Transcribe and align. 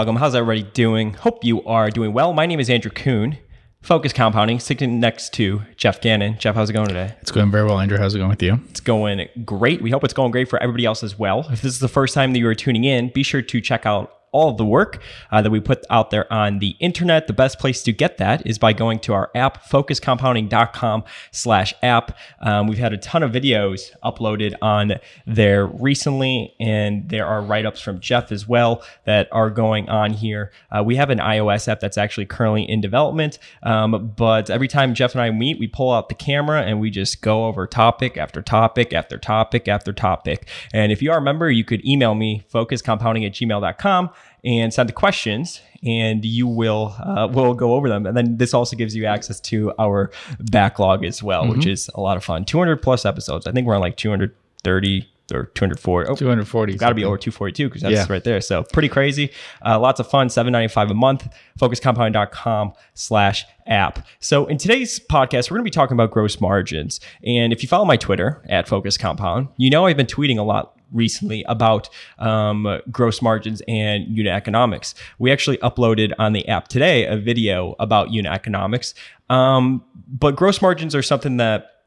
Welcome. 0.00 0.14
How's 0.14 0.36
everybody 0.36 0.62
doing? 0.62 1.14
Hope 1.14 1.42
you 1.42 1.64
are 1.64 1.90
doing 1.90 2.12
well. 2.12 2.32
My 2.32 2.46
name 2.46 2.60
is 2.60 2.70
Andrew 2.70 2.92
Kuhn, 2.92 3.36
Focus 3.82 4.12
Compounding, 4.12 4.60
sitting 4.60 5.00
next 5.00 5.32
to 5.32 5.62
Jeff 5.76 6.00
Gannon. 6.00 6.38
Jeff, 6.38 6.54
how's 6.54 6.70
it 6.70 6.74
going 6.74 6.86
today? 6.86 7.16
It's 7.20 7.32
going 7.32 7.50
very 7.50 7.64
well, 7.64 7.80
Andrew. 7.80 7.98
How's 7.98 8.14
it 8.14 8.18
going 8.18 8.30
with 8.30 8.40
you? 8.40 8.60
It's 8.70 8.78
going 8.78 9.28
great. 9.44 9.82
We 9.82 9.90
hope 9.90 10.04
it's 10.04 10.14
going 10.14 10.30
great 10.30 10.48
for 10.48 10.62
everybody 10.62 10.84
else 10.84 11.02
as 11.02 11.18
well. 11.18 11.40
If 11.50 11.62
this 11.62 11.72
is 11.72 11.80
the 11.80 11.88
first 11.88 12.14
time 12.14 12.32
that 12.32 12.38
you 12.38 12.46
are 12.46 12.54
tuning 12.54 12.84
in, 12.84 13.08
be 13.08 13.24
sure 13.24 13.42
to 13.42 13.60
check 13.60 13.86
out 13.86 14.12
all 14.32 14.52
the 14.52 14.64
work 14.64 15.02
uh, 15.30 15.42
that 15.42 15.50
we 15.50 15.60
put 15.60 15.84
out 15.90 16.10
there 16.10 16.30
on 16.32 16.58
the 16.58 16.76
internet. 16.80 17.26
The 17.26 17.32
best 17.32 17.58
place 17.58 17.82
to 17.84 17.92
get 17.92 18.18
that 18.18 18.46
is 18.46 18.58
by 18.58 18.72
going 18.72 19.00
to 19.00 19.12
our 19.12 19.30
app, 19.34 19.64
focuscompounding.com 19.64 21.04
slash 21.30 21.74
app. 21.82 22.16
Um, 22.40 22.66
we've 22.66 22.78
had 22.78 22.92
a 22.92 22.98
ton 22.98 23.22
of 23.22 23.32
videos 23.32 23.90
uploaded 24.04 24.54
on 24.62 24.94
there 25.26 25.66
recently, 25.66 26.54
and 26.60 27.08
there 27.08 27.26
are 27.26 27.42
write-ups 27.42 27.80
from 27.80 28.00
Jeff 28.00 28.32
as 28.32 28.46
well 28.46 28.82
that 29.04 29.28
are 29.32 29.50
going 29.50 29.88
on 29.88 30.12
here. 30.12 30.52
Uh, 30.70 30.82
we 30.82 30.96
have 30.96 31.10
an 31.10 31.18
iOS 31.18 31.68
app 31.68 31.80
that's 31.80 31.98
actually 31.98 32.26
currently 32.26 32.68
in 32.68 32.80
development, 32.80 33.38
um, 33.62 34.12
but 34.16 34.50
every 34.50 34.68
time 34.68 34.94
Jeff 34.94 35.12
and 35.12 35.22
I 35.22 35.30
meet, 35.30 35.58
we 35.58 35.66
pull 35.66 35.92
out 35.92 36.08
the 36.08 36.14
camera 36.14 36.62
and 36.62 36.80
we 36.80 36.90
just 36.90 37.22
go 37.22 37.46
over 37.46 37.66
topic 37.66 38.16
after 38.16 38.42
topic 38.42 38.92
after 38.92 39.18
topic 39.18 39.68
after 39.68 39.92
topic. 39.92 40.48
And 40.72 40.92
if 40.92 41.02
you 41.02 41.10
are 41.12 41.18
a 41.18 41.22
member, 41.22 41.50
you 41.50 41.64
could 41.64 41.84
email 41.84 42.14
me, 42.14 42.44
focuscompounding 42.52 43.26
at 43.26 43.32
gmail.com 43.32 44.10
and 44.48 44.72
send 44.72 44.88
the 44.88 44.94
questions 44.94 45.60
and 45.84 46.24
you 46.24 46.46
will 46.46 46.96
uh, 47.00 47.28
will 47.30 47.54
go 47.54 47.74
over 47.74 47.88
them. 47.88 48.06
And 48.06 48.16
then 48.16 48.38
this 48.38 48.54
also 48.54 48.76
gives 48.76 48.96
you 48.96 49.04
access 49.04 49.38
to 49.40 49.72
our 49.78 50.10
backlog 50.40 51.04
as 51.04 51.22
well 51.22 51.42
mm-hmm. 51.42 51.52
which 51.52 51.66
is 51.66 51.90
a 51.94 52.00
lot 52.00 52.16
of 52.16 52.24
fun. 52.24 52.44
200 52.44 52.82
plus 52.82 53.04
episodes. 53.04 53.46
I 53.46 53.52
think 53.52 53.66
we're 53.66 53.74
on 53.74 53.82
like 53.82 53.96
230 53.96 55.08
or 55.30 55.44
240 55.44 56.10
oh, 56.10 56.14
240 56.16 56.74
got 56.76 56.88
to 56.88 56.94
be 56.94 57.04
over 57.04 57.18
242 57.18 57.68
because 57.68 57.82
that's 57.82 57.94
yeah. 57.94 58.06
right 58.08 58.24
there. 58.24 58.40
So 58.40 58.62
pretty 58.62 58.88
crazy. 58.88 59.30
Uh, 59.64 59.78
lots 59.78 60.00
of 60.00 60.08
fun. 60.08 60.30
795 60.30 60.90
a 60.90 60.94
month. 60.94 61.28
focuscompound.com 61.60 62.72
slash 62.94 63.44
app. 63.66 64.06
So 64.20 64.46
in 64.46 64.56
today's 64.56 64.98
podcast 64.98 65.50
we're 65.50 65.58
going 65.58 65.66
to 65.66 65.70
be 65.70 65.70
talking 65.70 65.94
about 65.94 66.10
gross 66.10 66.40
margins. 66.40 67.00
And 67.22 67.52
if 67.52 67.62
you 67.62 67.68
follow 67.68 67.84
my 67.84 67.98
twitter 67.98 68.42
at 68.48 68.66
focus 68.66 68.96
compound 68.96 69.48
you 69.58 69.68
know 69.68 69.84
i've 69.84 69.96
been 69.96 70.06
tweeting 70.06 70.38
a 70.38 70.42
lot 70.42 70.77
recently 70.92 71.44
about 71.48 71.88
um, 72.18 72.80
gross 72.90 73.20
margins 73.22 73.62
and 73.68 74.04
unit 74.08 74.32
economics. 74.32 74.94
We 75.18 75.30
actually 75.32 75.58
uploaded 75.58 76.12
on 76.18 76.32
the 76.32 76.46
app 76.48 76.68
today 76.68 77.04
a 77.06 77.16
video 77.16 77.74
about 77.78 78.12
unit 78.12 78.32
economics. 78.32 78.94
Um, 79.30 79.84
but 80.08 80.36
gross 80.36 80.62
margins 80.62 80.94
are 80.94 81.02
something 81.02 81.36
that 81.38 81.77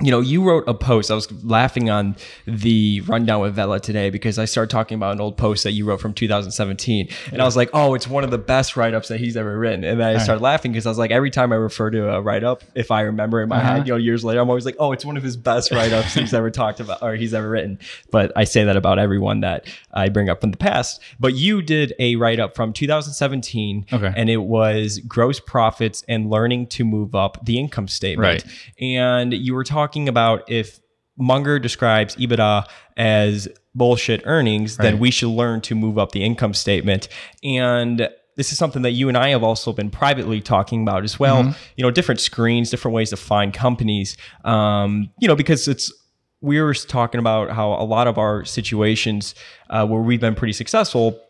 you 0.00 0.10
know, 0.10 0.20
you 0.20 0.42
wrote 0.42 0.64
a 0.66 0.74
post. 0.74 1.10
I 1.10 1.14
was 1.14 1.30
laughing 1.44 1.88
on 1.88 2.16
the 2.46 3.02
rundown 3.02 3.40
with 3.40 3.54
Vela 3.54 3.78
today 3.78 4.10
because 4.10 4.38
I 4.38 4.46
started 4.46 4.70
talking 4.70 4.96
about 4.96 5.12
an 5.12 5.20
old 5.20 5.36
post 5.36 5.62
that 5.62 5.72
you 5.72 5.84
wrote 5.84 6.00
from 6.00 6.12
2017. 6.12 7.08
And 7.30 7.40
I 7.40 7.44
was 7.44 7.56
like, 7.56 7.70
oh, 7.72 7.94
it's 7.94 8.08
one 8.08 8.24
of 8.24 8.32
the 8.32 8.38
best 8.38 8.76
write 8.76 8.94
ups 8.94 9.08
that 9.08 9.20
he's 9.20 9.36
ever 9.36 9.56
written. 9.56 9.84
And 9.84 10.00
then 10.00 10.16
I 10.16 10.18
started 10.18 10.42
right. 10.42 10.52
laughing 10.52 10.72
because 10.72 10.86
I 10.86 10.88
was 10.88 10.98
like, 10.98 11.12
every 11.12 11.30
time 11.30 11.52
I 11.52 11.56
refer 11.56 11.90
to 11.90 12.14
a 12.14 12.20
write 12.20 12.42
up, 12.42 12.64
if 12.74 12.90
I 12.90 13.02
remember 13.02 13.42
in 13.42 13.48
my 13.48 13.58
uh-huh. 13.58 13.74
head, 13.74 13.86
you 13.86 13.92
know, 13.92 13.98
years 13.98 14.24
later, 14.24 14.40
I'm 14.40 14.48
always 14.48 14.64
like, 14.64 14.76
oh, 14.80 14.90
it's 14.90 15.04
one 15.04 15.16
of 15.16 15.22
his 15.22 15.36
best 15.36 15.70
write 15.70 15.92
ups 15.92 16.14
he's 16.14 16.34
ever 16.34 16.50
talked 16.50 16.80
about 16.80 17.00
or 17.00 17.14
he's 17.14 17.32
ever 17.32 17.48
written. 17.48 17.78
But 18.10 18.32
I 18.34 18.42
say 18.42 18.64
that 18.64 18.76
about 18.76 18.98
everyone 18.98 19.40
that 19.40 19.66
I 19.92 20.08
bring 20.08 20.28
up 20.28 20.42
in 20.42 20.50
the 20.50 20.56
past. 20.56 21.00
But 21.20 21.34
you 21.34 21.62
did 21.62 21.94
a 22.00 22.16
write 22.16 22.40
up 22.40 22.56
from 22.56 22.72
2017. 22.72 23.86
Okay. 23.92 24.12
And 24.16 24.28
it 24.28 24.38
was 24.38 24.98
gross 25.06 25.38
profits 25.38 26.02
and 26.08 26.28
learning 26.28 26.66
to 26.68 26.84
move 26.84 27.14
up 27.14 27.44
the 27.44 27.60
income 27.60 27.86
statement. 27.86 28.42
Right. 28.44 28.52
And 28.80 29.32
you 29.32 29.54
were 29.54 29.62
talking 29.62 29.81
talking 29.82 30.08
about 30.08 30.48
if 30.48 30.80
Munger 31.18 31.58
describes 31.58 32.16
EBITDA 32.16 32.66
as 32.96 33.48
bullshit 33.74 34.22
earnings, 34.24 34.78
right. 34.78 34.84
then 34.84 34.98
we 34.98 35.10
should 35.10 35.28
learn 35.28 35.60
to 35.62 35.74
move 35.74 35.98
up 35.98 36.12
the 36.12 36.22
income 36.22 36.54
statement. 36.54 37.08
And 37.42 38.08
this 38.36 38.52
is 38.52 38.58
something 38.58 38.82
that 38.82 38.92
you 38.92 39.08
and 39.08 39.16
I 39.16 39.28
have 39.28 39.42
also 39.42 39.72
been 39.72 39.90
privately 39.90 40.40
talking 40.40 40.82
about 40.82 41.04
as 41.04 41.18
well. 41.18 41.42
Mm-hmm. 41.42 41.58
You 41.76 41.82
know, 41.82 41.90
different 41.90 42.20
screens, 42.20 42.70
different 42.70 42.94
ways 42.94 43.10
to 43.10 43.16
find 43.16 43.52
companies. 43.52 44.16
Um, 44.44 45.10
you 45.20 45.28
know, 45.28 45.36
because 45.36 45.68
it's 45.68 45.92
we 46.40 46.60
were 46.60 46.74
talking 46.74 47.18
about 47.18 47.50
how 47.50 47.72
a 47.72 47.84
lot 47.84 48.06
of 48.06 48.18
our 48.18 48.44
situations 48.44 49.34
uh, 49.70 49.86
where 49.86 50.00
we've 50.00 50.20
been 50.20 50.34
pretty 50.34 50.52
successful, 50.52 51.20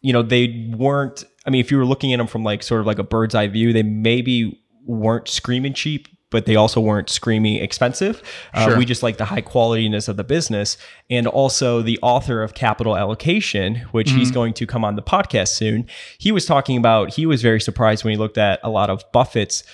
you 0.00 0.12
know, 0.12 0.22
they 0.22 0.72
weren't. 0.76 1.24
I 1.46 1.50
mean, 1.50 1.60
if 1.60 1.70
you 1.70 1.78
were 1.78 1.86
looking 1.86 2.12
at 2.12 2.18
them 2.18 2.26
from 2.26 2.44
like 2.44 2.62
sort 2.62 2.80
of 2.80 2.86
like 2.86 2.98
a 2.98 3.02
bird's 3.04 3.34
eye 3.34 3.48
view, 3.48 3.72
they 3.72 3.82
maybe 3.82 4.62
weren't 4.84 5.28
screaming 5.28 5.72
cheap, 5.72 6.08
but 6.30 6.46
they 6.46 6.56
also 6.56 6.80
weren't 6.80 7.10
screaming 7.10 7.56
expensive. 7.56 8.22
Uh, 8.54 8.74
we 8.78 8.84
just 8.84 9.02
like 9.02 9.18
the 9.18 9.24
high 9.24 9.42
qualityness 9.42 10.08
of 10.08 10.16
the 10.16 10.24
business. 10.24 10.76
And 11.10 11.26
also 11.26 11.82
the 11.82 11.98
author 12.02 12.42
of 12.42 12.54
Capital 12.54 12.96
Allocation, 12.96 13.76
which 13.90 14.08
mm-hmm. 14.08 14.18
he's 14.18 14.30
going 14.30 14.54
to 14.54 14.66
come 14.66 14.84
on 14.84 14.96
the 14.96 15.02
podcast 15.02 15.48
soon. 15.48 15.86
He 16.18 16.32
was 16.32 16.46
talking 16.46 16.76
about, 16.76 17.14
he 17.14 17.26
was 17.26 17.42
very 17.42 17.60
surprised 17.60 18.04
when 18.04 18.12
he 18.12 18.16
looked 18.16 18.38
at 18.38 18.60
a 18.62 18.70
lot 18.70 18.90
of 18.90 19.04
Buffett's 19.12 19.64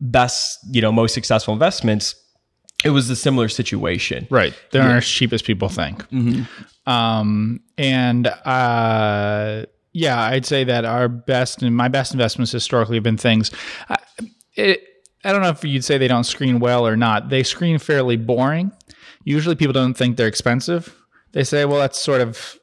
best, 0.00 0.58
you 0.70 0.82
know, 0.82 0.90
most 0.90 1.14
successful 1.14 1.54
investments. 1.54 2.16
It 2.84 2.90
was 2.90 3.08
a 3.10 3.16
similar 3.16 3.48
situation. 3.48 4.26
Right. 4.30 4.54
They 4.72 4.78
aren't 4.78 4.90
yeah. 4.90 4.96
as 4.96 5.06
cheap 5.06 5.32
as 5.32 5.42
people 5.42 5.68
think. 5.68 6.02
Mm-hmm. 6.08 6.90
Um, 6.90 7.60
and, 7.78 8.26
uh, 8.26 9.66
yeah, 9.92 10.22
I'd 10.22 10.46
say 10.46 10.64
that 10.64 10.84
our 10.84 11.08
best 11.08 11.62
and 11.62 11.76
my 11.76 11.88
best 11.88 12.12
investments 12.12 12.52
historically 12.52 12.96
have 12.96 13.04
been 13.04 13.16
things. 13.16 13.50
Uh, 13.88 13.96
it, 14.54 14.82
I 15.24 15.32
don't 15.32 15.42
know 15.42 15.48
if 15.50 15.64
you'd 15.64 15.84
say 15.84 15.98
they 15.98 16.08
don't 16.08 16.24
screen 16.24 16.60
well 16.60 16.86
or 16.86 16.96
not. 16.96 17.28
They 17.28 17.42
screen 17.42 17.78
fairly 17.78 18.16
boring. 18.16 18.72
Usually 19.24 19.54
people 19.54 19.72
don't 19.72 19.94
think 19.94 20.16
they're 20.16 20.26
expensive. 20.26 20.96
They 21.32 21.44
say, 21.44 21.64
well, 21.64 21.78
that's 21.78 22.00
sort 22.00 22.20
of 22.20 22.58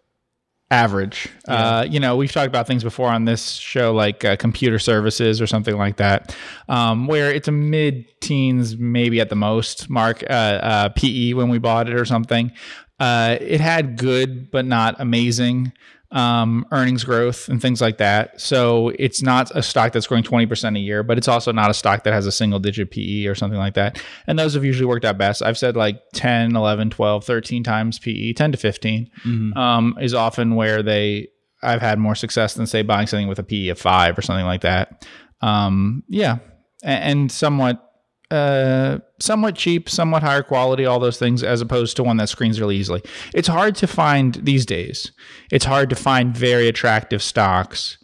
average. 0.70 1.30
Yeah. 1.48 1.78
Uh, 1.78 1.84
you 1.84 2.00
know, 2.00 2.16
we've 2.18 2.32
talked 2.32 2.48
about 2.48 2.68
things 2.68 2.84
before 2.84 3.10
on 3.10 3.26
this 3.26 3.54
show, 3.54 3.94
like 3.94 4.26
uh, 4.26 4.36
computer 4.36 4.80
services 4.80 5.40
or 5.40 5.48
something 5.48 5.78
like 5.78 5.98
that, 5.98 6.36
um, 6.68 7.08
where 7.08 7.32
it's 7.32 7.48
a 7.48 7.52
mid 7.52 8.06
teens, 8.22 8.78
maybe 8.78 9.22
at 9.22 9.30
the 9.30 9.36
most, 9.36 9.90
mark 9.90 10.24
uh, 10.30 10.34
uh 10.34 10.90
PE 10.90 11.34
when 11.34 11.50
we 11.50 11.60
bought 11.60 11.88
it 11.88 11.96
or 11.96 12.06
something. 12.06 12.52
Uh, 13.00 13.38
it 13.40 13.62
had 13.62 13.98
good, 13.98 14.50
but 14.50 14.66
not 14.66 14.96
amazing 15.00 15.72
um, 16.12 16.66
earnings 16.72 17.04
growth 17.04 17.50
and 17.50 17.62
things 17.62 17.82
like 17.82 17.98
that. 17.98 18.40
So 18.40 18.90
it's 18.98 19.22
not 19.22 19.52
a 19.56 19.62
stock 19.62 19.92
that's 19.92 20.08
growing 20.08 20.24
20% 20.24 20.78
a 20.78 20.80
year, 20.80 21.04
but 21.04 21.18
it's 21.18 21.28
also 21.28 21.52
not 21.52 21.70
a 21.70 21.74
stock 21.74 22.04
that 22.04 22.14
has 22.14 22.26
a 22.26 22.32
single 22.32 22.60
digit 22.60 22.92
PE 22.92 23.26
or 23.26 23.36
something 23.36 23.60
like 23.60 23.74
that. 23.74 24.02
And 24.26 24.40
those 24.40 24.54
have 24.54 24.64
usually 24.64 24.86
worked 24.86 25.06
out 25.06 25.18
best. 25.18 25.42
I've 25.42 25.58
said 25.58 25.76
like 25.76 26.02
10, 26.14 26.56
11, 26.56 26.92
12, 26.92 27.26
13 27.26 27.64
times 27.64 28.00
PE, 28.00 28.34
10 28.34 28.52
to 28.54 28.58
15 28.58 29.10
mm-hmm. 29.26 29.58
um, 29.58 29.98
is 30.00 30.14
often 30.14 30.56
where 30.56 30.82
they, 30.82 31.28
I've 31.62 31.82
had 31.82 32.00
more 32.00 32.16
success 32.16 32.54
than 32.54 32.68
say 32.68 32.84
buying 32.84 33.08
something 33.08 33.28
with 33.28 33.40
a 33.40 33.44
PE 33.44 33.70
of 33.70 33.80
five 33.80 34.18
or 34.18 34.22
something 34.22 34.46
like 34.46 34.62
that. 34.62 35.06
Um, 35.42 36.04
yeah. 36.08 36.38
And, 36.84 37.04
and 37.04 37.32
somewhat 37.32 37.87
uh, 38.32 39.00
somewhat 39.20 39.56
cheap, 39.56 39.90
somewhat 39.90 40.24
higher 40.24 40.44
quality, 40.44 40.86
all 40.86 41.00
those 41.00 41.18
things, 41.18 41.44
as 41.44 41.62
opposed 41.62 41.96
to 41.98 42.04
one 42.04 42.18
that 42.18 42.30
screens 42.30 42.60
really 42.60 42.76
easily. 42.76 43.02
It's 43.34 43.48
hard 43.48 43.76
to 43.78 43.88
find 43.88 44.36
these 44.36 44.66
days. 44.66 45.12
It's 45.52 45.66
hard 45.66 45.90
to 45.90 45.96
find 45.96 46.36
very 46.36 46.68
attractive 46.68 47.24
stocks 47.24 47.98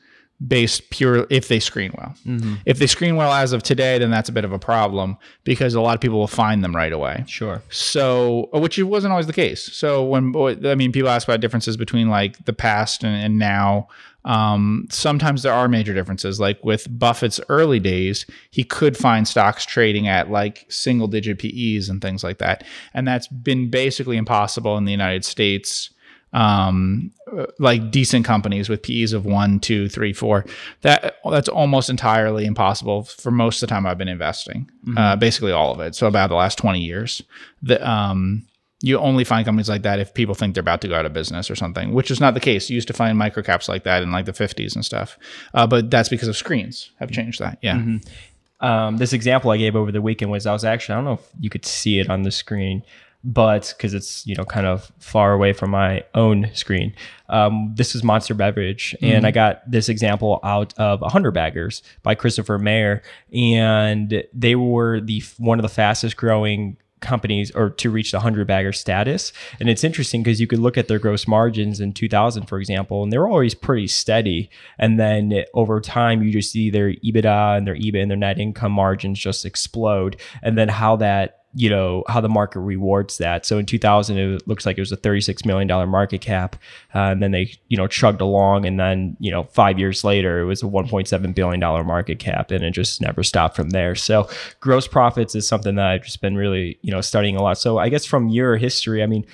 based 0.45 0.89
pure 0.89 1.25
if 1.29 1.47
they 1.47 1.59
screen 1.59 1.91
well. 1.97 2.16
Mm-hmm. 2.25 2.56
If 2.66 2.79
they 2.79 2.88
screen 2.88 3.16
well 3.16 3.31
as 3.31 3.53
of 3.53 3.63
today, 3.63 3.97
then 3.97 4.11
that's 4.11 4.29
a 4.29 4.31
bit 4.31 4.44
of 4.44 4.51
a 4.51 4.59
problem 4.59 5.17
because 5.44 5.73
a 5.73 5.81
lot 5.81 5.95
of 5.95 6.01
people 6.01 6.19
will 6.19 6.28
find 6.28 6.63
them 6.63 6.75
right 6.75 6.91
away. 6.91 7.23
Sure. 7.28 7.61
So, 7.69 8.50
which 8.53 8.78
wasn't 8.79 9.11
always 9.11 9.28
the 9.28 9.34
case. 9.34 9.63
So 9.73 10.03
when 10.03 10.35
I 10.66 10.75
mean, 10.75 10.91
people 10.91 11.09
ask 11.09 11.28
about 11.28 11.40
differences 11.40 11.78
between 11.78 12.09
like 12.09 12.44
the 12.45 12.53
past 12.53 13.03
and, 13.03 13.16
and 13.16 13.38
now. 13.38 13.88
Um, 14.25 14.88
sometimes 14.89 15.44
there 15.44 15.53
are 15.53 15.67
major 15.67 15.94
differences. 15.94 16.39
Like 16.39 16.63
with 16.63 16.88
Buffett's 16.97 17.39
early 17.50 17.79
days, 17.79 18.25
he 18.51 18.63
could 18.63 18.97
find 18.97 19.28
stocks 19.28 19.66
trading 19.66 20.07
at 20.07 20.29
like 20.29 20.66
single 20.69 21.07
digit 21.07 21.39
PEs 21.39 21.89
and 21.89 22.01
things 22.01 22.23
like 22.23 22.38
that. 22.38 22.63
And 22.94 23.07
that's 23.07 23.28
been 23.28 23.69
basically 23.69 24.17
impossible 24.17 24.78
in 24.78 24.85
the 24.85 24.91
United 24.91 25.25
States 25.25 25.89
um, 26.34 27.11
like 27.59 27.91
decent 27.91 28.25
companies 28.25 28.67
with 28.67 28.81
PEs 28.81 29.13
of 29.13 29.25
one, 29.25 29.59
two, 29.59 29.88
three, 29.88 30.13
four. 30.13 30.45
That 30.81 31.17
that's 31.29 31.47
almost 31.47 31.90
entirely 31.90 32.46
impossible 32.46 33.03
for 33.03 33.31
most 33.31 33.61
of 33.61 33.69
the 33.69 33.73
time 33.73 33.85
I've 33.85 33.97
been 33.97 34.08
investing. 34.08 34.69
Mm-hmm. 34.85 34.97
Uh, 34.97 35.16
basically 35.16 35.52
all 35.52 35.72
of 35.72 35.79
it. 35.79 35.96
So 35.96 36.08
about 36.08 36.28
the 36.28 36.35
last 36.35 36.58
twenty 36.58 36.79
years. 36.79 37.22
The 37.61 37.87
um, 37.87 38.47
you 38.84 39.00
only 39.00 39.24
find 39.24 39.46
companies 39.46 39.70
like 39.70 39.84
that 39.84 40.00
if 40.02 40.14
people 40.14 40.35
think 40.35 40.53
they're 40.53 40.62
about 40.62 40.82
to 40.82 40.90
go 40.90 40.96
out 40.96 41.06
of 41.06 41.14
business 41.14 41.50
or 41.50 41.56
something, 41.56 41.94
which 41.94 42.12
is 42.12 42.20
not 42.20 42.34
the 42.34 42.40
case. 42.41 42.70
You 42.70 42.76
used 42.76 42.90
to 42.90 42.94
find 42.94 43.18
microcaps 43.18 43.70
like 43.70 43.85
that 43.85 44.03
in 44.03 44.12
like 44.12 44.26
the 44.26 44.34
50s 44.34 44.76
and 44.76 44.84
stuff. 44.84 45.18
Uh, 45.53 45.66
but 45.66 45.90
that's 45.90 46.09
because 46.09 46.28
of 46.28 46.35
screens 46.35 46.91
have 47.00 47.09
changed 47.09 47.40
that. 47.40 47.59
Yeah. 47.62 47.78
Mm-hmm. 47.78 48.66
Um, 48.66 48.97
this 48.97 49.14
example 49.14 49.52
I 49.52 49.58
gave 49.58 49.78
over 49.78 49.90
the 49.90 50.02
weekend 50.02 50.32
was 50.32 50.46
I 50.46 50.52
was 50.52 50.66
actually, 50.66 50.94
I 50.94 50.97
don't 50.97 51.06
know 51.06 51.14
if 51.14 51.32
you 51.40 51.50
could 51.50 51.66
see 51.66 52.00
it 52.00 52.09
on 52.09 52.24
the 52.24 52.32
screen, 52.32 52.84
but 53.24 53.74
because 53.78 53.94
it's, 53.94 54.28
you 54.28 54.35
know, 54.35 54.44
kind 54.44 54.68
of 54.68 54.91
far 55.00 55.32
away 55.32 55.53
from 55.53 55.70
my 55.70 56.03
own 56.14 56.50
screen. 56.53 56.94
Um, 57.29 57.72
this 57.76 57.96
is 57.96 58.03
Monster 58.03 58.34
Beverage. 58.34 58.97
Mm-hmm. 58.97 59.16
And 59.16 59.26
I 59.26 59.32
got 59.32 59.62
this 59.66 59.88
example 59.88 60.41
out 60.44 60.78
of 60.78 61.00
100 61.00 61.32
Baggers 61.32 61.84
by 62.03 62.16
Christopher 62.16 62.59
Mayer. 62.59 63.02
And 63.34 64.26
they 64.34 64.56
were 64.56 65.00
the 65.00 65.24
one 65.38 65.58
of 65.58 65.64
the 65.64 65.70
fastest 65.70 66.18
growing 66.18 66.76
companies 67.03 67.52
or 67.52 67.70
to 67.70 67.91
reach 67.91 68.11
the 68.11 68.17
100 68.17 68.47
bagger 68.47 68.73
status. 68.73 69.32
And 69.59 69.70
it's 69.70 69.84
interesting 69.84 70.23
because 70.23 70.41
you 70.41 70.47
could 70.47 70.59
look 70.59 70.78
at 70.78 70.88
their 70.88 70.97
gross 70.97 71.28
margins 71.28 71.79
in 71.79 71.94
2000, 71.94 72.47
for 72.47 72.58
example, 72.58 73.03
and 73.03 73.14
they're 73.14 73.28
always 73.28 73.53
pretty 73.53 73.88
steady. 73.88 74.50
And 74.79 75.00
then 75.00 75.44
over 75.53 75.79
time, 75.79 76.23
you 76.23 76.32
just 76.32 76.52
see 76.52 76.72
their 76.72 76.94
EBITDA 76.94 77.58
and 77.58 77.67
their 77.67 77.76
EBIT 77.76 78.02
and 78.02 78.09
their 78.09 78.17
net 78.17 78.40
income 78.40 78.72
margins 78.72 79.20
just 79.20 79.46
explode. 79.46 80.20
And 80.41 80.58
then 80.58 80.70
how 80.70 80.96
that 80.96 81.42
you 81.55 81.70
know 81.70 82.03
how 82.08 82.20
the 82.20 82.29
market 82.29 82.59
rewards 82.59 83.17
that. 83.20 83.46
So 83.46 83.58
in 83.59 83.66
2000, 83.66 84.17
it 84.17 84.47
looks 84.47 84.66
like 84.66 84.78
it 84.78 84.82
was 84.82 84.91
a 84.91 84.96
36 84.96 85.46
million 85.46 85.67
dollar 85.67 85.85
market 85.85 86.22
cap, 86.22 86.55
uh, 86.96 87.00
and 87.00 87.22
then 87.22 87.32
they 87.32 87.53
you 87.67 87.78
know 87.78 87.88
chugged 87.88 88.22
along, 88.22 88.66
and 88.66 88.79
then 88.79 89.16
you 89.20 89.32
know 89.32 89.44
five 89.44 89.78
years 89.78 90.03
later, 90.03 90.40
it 90.40 90.46
was 90.46 90.64
a 90.64 90.66
1.7 90.66 91.35
billion 91.35 91.59
dollar 91.59 91.84
market 91.84 92.20
cap, 92.20 92.52
and 92.52 92.64
it 92.64 92.72
just 92.72 93.02
never 93.02 93.23
stopped 93.23 93.55
from 93.55 93.70
there. 93.70 93.96
So 93.96 94.28
gross 94.59 94.88
profits 94.88 95.35
is 95.35 95.47
something 95.47 95.76
that 95.76 95.85
I've 95.85 96.03
just 96.03 96.22
been 96.22 96.35
really 96.35 96.79
you 96.82 96.91
know 96.91 97.02
studying 97.02 97.35
a 97.35 97.44
lot. 97.44 97.58
So 97.58 97.78
I 97.78 97.90
guess 97.90 98.05
from 98.05 98.29
your 98.29 98.58
history, 98.58 99.03
I 99.03 99.08
mean. 99.08 99.26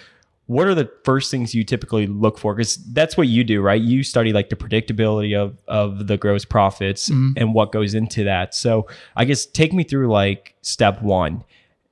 What 0.45 0.65
are 0.65 0.73
the 0.73 0.91
first 1.03 1.29
things 1.29 1.53
you 1.53 1.63
typically 1.63 2.07
look 2.07 2.39
for? 2.39 2.55
Because 2.55 2.77
that's 2.77 3.15
what 3.15 3.27
you 3.27 3.43
do, 3.43 3.61
right? 3.61 3.79
You 3.79 4.01
study 4.01 4.33
like 4.33 4.49
the 4.49 4.55
predictability 4.55 5.37
of 5.37 5.55
of 5.67 6.07
the 6.07 6.17
gross 6.17 6.43
profits 6.43 7.07
mm-hmm. 7.07 7.33
and 7.37 7.53
what 7.53 7.71
goes 7.71 7.93
into 7.93 8.23
that. 8.23 8.55
So 8.55 8.87
I 9.15 9.25
guess 9.25 9.45
take 9.45 9.73
me 9.73 9.83
through 9.83 10.11
like 10.11 10.55
step 10.63 11.03
one 11.03 11.43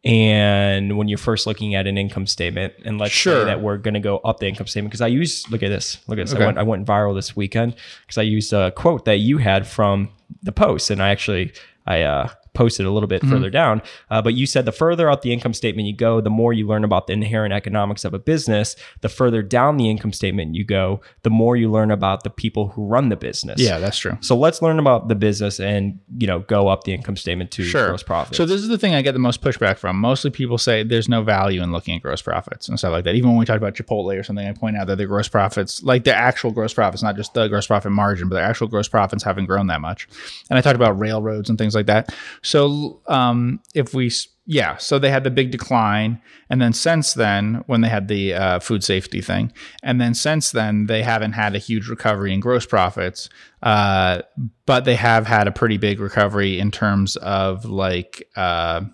and 0.08 0.98
when 0.98 1.10
you're 1.10 1.18
first 1.18 1.46
looking 1.46 1.76
at 1.76 1.86
an 1.86 1.98
income 1.98 2.26
statement 2.26 2.74
and 2.86 2.98
let's 2.98 3.12
sure. 3.12 3.42
say 3.42 3.46
that 3.46 3.62
we're 3.62 3.78
going 3.78 3.94
to 3.94 4.00
go 4.00 4.20
up 4.20 4.40
the 4.40 4.48
income 4.48 4.66
statement 4.66 4.90
because 4.90 5.02
i 5.02 5.08
use 5.08 5.50
look 5.52 5.62
at 5.62 5.70
this 5.70 6.00
look 6.08 6.18
at 6.18 6.26
this 6.28 6.34
okay. 6.34 6.44
I, 6.44 6.46
went, 6.46 6.58
I 6.58 6.64
went 6.64 6.88
viral 6.88 7.14
this 7.14 7.36
weekend 7.36 7.76
because 8.06 8.18
i 8.18 8.22
used 8.22 8.54
a 8.54 8.72
quote 8.72 9.06
that 9.06 9.18
you 9.18 9.38
had 9.38 9.68
from 9.68 10.10
the 10.42 10.54
post 10.54 10.90
and 10.90 11.04
i 11.04 11.10
actually 11.10 11.52
i 11.86 12.04
uh, 12.04 12.30
posted 12.58 12.86
a 12.88 12.92
little 12.92 13.08
bit 13.08 13.22
mm-hmm. 13.22 13.32
further 13.32 13.50
down. 13.50 13.82
Uh, 14.10 14.22
but 14.22 14.34
you 14.34 14.48
said 14.48 14.66
the 14.66 14.72
further 14.72 15.10
out 15.10 15.22
the 15.22 15.32
income 15.32 15.54
statement 15.54 15.88
you 15.88 15.96
go, 15.96 16.20
the 16.20 16.30
more 16.30 16.54
you 16.54 16.68
learn 16.68 16.84
about 16.84 17.06
the 17.06 17.14
inherent 17.14 17.54
economics 17.54 18.04
of 18.04 18.14
a 18.14 18.20
business. 18.20 18.76
The 19.02 19.10
further 19.10 19.44
down 19.44 19.78
the 19.78 19.90
income 19.90 20.12
statement 20.12 20.56
you 20.56 20.66
go, 20.66 21.02
the 21.22 21.30
more 21.30 21.56
you 21.56 21.70
learn 21.70 21.92
about 21.92 22.24
the 22.24 22.32
people 22.32 22.70
who 22.70 22.86
run 22.88 23.10
the 23.10 23.16
business. 23.16 23.62
Yeah, 23.62 23.78
that's 23.78 24.00
true. 24.00 24.18
So 24.22 24.36
let's 24.36 24.62
learn 24.62 24.80
about 24.80 25.08
the 25.08 25.16
business 25.16 25.60
and 25.60 26.00
you 26.18 26.26
know 26.26 26.40
go 26.40 26.68
up 26.68 26.84
the 26.84 26.94
income 26.94 27.16
statement 27.16 27.52
to 27.52 27.64
sure. 27.64 27.90
gross 27.90 28.04
profits. 28.04 28.38
So 28.38 28.46
this 28.46 28.62
is 28.62 28.68
the 28.68 28.78
thing 28.78 28.96
I 28.96 29.02
get 29.04 29.12
the 29.12 29.20
most 29.20 29.42
pushback 29.42 29.78
from. 29.78 29.98
Mostly 29.98 30.32
people 30.32 30.58
say 30.58 30.84
there's 30.84 31.08
no 31.08 31.22
value 31.22 31.62
in 31.62 31.72
looking 31.72 31.96
at 31.96 32.02
gross 32.02 32.22
profits 32.24 32.68
and 32.68 32.80
stuff 32.80 32.92
like 32.92 33.04
that. 33.04 33.16
Even 33.16 33.30
when 33.30 33.38
we 33.38 33.46
talk 33.46 33.58
about 33.58 33.76
Chipotle 33.76 34.20
or 34.20 34.24
something, 34.24 34.48
I 34.48 34.54
point 34.54 34.78
out 34.78 34.88
that 34.88 34.96
the 34.96 35.06
gross 35.06 35.28
profits, 35.28 35.84
like 35.84 36.04
the 36.04 36.16
actual 36.16 36.52
gross 36.52 36.74
profits, 36.74 37.04
not 37.04 37.16
just 37.16 37.36
the 37.36 37.48
gross 37.48 37.68
profit 37.68 37.92
margin, 37.92 38.30
but 38.30 38.36
the 38.36 38.42
actual 38.42 38.68
gross 38.68 38.88
profits 38.88 39.24
haven't 39.24 39.46
grown 39.46 39.68
that 39.68 39.82
much. 39.82 40.08
And 40.50 40.58
I 40.58 40.62
talked 40.62 40.76
about 40.76 40.98
railroads 40.98 41.50
and 41.50 41.58
things 41.58 41.76
like 41.76 41.86
that. 41.86 42.16
So 42.48 43.02
um, 43.08 43.60
if 43.76 43.94
we 43.94 44.10
yeah, 44.46 44.78
so 44.78 44.98
they 44.98 45.10
had 45.10 45.26
the 45.26 45.30
big 45.30 45.52
decline, 45.52 46.22
and 46.50 46.62
then 46.62 46.72
since 46.72 47.14
then, 47.14 47.66
when 47.68 47.82
they 47.82 47.90
had 47.90 48.08
the 48.08 48.34
uh, 48.34 48.60
food 48.60 48.86
safety 48.86 49.20
thing, 49.20 49.52
and 49.84 50.00
then 50.00 50.14
since 50.14 50.52
then 50.52 50.86
they 50.86 51.04
haven't 51.04 51.34
had 51.34 51.56
a 51.56 51.58
huge 51.58 51.90
recovery 51.90 52.34
in 52.34 52.40
gross 52.40 52.66
profits, 52.66 53.28
uh, 53.64 54.22
but 54.66 54.86
they 54.86 54.96
have 54.96 55.28
had 55.28 55.50
a 55.50 55.52
pretty 55.52 55.76
big 55.76 56.00
recovery 56.00 56.58
in 56.58 56.72
terms 56.72 57.18
of 57.18 57.66
like. 57.66 58.28
Uh, 58.36 58.86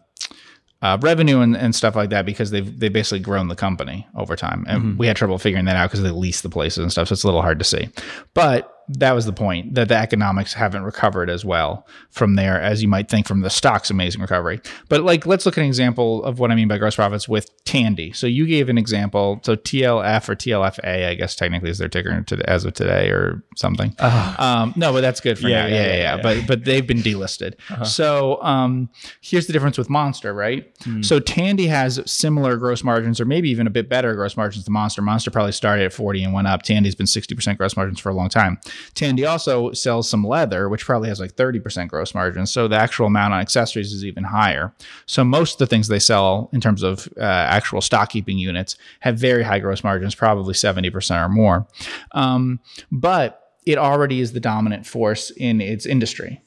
uh, 0.82 0.98
revenue 1.00 1.40
and, 1.40 1.56
and 1.56 1.74
stuff 1.74 1.96
like 1.96 2.10
that 2.10 2.26
because 2.26 2.52
they've 2.52 2.78
they 2.78 2.90
basically 2.90 3.22
grown 3.22 3.48
the 3.48 3.56
company 3.56 4.06
over 4.18 4.36
time, 4.36 4.66
and 4.68 4.84
mm-hmm. 4.84 4.98
we 4.98 5.08
had 5.08 5.16
trouble 5.16 5.38
figuring 5.38 5.64
that 5.64 5.78
out 5.78 5.90
because 5.90 6.04
they 6.04 6.10
leased 6.10 6.44
the 6.44 6.50
places 6.50 6.80
and 6.80 6.92
stuff, 6.92 7.08
so 7.08 7.14
it's 7.14 7.24
a 7.24 7.28
little 7.28 7.42
hard 7.42 7.58
to 7.58 7.64
see. 7.64 7.88
But 8.34 8.73
that 8.90 9.14
was 9.14 9.26
the 9.26 9.34
point 9.34 9.76
that 9.76 9.88
the 9.88 9.96
economics 9.96 10.54
haven't 10.54 10.84
recovered 10.84 11.30
as 11.30 11.46
well 11.46 11.88
from 12.10 12.36
there 12.36 12.60
as 12.60 12.82
you 12.82 12.88
might 12.88 13.10
think 13.10 13.28
from 13.28 13.42
the 13.42 13.50
stock's 13.50 13.90
amazing 13.90 14.22
recovery. 14.22 14.62
But 14.90 15.04
like, 15.04 15.26
let's 15.26 15.46
look 15.46 15.58
at 15.58 15.62
an 15.62 15.68
example 15.68 16.24
of 16.24 16.40
what 16.40 16.52
I 16.52 16.56
mean 16.56 16.68
by 16.68 16.78
gross 16.78 16.96
profits 16.96 17.28
with 17.30 17.50
Tandy. 17.66 18.12
So 18.12 18.28
you 18.28 18.46
gave 18.46 18.70
an 18.70 18.78
example. 18.78 19.40
So 19.44 19.56
TLF 19.56 20.28
or 20.28 20.36
TLFA, 20.36 21.08
I 21.08 21.16
guess 21.16 21.36
technically 21.36 21.70
is 21.70 21.78
their 21.78 21.88
ticker 21.88 22.22
to, 22.22 22.50
as 22.50 22.66
of 22.66 22.74
today 22.74 23.10
or 23.10 23.44
something. 23.56 23.96
Uh, 24.00 24.36
um, 24.38 24.74
no, 24.76 24.92
but 24.92 25.02
that's 25.02 25.22
good 25.22 25.40
for 25.40 25.48
yeah, 25.48 25.64
now. 25.64 25.68
Yeah, 25.68 25.76
yeah, 25.76 25.88
yeah, 25.88 26.16
yeah, 26.16 26.22
But 26.22 26.48
but 26.48 26.66
they've 26.66 26.86
been 26.86 27.00
delisted. 27.00 27.56
Uh-huh. 27.74 27.86
So 27.86 28.44
um, 28.44 28.90
here's 29.22 29.48
the 29.48 29.54
difference 29.54 29.80
with 29.80 29.90
Monster, 29.90 30.34
right? 30.34 30.78
Mm. 30.82 31.04
So 31.04 31.20
Tandy 31.20 31.66
has 31.68 32.00
similar 32.06 32.56
gross 32.58 32.84
margins, 32.84 33.20
or 33.20 33.26
maybe 33.26 33.50
even 33.50 33.66
a 33.66 33.70
bit 33.72 33.90
better 33.90 34.14
gross 34.14 34.38
margins 34.38 34.66
than 34.66 34.74
Monster. 34.74 35.02
Monster 35.02 35.32
probably 35.32 35.54
started 35.54 35.86
at 35.86 35.94
40 35.94 36.24
and 36.24 36.34
went 36.34 36.48
up. 36.48 36.62
Tandy's 36.62 36.94
been 36.94 37.08
60% 37.08 37.58
gross 37.58 37.76
margins 37.76 38.00
for 38.00 38.10
a 38.10 38.14
long 38.14 38.30
time. 38.30 38.60
Tandy 38.94 39.26
also 39.26 39.72
sells 39.74 40.10
some 40.10 40.26
leather, 40.26 40.70
which 40.70 40.86
probably 40.86 41.10
has 41.10 41.20
like 41.20 41.36
30% 41.36 41.88
gross 41.88 42.14
margin. 42.14 42.46
So 42.46 42.68
the 42.68 42.78
actual 42.78 43.08
amount 43.08 43.34
on 43.34 43.40
accessories 43.40 43.94
is 43.94 44.06
even 44.06 44.24
higher. 44.24 44.74
So 45.06 45.24
most 45.24 45.54
of 45.54 45.60
the 45.60 45.68
things 45.68 45.88
they 45.88 46.00
sell 46.00 46.50
in 46.54 46.62
terms 46.62 46.84
of 46.84 47.08
uh, 47.18 47.22
actual 47.22 47.82
stock 47.82 48.10
keeping 48.10 48.38
units 48.38 48.78
have 49.02 49.18
very 49.18 49.44
high 49.44 49.60
gross 49.60 49.84
margins, 49.84 50.16
probably 50.16 50.54
70% 50.54 51.26
or 51.26 51.30
more. 51.30 51.68
Um, 52.12 52.60
but 52.92 53.40
it 53.66 53.78
already 53.78 54.20
is 54.20 54.34
the 54.34 54.40
dominant 54.40 54.86
force 54.86 55.32
in 55.32 55.62
its 55.62 55.86
industry. 55.86 56.42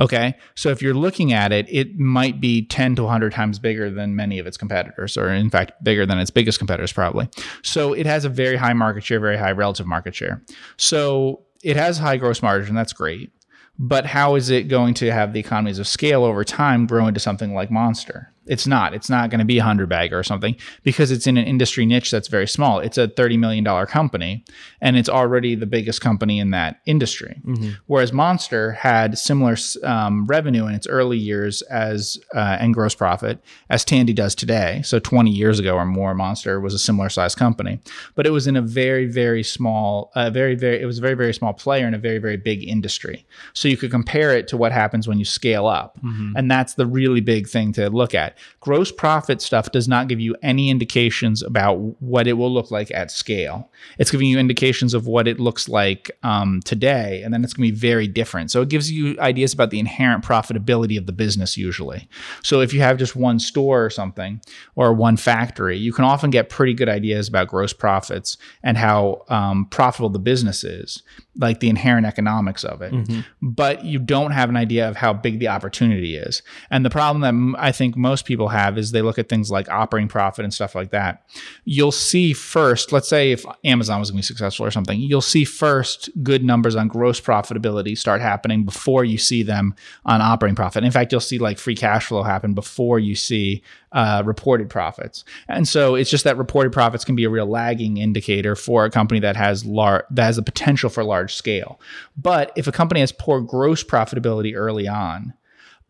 Okay. 0.00 0.34
So 0.54 0.70
if 0.70 0.82
you're 0.82 0.94
looking 0.94 1.32
at 1.32 1.52
it, 1.52 1.66
it 1.68 1.98
might 1.98 2.40
be 2.40 2.64
10 2.66 2.96
to 2.96 3.02
100 3.02 3.32
times 3.32 3.58
bigger 3.58 3.90
than 3.90 4.16
many 4.16 4.38
of 4.38 4.46
its 4.46 4.56
competitors, 4.56 5.16
or 5.16 5.28
in 5.30 5.50
fact, 5.50 5.72
bigger 5.82 6.06
than 6.06 6.18
its 6.18 6.30
biggest 6.30 6.58
competitors, 6.58 6.92
probably. 6.92 7.28
So 7.62 7.92
it 7.92 8.06
has 8.06 8.24
a 8.24 8.28
very 8.28 8.56
high 8.56 8.72
market 8.72 9.04
share, 9.04 9.20
very 9.20 9.36
high 9.36 9.52
relative 9.52 9.86
market 9.86 10.14
share. 10.14 10.42
So 10.76 11.43
it 11.64 11.76
has 11.76 11.98
high 11.98 12.18
gross 12.18 12.42
margin. 12.42 12.74
That's 12.74 12.92
great. 12.92 13.32
But 13.78 14.06
how 14.06 14.36
is 14.36 14.50
it 14.50 14.68
going 14.68 14.94
to 14.94 15.10
have 15.10 15.32
the 15.32 15.40
economies 15.40 15.78
of 15.80 15.88
scale 15.88 16.22
over 16.22 16.44
time 16.44 16.86
grow 16.86 17.08
into 17.08 17.18
something 17.18 17.54
like 17.54 17.70
Monster? 17.70 18.33
It's 18.46 18.66
not. 18.66 18.94
It's 18.94 19.08
not 19.08 19.30
going 19.30 19.38
to 19.38 19.44
be 19.44 19.58
a 19.58 19.62
hundred 19.62 19.88
bagger 19.88 20.18
or 20.18 20.22
something 20.22 20.56
because 20.82 21.10
it's 21.10 21.26
in 21.26 21.36
an 21.36 21.46
industry 21.46 21.86
niche 21.86 22.10
that's 22.10 22.28
very 22.28 22.46
small. 22.46 22.80
It's 22.80 22.98
a 22.98 23.08
thirty 23.08 23.36
million 23.36 23.64
dollar 23.64 23.86
company, 23.86 24.44
and 24.80 24.96
it's 24.96 25.08
already 25.08 25.54
the 25.54 25.66
biggest 25.66 26.00
company 26.00 26.38
in 26.38 26.50
that 26.50 26.80
industry. 26.86 27.40
Mm-hmm. 27.44 27.70
Whereas 27.86 28.12
Monster 28.12 28.72
had 28.72 29.18
similar 29.18 29.56
um, 29.82 30.26
revenue 30.26 30.66
in 30.66 30.74
its 30.74 30.86
early 30.86 31.18
years 31.18 31.62
as 31.62 32.18
uh, 32.34 32.58
and 32.60 32.74
gross 32.74 32.94
profit 32.94 33.42
as 33.70 33.84
Tandy 33.84 34.12
does 34.12 34.34
today. 34.34 34.82
So 34.84 34.98
twenty 34.98 35.30
years 35.30 35.58
ago 35.58 35.74
or 35.76 35.86
more, 35.86 36.14
Monster 36.14 36.60
was 36.60 36.74
a 36.74 36.78
similar 36.78 37.08
size 37.08 37.34
company, 37.34 37.80
but 38.14 38.26
it 38.26 38.30
was 38.30 38.46
in 38.46 38.56
a 38.56 38.62
very 38.62 39.06
very 39.06 39.42
small, 39.42 40.10
uh, 40.14 40.30
very 40.30 40.54
very 40.54 40.80
it 40.80 40.86
was 40.86 40.98
a 40.98 41.02
very 41.02 41.14
very 41.14 41.34
small 41.34 41.52
player 41.54 41.86
in 41.86 41.94
a 41.94 41.98
very 41.98 42.18
very 42.18 42.36
big 42.36 42.62
industry. 42.62 43.26
So 43.54 43.68
you 43.68 43.76
could 43.76 43.90
compare 43.90 44.36
it 44.36 44.48
to 44.48 44.56
what 44.56 44.72
happens 44.72 45.08
when 45.08 45.18
you 45.18 45.24
scale 45.24 45.66
up, 45.66 45.98
mm-hmm. 46.02 46.36
and 46.36 46.50
that's 46.50 46.74
the 46.74 46.86
really 46.86 47.20
big 47.20 47.48
thing 47.48 47.72
to 47.74 47.88
look 47.90 48.14
at 48.14 48.33
gross 48.60 48.90
profit 48.92 49.40
stuff 49.40 49.72
does 49.72 49.88
not 49.88 50.08
give 50.08 50.20
you 50.20 50.36
any 50.42 50.70
indications 50.70 51.42
about 51.42 51.74
what 52.02 52.26
it 52.26 52.34
will 52.34 52.52
look 52.52 52.70
like 52.70 52.90
at 52.92 53.10
scale. 53.10 53.70
It's 53.98 54.10
giving 54.10 54.28
you 54.28 54.38
indications 54.38 54.94
of 54.94 55.06
what 55.06 55.28
it 55.28 55.40
looks 55.40 55.68
like 55.68 56.10
um, 56.22 56.60
today, 56.64 57.22
and 57.22 57.32
then 57.32 57.44
it's 57.44 57.54
going 57.54 57.68
to 57.68 57.72
be 57.72 57.78
very 57.78 58.06
different. 58.06 58.50
So 58.50 58.62
it 58.62 58.68
gives 58.68 58.90
you 58.90 59.18
ideas 59.20 59.52
about 59.52 59.70
the 59.70 59.78
inherent 59.78 60.24
profitability 60.24 60.98
of 60.98 61.06
the 61.06 61.12
business 61.12 61.56
usually. 61.56 62.08
So 62.42 62.60
if 62.60 62.72
you 62.72 62.80
have 62.80 62.98
just 62.98 63.16
one 63.16 63.38
store 63.38 63.84
or 63.84 63.90
something, 63.90 64.40
or 64.74 64.92
one 64.92 65.16
factory, 65.16 65.76
you 65.76 65.92
can 65.92 66.04
often 66.04 66.30
get 66.30 66.48
pretty 66.48 66.74
good 66.74 66.88
ideas 66.88 67.28
about 67.28 67.48
gross 67.48 67.72
profits 67.72 68.36
and 68.62 68.76
how 68.76 69.24
um, 69.28 69.66
profitable 69.66 70.10
the 70.10 70.18
business 70.18 70.64
is 70.64 71.02
like 71.36 71.60
the 71.60 71.68
inherent 71.68 72.06
economics 72.06 72.64
of 72.64 72.80
it, 72.80 72.92
mm-hmm. 72.92 73.20
but 73.42 73.84
you 73.84 73.98
don't 73.98 74.30
have 74.30 74.48
an 74.48 74.56
idea 74.56 74.88
of 74.88 74.96
how 74.96 75.12
big 75.12 75.40
the 75.40 75.48
opportunity 75.48 76.16
is. 76.16 76.42
And 76.70 76.84
the 76.84 76.90
problem 76.90 77.22
that 77.22 77.60
I 77.60 77.72
think 77.72 77.96
most 77.96 78.23
people 78.24 78.48
have 78.48 78.78
is 78.78 78.90
they 78.90 79.02
look 79.02 79.18
at 79.18 79.28
things 79.28 79.50
like 79.50 79.68
operating 79.68 80.08
profit 80.08 80.44
and 80.44 80.52
stuff 80.52 80.74
like 80.74 80.90
that. 80.90 81.26
You'll 81.64 81.92
see 81.92 82.32
first, 82.32 82.92
let's 82.92 83.08
say 83.08 83.32
if 83.32 83.44
Amazon 83.64 84.00
was 84.00 84.10
going 84.10 84.18
to 84.18 84.22
be 84.22 84.26
successful 84.26 84.66
or 84.66 84.70
something, 84.70 85.00
you'll 85.00 85.20
see 85.20 85.44
first 85.44 86.10
good 86.22 86.44
numbers 86.44 86.76
on 86.76 86.88
gross 86.88 87.20
profitability 87.20 87.96
start 87.96 88.20
happening 88.20 88.64
before 88.64 89.04
you 89.04 89.18
see 89.18 89.42
them 89.42 89.74
on 90.04 90.20
operating 90.20 90.56
profit. 90.56 90.84
In 90.84 90.90
fact, 90.90 91.12
you'll 91.12 91.20
see 91.20 91.38
like 91.38 91.58
free 91.58 91.76
cash 91.76 92.06
flow 92.06 92.22
happen 92.22 92.54
before 92.54 92.98
you 92.98 93.14
see 93.14 93.62
uh, 93.94 94.22
reported 94.24 94.68
profits. 94.68 95.24
And 95.48 95.68
so 95.68 95.94
it's 95.94 96.10
just 96.10 96.24
that 96.24 96.36
reported 96.36 96.72
profits 96.72 97.04
can 97.04 97.14
be 97.14 97.24
a 97.24 97.30
real 97.30 97.46
lagging 97.46 97.96
indicator 97.96 98.56
for 98.56 98.84
a 98.84 98.90
company 98.90 99.20
that 99.20 99.36
has 99.36 99.64
large 99.64 100.04
that 100.10 100.24
has 100.24 100.36
the 100.36 100.42
potential 100.42 100.90
for 100.90 101.04
large 101.04 101.34
scale. 101.34 101.80
But 102.16 102.52
if 102.56 102.66
a 102.66 102.72
company 102.72 103.00
has 103.00 103.12
poor 103.12 103.40
gross 103.40 103.84
profitability 103.84 104.54
early 104.56 104.88
on, 104.88 105.32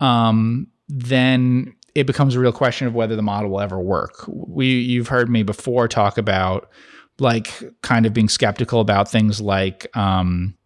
um, 0.00 0.68
then 0.88 1.74
it 1.94 2.06
becomes 2.06 2.34
a 2.34 2.40
real 2.40 2.52
question 2.52 2.86
of 2.86 2.94
whether 2.94 3.16
the 3.16 3.22
model 3.22 3.50
will 3.50 3.60
ever 3.60 3.78
work. 3.78 4.24
We 4.28 4.66
you've 4.66 5.08
heard 5.08 5.28
me 5.30 5.42
before 5.42 5.88
talk 5.88 6.18
about 6.18 6.68
like 7.18 7.62
kind 7.82 8.06
of 8.06 8.12
being 8.12 8.28
skeptical 8.28 8.80
about 8.80 9.08
things 9.08 9.40
like 9.40 9.86
um, 9.96 10.56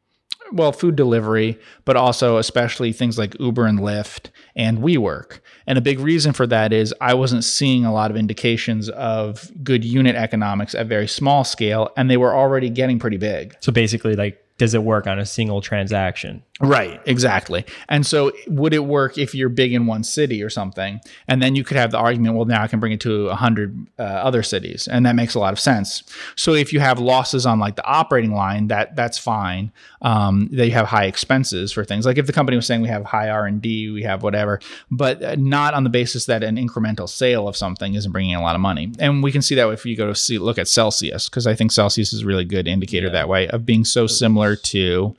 well, 0.53 0.73
food 0.73 0.97
delivery, 0.97 1.59
but 1.85 1.97
also 1.97 2.39
especially 2.39 2.93
things 2.93 3.19
like 3.19 3.39
Uber 3.39 3.67
and 3.67 3.79
Lyft 3.79 4.31
and 4.57 4.79
WeWork. 4.79 5.41
And 5.67 5.77
a 5.79 5.83
big 5.83 6.01
reason 6.01 6.33
for 6.33 6.47
that 6.47 6.73
is 6.73 6.95
I 7.01 7.15
wasn't 7.15 7.45
seeing 7.45 7.85
a 7.85 7.93
lot 7.93 8.11
of 8.11 8.17
indications 8.17 8.89
of 8.91 9.51
good 9.63 9.85
unit 9.85 10.17
economics 10.17 10.75
at 10.75 10.87
very 10.87 11.09
small 11.09 11.45
scale, 11.45 11.91
and 11.97 12.11
they 12.11 12.17
were 12.17 12.35
already 12.35 12.71
getting 12.71 12.99
pretty 12.99 13.19
big. 13.19 13.57
So 13.61 13.73
basically, 13.73 14.17
like, 14.17 14.43
does 14.59 14.75
it 14.75 14.83
work 14.83 15.07
on 15.07 15.19
a 15.19 15.27
single 15.27 15.61
transaction? 15.61 16.43
Right, 16.61 17.01
exactly. 17.07 17.65
And 17.89 18.05
so, 18.05 18.33
would 18.49 18.75
it 18.75 18.85
work 18.85 19.17
if 19.17 19.33
you're 19.33 19.49
big 19.49 19.73
in 19.73 19.87
one 19.87 20.03
city 20.03 20.43
or 20.43 20.51
something? 20.51 21.01
And 21.29 21.41
then 21.41 21.55
you 21.55 21.63
could 21.63 21.77
have 21.77 21.93
the 21.93 21.99
argument, 21.99 22.35
well, 22.35 22.47
now 22.47 22.65
I 22.65 22.67
can 22.67 22.81
bring 22.81 22.91
it 22.91 23.01
to 23.03 23.27
100 23.27 23.87
uh, 23.97 24.03
other 24.03 24.43
cities. 24.43 24.89
And 24.89 25.07
that 25.07 25.15
makes 25.15 25.37
a 25.37 25.39
lot 25.39 25.53
of 25.53 25.61
sense. 25.61 26.03
So, 26.35 26.55
if 26.55 26.73
you 26.73 26.81
have 26.81 26.99
losses 26.99 27.47
on 27.47 27.61
like 27.61 27.77
the 27.77 27.85
operating 27.85 28.33
line, 28.33 28.67
that 28.69 28.97
that's 28.97 29.19
fine. 29.19 29.71
Um, 30.03 30.49
that 30.53 30.67
you 30.67 30.73
have 30.73 30.87
high 30.87 31.05
expenses 31.05 31.73
for 31.73 31.85
things. 31.85 32.07
Like 32.07 32.19
if 32.19 32.27
the 32.27 32.33
company 32.33 32.57
was 32.57 32.67
saying 32.67 32.83
we 32.83 32.89
have 32.89 33.05
high 33.05 33.29
R&D, 33.31 33.91
we 33.91 34.03
have 34.03 34.23
whatever, 34.23 34.61
but 34.91 35.23
uh, 35.23 35.35
not 35.37 35.75
on 35.75 35.83
the 35.83 35.91
basis 35.91 36.27
that 36.27 36.45
an 36.45 36.57
incremental 36.57 37.09
sale 37.09 37.49
of 37.49 37.57
something 37.57 37.95
isn't 37.95 38.13
bringing 38.13 38.31
in 38.31 38.39
a 38.39 38.43
lot 38.43 38.55
of 38.55 38.61
money. 38.61 38.93
And 39.01 39.23
we 39.25 39.33
can 39.33 39.43
see 39.43 39.57
that 39.57 39.69
if 39.71 39.85
you 39.85 39.97
go 39.97 40.07
to 40.07 40.15
see, 40.15 40.39
look 40.39 40.57
at 40.57 40.69
Celsius, 40.69 41.29
because 41.29 41.49
I 41.49 41.55
think 41.55 41.73
Celsius 41.73 42.13
is 42.13 42.23
a 42.23 42.27
really 42.27 42.45
good 42.45 42.69
indicator 42.69 43.09
yeah. 43.09 43.15
that 43.15 43.29
way 43.29 43.49
of 43.49 43.67
being 43.67 43.85
so 43.85 44.07
similar 44.07 44.48
to 44.57 45.17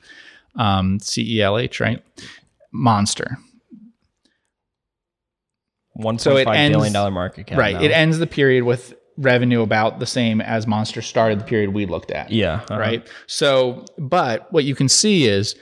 um, 0.56 0.98
CELH, 0.98 1.80
right? 1.80 2.02
Monster. 2.72 3.38
One 5.94 6.18
so 6.18 6.36
it 6.36 6.48
ends, 6.48 6.76
billion 6.76 6.92
dollar 6.92 7.10
market 7.10 7.46
cap. 7.46 7.58
Right. 7.58 7.74
Now. 7.74 7.82
It 7.82 7.90
ends 7.90 8.18
the 8.18 8.26
period 8.26 8.64
with 8.64 8.94
revenue 9.18 9.60
about 9.60 9.98
the 9.98 10.06
same 10.06 10.40
as 10.40 10.66
Monster 10.66 11.02
started 11.02 11.40
the 11.40 11.44
period 11.44 11.74
we 11.74 11.84
looked 11.86 12.10
at. 12.10 12.30
Yeah. 12.30 12.54
Uh-huh. 12.54 12.78
Right. 12.78 13.06
So, 13.26 13.84
but 13.98 14.50
what 14.52 14.64
you 14.64 14.74
can 14.74 14.88
see 14.88 15.26
is 15.26 15.54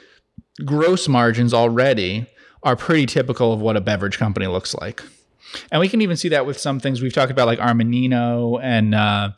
gross 0.65 1.09
margins 1.09 1.53
already 1.53 2.27
are 2.63 2.77
pretty 2.77 3.07
typical 3.07 3.53
of 3.53 3.61
what 3.61 3.77
a 3.77 3.81
beverage 3.81 4.19
company 4.19 4.47
looks 4.47 4.75
like. 4.75 5.03
And 5.73 5.81
we 5.81 5.89
can 5.89 6.03
even 6.03 6.17
see 6.17 6.29
that 6.29 6.47
with 6.47 6.59
some 6.59 6.79
things 6.79 7.01
we've 7.01 7.13
talked 7.13 7.33
about, 7.33 7.47
like 7.47 7.59
Armanino 7.59 8.61
and 8.63 8.95
uh, 8.95 9.31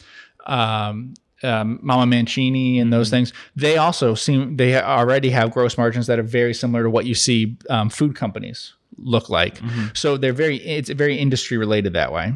um, 0.46 1.14
um, 1.42 1.78
Mama 1.82 2.06
Mancini 2.06 2.78
and 2.78 2.92
those 2.92 3.08
mm-hmm. 3.08 3.16
things, 3.16 3.32
they 3.56 3.76
also 3.76 4.14
seem 4.14 4.56
they 4.56 4.80
already 4.80 5.30
have 5.30 5.50
gross 5.50 5.76
margins 5.78 6.06
that 6.06 6.18
are 6.18 6.24
very 6.24 6.54
similar 6.54 6.82
to 6.82 6.90
what 6.90 7.06
you 7.06 7.14
see 7.14 7.56
um, 7.68 7.90
food 7.90 8.14
companies 8.14 8.74
look 8.98 9.28
like. 9.28 9.58
Mm-hmm. 9.58 9.86
So 9.94 10.16
they're 10.16 10.32
very 10.32 10.56
it's 10.56 10.90
very 10.90 11.16
industry 11.16 11.56
related 11.56 11.92
that 11.94 12.12
way. 12.12 12.34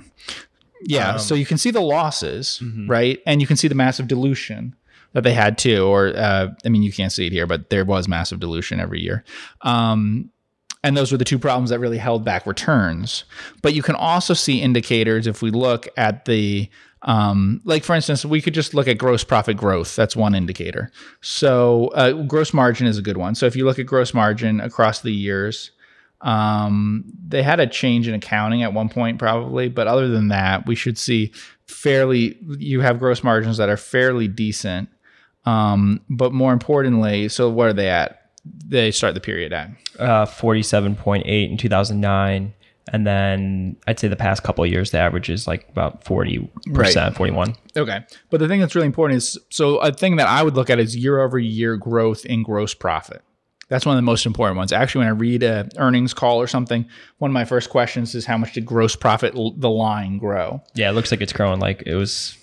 Yeah, 0.86 1.12
um, 1.12 1.18
so 1.18 1.34
you 1.34 1.46
can 1.46 1.58
see 1.58 1.70
the 1.70 1.80
losses, 1.80 2.60
mm-hmm. 2.62 2.90
right, 2.90 3.20
and 3.26 3.40
you 3.40 3.46
can 3.46 3.56
see 3.56 3.68
the 3.68 3.74
massive 3.74 4.06
dilution 4.06 4.74
that 5.12 5.22
they 5.22 5.32
had 5.32 5.56
too. 5.56 5.86
Or 5.86 6.08
uh, 6.08 6.48
I 6.64 6.68
mean, 6.68 6.82
you 6.82 6.92
can't 6.92 7.12
see 7.12 7.26
it 7.26 7.32
here, 7.32 7.46
but 7.46 7.70
there 7.70 7.84
was 7.84 8.06
massive 8.08 8.40
dilution 8.40 8.80
every 8.80 9.00
year. 9.00 9.24
Um, 9.62 10.30
and 10.84 10.96
those 10.96 11.10
were 11.10 11.18
the 11.18 11.24
two 11.24 11.38
problems 11.38 11.70
that 11.70 11.80
really 11.80 11.98
held 11.98 12.24
back 12.24 12.46
returns. 12.46 13.24
But 13.62 13.74
you 13.74 13.82
can 13.82 13.96
also 13.96 14.34
see 14.34 14.60
indicators 14.60 15.26
if 15.26 15.40
we 15.40 15.50
look 15.50 15.88
at 15.96 16.26
the 16.26 16.68
um, 17.02 17.60
like 17.64 17.84
for 17.84 17.94
instance, 17.94 18.24
we 18.24 18.40
could 18.40 18.54
just 18.54 18.72
look 18.72 18.86
at 18.86 18.96
gross 18.96 19.24
profit 19.24 19.56
growth. 19.56 19.96
That's 19.96 20.14
one 20.14 20.34
indicator. 20.34 20.90
So 21.20 21.88
uh, 21.88 22.12
gross 22.22 22.54
margin 22.54 22.86
is 22.86 22.96
a 22.96 23.02
good 23.02 23.16
one. 23.16 23.34
So 23.34 23.46
if 23.46 23.56
you 23.56 23.64
look 23.64 23.78
at 23.78 23.86
gross 23.86 24.14
margin 24.14 24.60
across 24.60 25.00
the 25.00 25.12
years, 25.12 25.70
um, 26.20 27.04
they 27.26 27.42
had 27.42 27.60
a 27.60 27.66
change 27.66 28.08
in 28.08 28.14
accounting 28.14 28.62
at 28.62 28.72
one 28.72 28.88
point 28.88 29.18
probably, 29.18 29.68
but 29.68 29.86
other 29.86 30.08
than 30.08 30.28
that, 30.28 30.66
we 30.66 30.74
should 30.74 30.96
see 30.96 31.32
fairly. 31.66 32.38
You 32.58 32.80
have 32.80 32.98
gross 32.98 33.22
margins 33.22 33.56
that 33.56 33.68
are 33.68 33.76
fairly 33.76 34.28
decent. 34.28 34.88
Um, 35.46 36.00
but 36.08 36.32
more 36.32 36.54
importantly, 36.54 37.28
so 37.28 37.50
what 37.50 37.68
are 37.68 37.74
they 37.74 37.90
at? 37.90 38.23
They 38.44 38.90
start 38.90 39.14
the 39.14 39.20
period 39.20 39.52
at 39.52 39.70
uh, 39.98 40.26
forty-seven 40.26 40.96
point 40.96 41.24
eight 41.26 41.50
in 41.50 41.56
two 41.56 41.68
thousand 41.68 42.00
nine 42.00 42.54
and 42.92 43.06
then 43.06 43.76
I'd 43.86 43.98
say 43.98 44.08
the 44.08 44.16
past 44.16 44.42
couple 44.42 44.64
years, 44.66 44.90
the 44.90 44.98
average 44.98 45.30
is 45.30 45.46
like 45.46 45.68
about 45.70 46.04
40%, 46.04 46.48
right. 46.68 47.16
41. 47.16 47.56
Okay. 47.76 48.04
But 48.30 48.40
the 48.40 48.48
thing 48.48 48.60
that's 48.60 48.74
really 48.74 48.86
important 48.86 49.16
is 49.16 49.38
so 49.50 49.78
a 49.78 49.90
thing 49.90 50.16
that 50.16 50.28
I 50.28 50.42
would 50.42 50.54
look 50.54 50.68
at 50.68 50.78
is 50.78 50.94
year 50.94 51.22
over 51.22 51.38
year 51.38 51.76
growth 51.76 52.26
in 52.26 52.42
gross 52.42 52.74
profit. 52.74 53.22
That's 53.68 53.86
one 53.86 53.94
of 53.94 53.98
the 53.98 54.02
most 54.02 54.26
important 54.26 54.58
ones. 54.58 54.72
Actually, 54.72 55.06
when 55.06 55.08
I 55.08 55.12
read 55.12 55.42
a 55.42 55.68
earnings 55.78 56.12
call 56.12 56.40
or 56.40 56.46
something, 56.46 56.86
one 57.18 57.30
of 57.30 57.32
my 57.32 57.46
first 57.46 57.70
questions 57.70 58.14
is 58.14 58.26
how 58.26 58.36
much 58.36 58.52
did 58.52 58.66
gross 58.66 58.94
profit 58.94 59.32
the 59.34 59.70
line 59.70 60.18
grow? 60.18 60.62
Yeah, 60.74 60.90
it 60.90 60.92
looks 60.92 61.10
like 61.10 61.22
it's 61.22 61.32
growing 61.32 61.60
like 61.60 61.82
it 61.86 61.94
was 61.94 62.36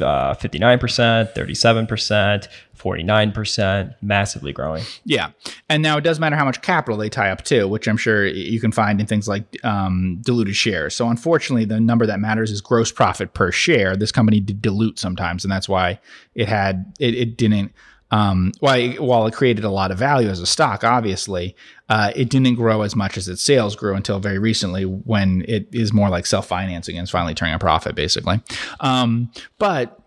uh, 0.00 0.34
59%, 0.34 1.34
37%, 1.34 2.48
49%, 2.76 3.94
massively 4.00 4.52
growing. 4.52 4.82
Yeah. 5.04 5.30
And 5.68 5.82
now 5.82 5.98
it 5.98 6.02
does 6.02 6.18
matter 6.18 6.36
how 6.36 6.44
much 6.44 6.62
capital 6.62 6.96
they 6.96 7.08
tie 7.08 7.30
up 7.30 7.44
too, 7.44 7.68
which 7.68 7.86
I'm 7.86 7.96
sure 7.96 8.26
you 8.26 8.60
can 8.60 8.72
find 8.72 9.00
in 9.00 9.06
things 9.06 9.28
like 9.28 9.44
um, 9.64 10.18
diluted 10.22 10.56
shares. 10.56 10.94
So 10.94 11.08
unfortunately, 11.08 11.64
the 11.64 11.80
number 11.80 12.06
that 12.06 12.20
matters 12.20 12.50
is 12.50 12.60
gross 12.60 12.90
profit 12.90 13.34
per 13.34 13.52
share. 13.52 13.96
This 13.96 14.12
company 14.12 14.40
did 14.40 14.62
dilute 14.62 14.98
sometimes, 14.98 15.44
and 15.44 15.52
that's 15.52 15.68
why 15.68 16.00
it 16.34 16.48
had, 16.48 16.92
it, 16.98 17.14
it 17.14 17.36
didn't. 17.36 17.72
Um, 18.10 18.52
why, 18.60 18.94
while 18.94 19.26
it 19.26 19.34
created 19.34 19.64
a 19.64 19.70
lot 19.70 19.90
of 19.90 19.98
value 19.98 20.28
as 20.28 20.40
a 20.40 20.46
stock, 20.46 20.82
obviously, 20.82 21.54
uh, 21.88 22.12
it 22.16 22.28
didn't 22.28 22.54
grow 22.54 22.82
as 22.82 22.96
much 22.96 23.16
as 23.16 23.28
its 23.28 23.42
sales 23.42 23.76
grew 23.76 23.94
until 23.94 24.18
very 24.18 24.38
recently, 24.38 24.84
when 24.84 25.44
it 25.46 25.68
is 25.72 25.92
more 25.92 26.08
like 26.08 26.26
self 26.26 26.46
financing 26.46 26.98
and 26.98 27.08
finally 27.08 27.34
turning 27.34 27.54
a 27.54 27.58
profit, 27.58 27.94
basically. 27.94 28.40
Um, 28.80 29.30
but 29.58 30.00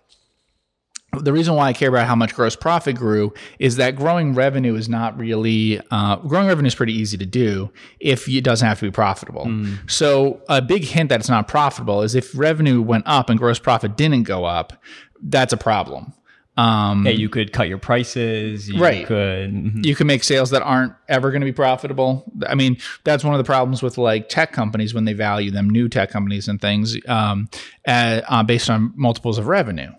the 1.20 1.32
reason 1.32 1.56
why 1.56 1.68
I 1.68 1.74
care 1.74 1.90
about 1.90 2.08
how 2.08 2.16
much 2.16 2.34
gross 2.34 2.56
profit 2.56 2.96
grew 2.96 3.34
is 3.60 3.76
that 3.76 3.96
growing 3.96 4.34
revenue 4.34 4.76
is 4.76 4.90
not 4.90 5.18
really 5.18 5.80
uh, 5.92 6.16
growing 6.18 6.48
revenue 6.48 6.68
is 6.68 6.76
pretty 6.76 6.94
easy 6.94 7.18
to 7.18 7.26
do 7.26 7.72
if 8.00 8.28
it 8.28 8.44
doesn't 8.44 8.68
have 8.68 8.80
to 8.80 8.86
be 8.86 8.92
profitable. 8.92 9.46
Mm. 9.46 9.90
So 9.90 10.42
a 10.50 10.62
big 10.62 10.84
hint 10.84 11.10
that 11.10 11.20
it's 11.20 11.30
not 11.30 11.48
profitable 11.48 12.02
is 12.02 12.16
if 12.16 12.36
revenue 12.38 12.82
went 12.82 13.04
up 13.06 13.30
and 13.30 13.38
gross 13.38 13.60
profit 13.60 13.96
didn't 13.96 14.24
go 14.24 14.46
up, 14.46 14.74
that's 15.22 15.54
a 15.54 15.58
problem. 15.58 16.14
Um, 16.56 17.06
yeah, 17.06 17.14
you 17.14 17.30
could 17.30 17.52
cut 17.52 17.68
your 17.68 17.80
prices. 17.80 18.70
You 18.70 18.80
right. 18.80 19.06
Could 19.08 19.52
mm-hmm. 19.52 19.82
you 19.84 19.96
could 19.96 20.08
make 20.08 20.24
sales 20.24 20.52
that 20.52 20.62
aren't 20.62 20.94
ever 21.10 21.32
going 21.32 21.42
to 21.42 21.46
be 21.46 21.54
profitable. 21.54 22.32
I 22.48 22.56
mean, 22.56 22.78
that's 23.04 23.24
one 23.24 23.34
of 23.34 23.40
the 23.40 23.44
problems 23.44 23.82
with 23.82 23.98
like 23.98 24.30
tech 24.30 24.52
companies 24.52 24.94
when 24.94 25.06
they 25.06 25.14
value 25.14 25.52
them, 25.52 25.70
new 25.70 25.90
tech 25.90 26.12
companies 26.12 26.48
and 26.48 26.62
things, 26.62 26.96
um, 27.08 27.50
uh, 27.88 28.44
based 28.44 28.70
on 28.70 28.94
multiples 28.96 29.38
of 29.38 29.48
revenue 29.48 29.92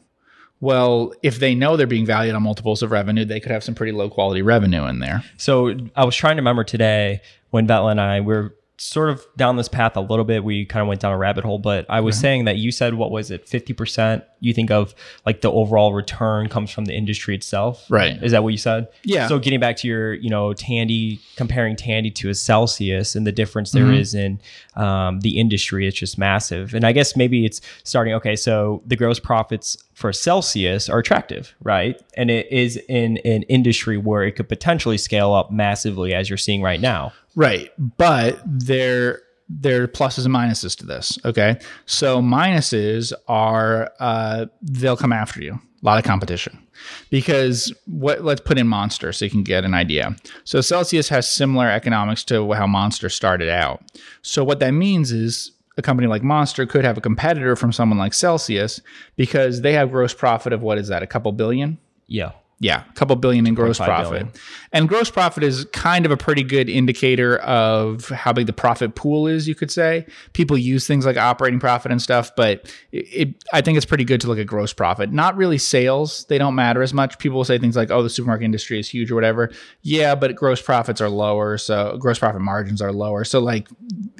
well, 0.64 1.12
if 1.22 1.40
they 1.40 1.54
know 1.54 1.76
they're 1.76 1.86
being 1.86 2.06
valued 2.06 2.34
on 2.34 2.42
multiples 2.42 2.82
of 2.82 2.90
revenue, 2.90 3.26
they 3.26 3.38
could 3.38 3.52
have 3.52 3.62
some 3.62 3.74
pretty 3.74 3.92
low 3.92 4.08
quality 4.08 4.40
revenue 4.40 4.86
in 4.86 4.98
there. 4.98 5.22
So 5.36 5.76
I 5.94 6.06
was 6.06 6.16
trying 6.16 6.36
to 6.36 6.40
remember 6.40 6.64
today 6.64 7.20
when 7.50 7.66
Vetle 7.66 7.90
and 7.90 8.00
I 8.00 8.20
were 8.20 8.56
sort 8.76 9.08
of 9.08 9.24
down 9.36 9.56
this 9.56 9.68
path 9.68 9.96
a 9.96 10.00
little 10.00 10.24
bit. 10.24 10.42
We 10.42 10.64
kind 10.64 10.82
of 10.82 10.88
went 10.88 11.00
down 11.00 11.12
a 11.12 11.18
rabbit 11.18 11.44
hole, 11.44 11.58
but 11.58 11.86
I 11.88 12.00
was 12.00 12.16
mm-hmm. 12.16 12.22
saying 12.22 12.44
that 12.46 12.56
you 12.56 12.72
said 12.72 12.94
what 12.94 13.10
was 13.10 13.30
it, 13.30 13.48
fifty 13.48 13.72
percent? 13.72 14.24
You 14.40 14.52
think 14.52 14.70
of 14.70 14.94
like 15.24 15.40
the 15.40 15.50
overall 15.50 15.94
return 15.94 16.48
comes 16.48 16.70
from 16.70 16.84
the 16.84 16.92
industry 16.92 17.34
itself, 17.34 17.86
right? 17.88 18.22
Is 18.22 18.32
that 18.32 18.42
what 18.42 18.50
you 18.50 18.58
said? 18.58 18.88
Yeah. 19.04 19.28
So 19.28 19.38
getting 19.38 19.60
back 19.60 19.76
to 19.78 19.88
your, 19.88 20.14
you 20.14 20.28
know, 20.28 20.52
Tandy 20.52 21.20
comparing 21.36 21.76
Tandy 21.76 22.10
to 22.12 22.28
a 22.28 22.34
Celsius 22.34 23.14
and 23.14 23.26
the 23.26 23.32
difference 23.32 23.70
there 23.70 23.84
mm-hmm. 23.84 23.94
is 23.94 24.14
in 24.14 24.40
um, 24.76 25.20
the 25.20 25.38
industry, 25.38 25.86
it's 25.86 25.98
just 25.98 26.18
massive. 26.18 26.74
And 26.74 26.84
I 26.84 26.92
guess 26.92 27.16
maybe 27.16 27.46
it's 27.46 27.60
starting. 27.84 28.12
Okay, 28.14 28.36
so 28.36 28.82
the 28.86 28.96
gross 28.96 29.18
profits 29.18 29.78
for 29.94 30.12
Celsius 30.12 30.88
are 30.88 30.98
attractive, 30.98 31.54
right? 31.62 32.00
And 32.16 32.30
it 32.30 32.50
is 32.50 32.76
in 32.88 33.18
an 33.18 33.44
industry 33.44 33.96
where 33.96 34.24
it 34.24 34.32
could 34.32 34.48
potentially 34.48 34.98
scale 34.98 35.32
up 35.32 35.50
massively, 35.50 36.12
as 36.12 36.28
you're 36.28 36.36
seeing 36.36 36.62
right 36.62 36.80
now. 36.80 37.12
Right. 37.34 37.70
But 37.78 38.40
there 38.44 39.22
there 39.48 39.82
are 39.82 39.88
pluses 39.88 40.24
and 40.24 40.34
minuses 40.34 40.76
to 40.78 40.86
this. 40.86 41.18
Okay. 41.24 41.58
So 41.86 42.20
minuses 42.20 43.12
are 43.28 43.92
uh, 44.00 44.46
they'll 44.62 44.96
come 44.96 45.12
after 45.12 45.42
you. 45.42 45.52
A 45.54 45.84
lot 45.84 45.98
of 45.98 46.04
competition. 46.04 46.66
Because 47.10 47.72
what 47.86 48.24
let's 48.24 48.40
put 48.40 48.58
in 48.58 48.66
Monster 48.66 49.12
so 49.12 49.24
you 49.24 49.30
can 49.30 49.44
get 49.44 49.64
an 49.64 49.74
idea. 49.74 50.16
So 50.44 50.60
Celsius 50.60 51.08
has 51.10 51.30
similar 51.30 51.68
economics 51.68 52.24
to 52.24 52.52
how 52.52 52.66
Monster 52.66 53.08
started 53.08 53.48
out. 53.48 53.82
So 54.22 54.42
what 54.42 54.60
that 54.60 54.72
means 54.72 55.12
is 55.12 55.52
a 55.76 55.82
company 55.82 56.08
like 56.08 56.22
Monster 56.22 56.66
could 56.66 56.84
have 56.84 56.96
a 56.96 57.00
competitor 57.00 57.56
from 57.56 57.72
someone 57.72 57.98
like 57.98 58.14
Celsius 58.14 58.80
because 59.16 59.62
they 59.62 59.72
have 59.72 59.90
gross 59.90 60.14
profit 60.14 60.52
of 60.52 60.62
what 60.62 60.78
is 60.78 60.88
that, 60.88 61.02
a 61.02 61.06
couple 61.06 61.32
billion? 61.32 61.78
Yeah. 62.06 62.32
Yeah, 62.60 62.84
a 62.88 62.92
couple 62.92 63.16
billion 63.16 63.46
in 63.48 63.54
gross 63.54 63.78
profit. 63.78 64.10
Billion. 64.10 64.32
And 64.72 64.88
gross 64.88 65.10
profit 65.10 65.42
is 65.42 65.64
kind 65.72 66.06
of 66.06 66.12
a 66.12 66.16
pretty 66.16 66.44
good 66.44 66.70
indicator 66.70 67.38
of 67.38 68.08
how 68.08 68.32
big 68.32 68.46
the 68.46 68.52
profit 68.52 68.94
pool 68.94 69.26
is, 69.26 69.48
you 69.48 69.56
could 69.56 69.72
say. 69.72 70.06
People 70.34 70.56
use 70.56 70.86
things 70.86 71.04
like 71.04 71.16
operating 71.16 71.58
profit 71.58 71.90
and 71.90 72.00
stuff, 72.00 72.34
but 72.36 72.72
it, 72.92 73.06
it, 73.12 73.44
I 73.52 73.60
think 73.60 73.76
it's 73.76 73.84
pretty 73.84 74.04
good 74.04 74.20
to 74.20 74.28
look 74.28 74.38
at 74.38 74.46
gross 74.46 74.72
profit. 74.72 75.12
Not 75.12 75.36
really 75.36 75.58
sales, 75.58 76.24
they 76.26 76.38
don't 76.38 76.54
matter 76.54 76.80
as 76.80 76.94
much. 76.94 77.18
People 77.18 77.38
will 77.38 77.44
say 77.44 77.58
things 77.58 77.76
like, 77.76 77.90
oh, 77.90 78.02
the 78.02 78.08
supermarket 78.08 78.44
industry 78.44 78.78
is 78.78 78.88
huge 78.88 79.10
or 79.10 79.16
whatever. 79.16 79.50
Yeah, 79.82 80.14
but 80.14 80.36
gross 80.36 80.62
profits 80.62 81.00
are 81.00 81.10
lower, 81.10 81.58
so 81.58 81.98
gross 81.98 82.20
profit 82.20 82.40
margins 82.40 82.80
are 82.80 82.92
lower. 82.92 83.24
So, 83.24 83.40
like, 83.40 83.68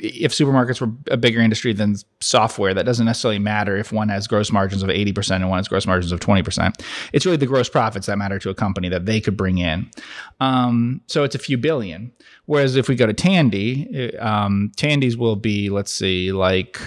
if 0.05 0.33
supermarkets 0.33 0.81
were 0.81 0.93
a 1.11 1.17
bigger 1.17 1.41
industry 1.41 1.73
than 1.73 1.97
software, 2.21 2.75
that 2.75 2.85
doesn't 2.85 3.07
necessarily 3.07 3.39
matter 3.39 3.77
if 3.77 3.93
one 3.93 4.09
has 4.09 4.27
gross 4.27 4.53
margins 4.53 4.83
of 4.83 4.89
80% 4.89 5.37
and 5.37 5.49
one 5.49 5.59
has 5.59 5.69
gross 5.69 5.87
margins 5.87 6.13
of 6.13 6.21
20%. 6.21 6.83
It's 7.13 7.25
really 7.25 7.37
the 7.37 7.47
gross 7.47 7.69
profits 7.69 8.07
that 8.07 8.19
matter 8.19 8.39
to 8.39 8.51
a 8.51 8.55
company 8.55 8.89
that 8.89 9.07
they 9.07 9.21
could 9.21 9.37
bring 9.37 9.59
in. 9.59 9.91
Um, 10.41 11.01
so 11.07 11.25
it's 11.25 11.35
a 11.35 11.39
few 11.39 11.59
billion. 11.59 12.13
Whereas 12.47 12.77
if 12.77 12.89
we 12.89 12.97
go 12.97 13.07
to 13.07 13.15
Tandy, 13.15 14.17
um, 14.19 14.73
Tandy's 14.77 15.17
will 15.17 15.37
be, 15.37 15.71
let's 15.71 15.93
see, 15.93 16.33
like 16.33 16.81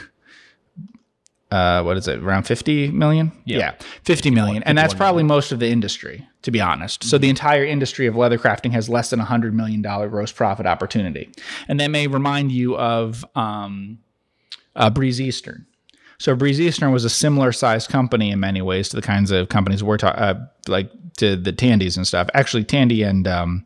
uh, 1.52 1.84
what 1.84 1.98
is 1.98 2.08
it 2.08 2.20
around 2.20 2.44
50 2.44 2.92
million? 2.92 3.32
Yeah, 3.46 3.76
50 4.04 4.32
million. 4.32 4.64
And 4.64 4.78
that's 4.78 4.94
probably 4.94 5.24
most 5.24 5.52
of 5.52 5.60
the 5.60 5.70
industry 5.70 6.28
to 6.48 6.52
be 6.52 6.62
honest. 6.62 7.04
So 7.04 7.18
the 7.18 7.28
entire 7.28 7.66
industry 7.66 8.08
of 8.08 8.16
leather 8.16 8.38
crafting 8.38 8.72
has 8.72 8.88
less 8.88 9.10
than 9.10 9.20
a 9.20 9.26
hundred 9.26 9.54
million 9.54 9.82
dollar 9.82 10.08
gross 10.08 10.32
profit 10.32 10.66
opportunity. 10.66 11.30
And 11.68 11.78
that 11.82 11.90
may 11.90 12.08
remind 12.08 12.54
you 12.54 12.78
of 12.78 13.26
um, 13.36 14.00
uh, 14.74 14.90
breeze 14.90 15.20
eastern. 15.20 15.66
So 16.20 16.38
breeze 16.38 16.62
eastern 16.62 16.94
was 16.94 17.04
a 17.04 17.10
similar 17.10 17.52
sized 17.52 17.90
company 17.90 18.32
in 18.32 18.40
many 18.40 18.62
ways 18.62 18.88
to 18.90 18.96
the 18.96 19.02
kinds 19.02 19.30
of 19.30 19.50
companies 19.50 19.84
we're 19.84 19.98
talking 19.98 20.24
uh, 20.24 20.48
like 20.70 20.90
to 21.18 21.36
the 21.36 21.52
tandys 21.52 21.98
and 21.98 22.08
stuff. 22.08 22.30
Actually 22.34 22.64
tandy 22.64 23.04
and 23.04 23.28
um, 23.28 23.66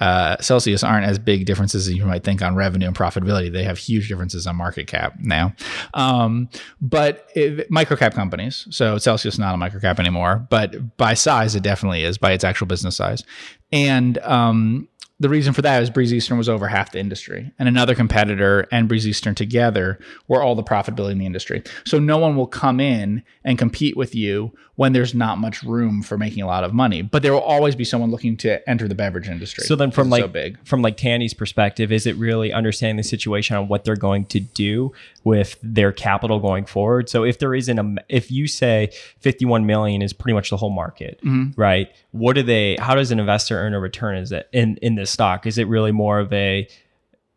uh, 0.00 0.36
Celsius 0.40 0.82
aren't 0.82 1.06
as 1.06 1.18
big 1.18 1.46
differences 1.46 1.88
as 1.88 1.94
you 1.94 2.04
might 2.04 2.22
think 2.22 2.42
on 2.42 2.54
revenue 2.54 2.86
and 2.86 2.96
profitability. 2.96 3.50
They 3.50 3.64
have 3.64 3.78
huge 3.78 4.08
differences 4.08 4.46
on 4.46 4.56
market 4.56 4.86
cap 4.86 5.14
now. 5.20 5.54
Um, 5.94 6.48
but 6.80 7.28
it, 7.34 7.70
microcap 7.70 8.12
companies, 8.12 8.66
so 8.70 8.98
Celsius 8.98 9.34
is 9.34 9.38
not 9.38 9.54
a 9.54 9.58
microcap 9.58 9.98
anymore, 9.98 10.46
but 10.50 10.96
by 10.96 11.14
size, 11.14 11.54
it 11.54 11.62
definitely 11.62 12.04
is 12.04 12.18
by 12.18 12.32
its 12.32 12.44
actual 12.44 12.66
business 12.66 12.96
size. 12.96 13.24
And 13.72 14.18
um, 14.18 14.88
the 15.18 15.28
reason 15.28 15.52
for 15.54 15.62
that 15.62 15.82
is 15.82 15.88
Breeze 15.90 16.12
Eastern 16.12 16.36
was 16.36 16.48
over 16.48 16.68
half 16.68 16.92
the 16.92 16.98
industry, 16.98 17.50
and 17.58 17.68
another 17.68 17.94
competitor 17.94 18.66
and 18.70 18.86
Breeze 18.88 19.06
Eastern 19.08 19.34
together 19.34 19.98
were 20.28 20.42
all 20.42 20.54
the 20.54 20.62
profitability 20.62 21.12
in 21.12 21.18
the 21.18 21.26
industry. 21.26 21.62
So 21.86 21.98
no 21.98 22.18
one 22.18 22.36
will 22.36 22.46
come 22.46 22.80
in 22.80 23.22
and 23.44 23.58
compete 23.58 23.96
with 23.96 24.14
you 24.14 24.52
when 24.74 24.92
there's 24.92 25.14
not 25.14 25.38
much 25.38 25.62
room 25.62 26.02
for 26.02 26.18
making 26.18 26.42
a 26.42 26.46
lot 26.46 26.62
of 26.62 26.74
money. 26.74 27.00
But 27.00 27.22
there 27.22 27.32
will 27.32 27.40
always 27.40 27.74
be 27.74 27.84
someone 27.84 28.10
looking 28.10 28.36
to 28.38 28.68
enter 28.68 28.86
the 28.86 28.94
beverage 28.94 29.26
industry. 29.26 29.64
So 29.64 29.74
then, 29.74 29.90
from 29.90 30.10
like 30.10 30.22
so 30.24 30.28
big. 30.28 30.58
from 30.66 30.82
like 30.82 30.98
Tandy's 30.98 31.32
perspective, 31.32 31.90
is 31.90 32.06
it 32.06 32.14
really 32.16 32.52
understanding 32.52 32.96
the 32.98 33.02
situation 33.02 33.56
on 33.56 33.68
what 33.68 33.84
they're 33.84 33.96
going 33.96 34.26
to 34.26 34.40
do 34.40 34.92
with 35.24 35.56
their 35.62 35.92
capital 35.92 36.40
going 36.40 36.66
forward? 36.66 37.08
So 37.08 37.24
if 37.24 37.38
there 37.38 37.54
isn't 37.54 37.78
a, 37.78 37.94
if 38.10 38.30
you 38.30 38.46
say 38.46 38.90
51 39.20 39.64
million 39.64 40.02
is 40.02 40.12
pretty 40.12 40.34
much 40.34 40.50
the 40.50 40.58
whole 40.58 40.68
market, 40.70 41.20
Mm-hmm. 41.24 41.58
right? 41.58 41.88
What 42.10 42.34
do 42.34 42.42
they? 42.42 42.76
How 42.78 42.94
does 42.94 43.10
an 43.10 43.18
investor 43.18 43.56
earn 43.58 43.72
a 43.72 43.80
return? 43.80 44.16
Is 44.16 44.30
it 44.30 44.48
in 44.52 44.76
in 44.82 44.94
this 44.96 45.05
stock? 45.06 45.46
Is 45.46 45.58
it 45.58 45.68
really 45.68 45.92
more 45.92 46.18
of 46.18 46.32
a 46.32 46.68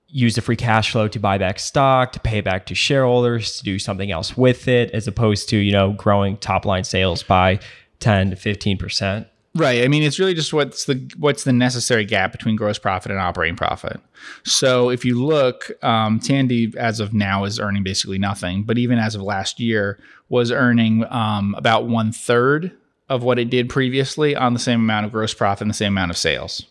use 0.08 0.36
the 0.36 0.42
free 0.42 0.56
cash 0.56 0.92
flow 0.92 1.08
to 1.08 1.20
buy 1.20 1.38
back 1.38 1.60
stock, 1.60 2.12
to 2.14 2.20
pay 2.20 2.42
back 2.42 2.66
to 2.66 2.76
shareholders, 2.76 3.58
to 3.58 3.64
do 3.64 3.78
something 3.78 4.12
else 4.12 4.36
with 4.36 4.68
it, 4.68 4.92
as 4.92 5.08
opposed 5.08 5.50
to 5.50 5.58
you 5.58 5.72
know 5.72 5.94
growing 5.94 6.38
top 6.38 6.66
line 6.66 6.84
sales 6.84 7.24
by 7.24 7.60
10 8.00 8.32
to 8.32 8.36
15 8.36 8.78
percent? 8.78 9.28
Right. 9.56 9.84
I 9.84 9.88
mean, 9.88 10.04
it's 10.04 10.20
really 10.20 10.36
just 10.36 10.54
what's 10.54 10.86
the 10.86 11.12
what's 11.18 11.44
the 11.44 11.54
necessary 11.54 12.06
gap 12.06 12.32
between 12.32 12.56
gross 12.56 12.78
profit 12.78 13.12
and 13.12 13.20
operating 13.20 13.56
profit. 13.56 14.00
So 14.44 14.90
if 14.90 15.04
you 15.04 15.24
look, 15.24 15.72
um, 15.84 16.20
Tandy 16.20 16.72
as 16.78 17.00
of 17.00 17.14
now 17.14 17.46
is 17.46 17.60
earning 17.60 17.84
basically 17.84 18.20
nothing, 18.20 18.64
but 18.64 18.78
even 18.78 19.00
as 19.00 19.16
of 19.16 19.22
last 19.24 19.60
year 19.60 20.00
was 20.30 20.52
earning 20.52 21.04
um, 21.10 21.56
about 21.58 21.88
one 21.88 22.12
third 22.12 22.72
of 23.10 23.24
what 23.24 23.40
it 23.40 23.50
did 23.50 23.70
previously 23.70 24.36
on 24.36 24.54
the 24.54 24.60
same 24.60 24.82
amount 24.82 25.08
of 25.08 25.12
gross 25.12 25.34
profit 25.34 25.64
and 25.64 25.72
the 25.72 25.76
same 25.76 25.94
amount 25.94 26.12
of 26.12 26.18
sales. 26.18 26.68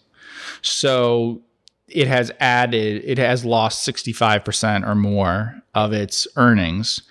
So 0.63 1.43
it 1.89 2.07
has 2.09 2.31
added, 2.41 3.03
it 3.05 3.19
has 3.19 3.45
lost 3.45 3.85
sixty 3.85 4.13
five 4.13 4.45
percent 4.45 4.85
or 4.85 4.95
more 4.95 5.63
of 5.75 5.93
its 5.93 6.27
earnings 6.37 7.03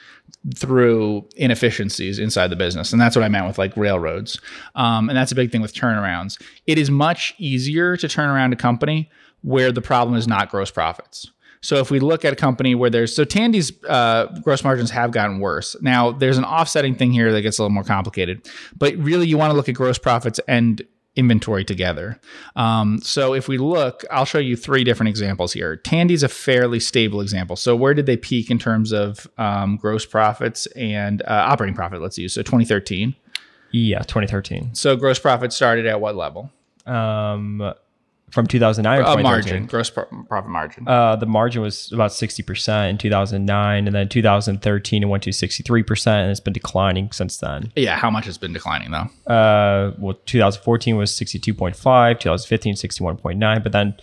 through 0.56 1.28
inefficiencies 1.36 2.20
inside 2.20 2.48
the 2.48 2.56
business. 2.56 2.94
And 2.94 3.02
that's 3.02 3.16
what 3.16 3.26
I 3.26 3.28
meant 3.28 3.48
with 3.48 3.58
like 3.58 3.76
railroads. 3.76 4.40
Um, 4.76 5.10
and 5.10 5.18
that's 5.18 5.32
a 5.32 5.36
big 5.36 5.52
thing 5.52 5.62
with 5.62 5.74
turnarounds. 5.74 6.42
It 6.66 6.78
is 6.78 6.90
much 6.90 7.34
easier 7.38 7.98
to 7.98 8.08
turn 8.08 8.30
around 8.30 8.54
a 8.54 8.56
company 8.56 9.10
where 9.42 9.72
the 9.72 9.82
problem 9.82 10.16
is 10.16 10.28
not 10.28 10.50
gross 10.50 10.72
profits. 10.72 11.32
So 11.60 11.78
if 11.78 11.92
we 11.92 12.00
look 12.00 12.24
at 12.24 12.32
a 12.32 12.36
company 12.36 12.76
where 12.76 12.90
there's 12.90 13.14
so 13.16 13.26
Tandy's 13.26 13.72
uh, 13.86 14.28
gross 14.42 14.64
margins 14.64 14.92
have 14.92 15.12
gotten 15.12 15.40
worse. 15.40 15.76
Now 15.82 16.12
there's 16.12 16.38
an 16.38 16.46
offsetting 16.46 16.96
thing 16.96 17.12
here 17.12 17.32
that 17.32 17.42
gets 17.42 17.58
a 17.58 17.64
little 17.64 17.74
more 17.74 17.84
complicated, 17.84 18.48
but 18.78 18.96
really 18.96 19.28
you 19.28 19.38
want 19.38 19.52
to 19.52 19.58
look 19.58 19.68
at 19.68 19.76
gross 19.76 19.98
profits 19.98 20.40
and 20.48 20.82
inventory 21.18 21.66
together. 21.66 22.20
Um, 22.56 23.00
so 23.02 23.34
if 23.34 23.48
we 23.48 23.58
look, 23.58 24.04
I'll 24.12 24.26
show 24.26 24.38
you 24.38 24.56
three 24.56 24.84
different 24.84 25.10
examples 25.10 25.54
here. 25.54 25.76
Tandy's 25.76 26.24
a 26.24 26.30
fairly 26.30 26.80
stable 26.80 27.20
example. 27.20 27.56
So 27.56 27.76
where 27.76 27.94
did 27.94 28.06
they 28.06 28.16
peak 28.16 28.50
in 28.50 28.60
terms 28.60 28.94
of 28.94 29.28
um, 29.38 29.78
gross 29.78 30.06
profits 30.06 30.68
and 30.68 31.22
uh, 31.24 31.46
operating 31.48 31.76
profit? 31.76 32.02
Let's 32.02 32.18
use 32.18 32.34
so 32.34 32.42
2013. 32.42 33.16
Yeah, 33.72 34.00
2013. 34.00 34.76
So 34.76 34.96
gross 34.96 35.20
profit 35.20 35.52
started 35.52 35.86
at 35.86 36.00
what 36.00 36.16
level? 36.16 36.52
Um, 36.86 37.74
from 38.32 38.46
2009 38.46 39.00
or 39.00 39.20
A 39.20 39.24
margin, 39.24 39.66
gross 39.68 39.90
profit 39.90 40.50
margin. 40.50 40.88
Uh, 40.88 41.16
the 41.16 41.26
margin 41.26 41.62
was 41.62 41.92
about 41.92 42.12
60% 42.12 42.90
in 42.90 42.98
2009, 42.98 43.88
and 43.88 43.96
then 43.96 44.10
2013 44.10 45.04
it 45.04 45.06
went 45.06 45.24
to 45.24 45.30
63%, 45.30 46.08
and 46.08 46.32
it's 46.32 46.40
been 46.40 46.54
declining 46.54 47.12
since 47.12 47.38
then. 47.38 47.72
yeah, 47.76 47.96
how 47.98 48.10
much 48.10 48.26
has 48.26 48.38
been 48.38 48.54
declining 48.54 48.92
though? 48.92 49.32
Uh, 49.34 49.94
well, 49.98 50.20
2014 50.26 50.98
was 50.98 51.12
62.5, 51.12 52.20
2015 52.20 52.76
61.9, 52.76 53.64
but 53.64 53.72
then 53.72 53.96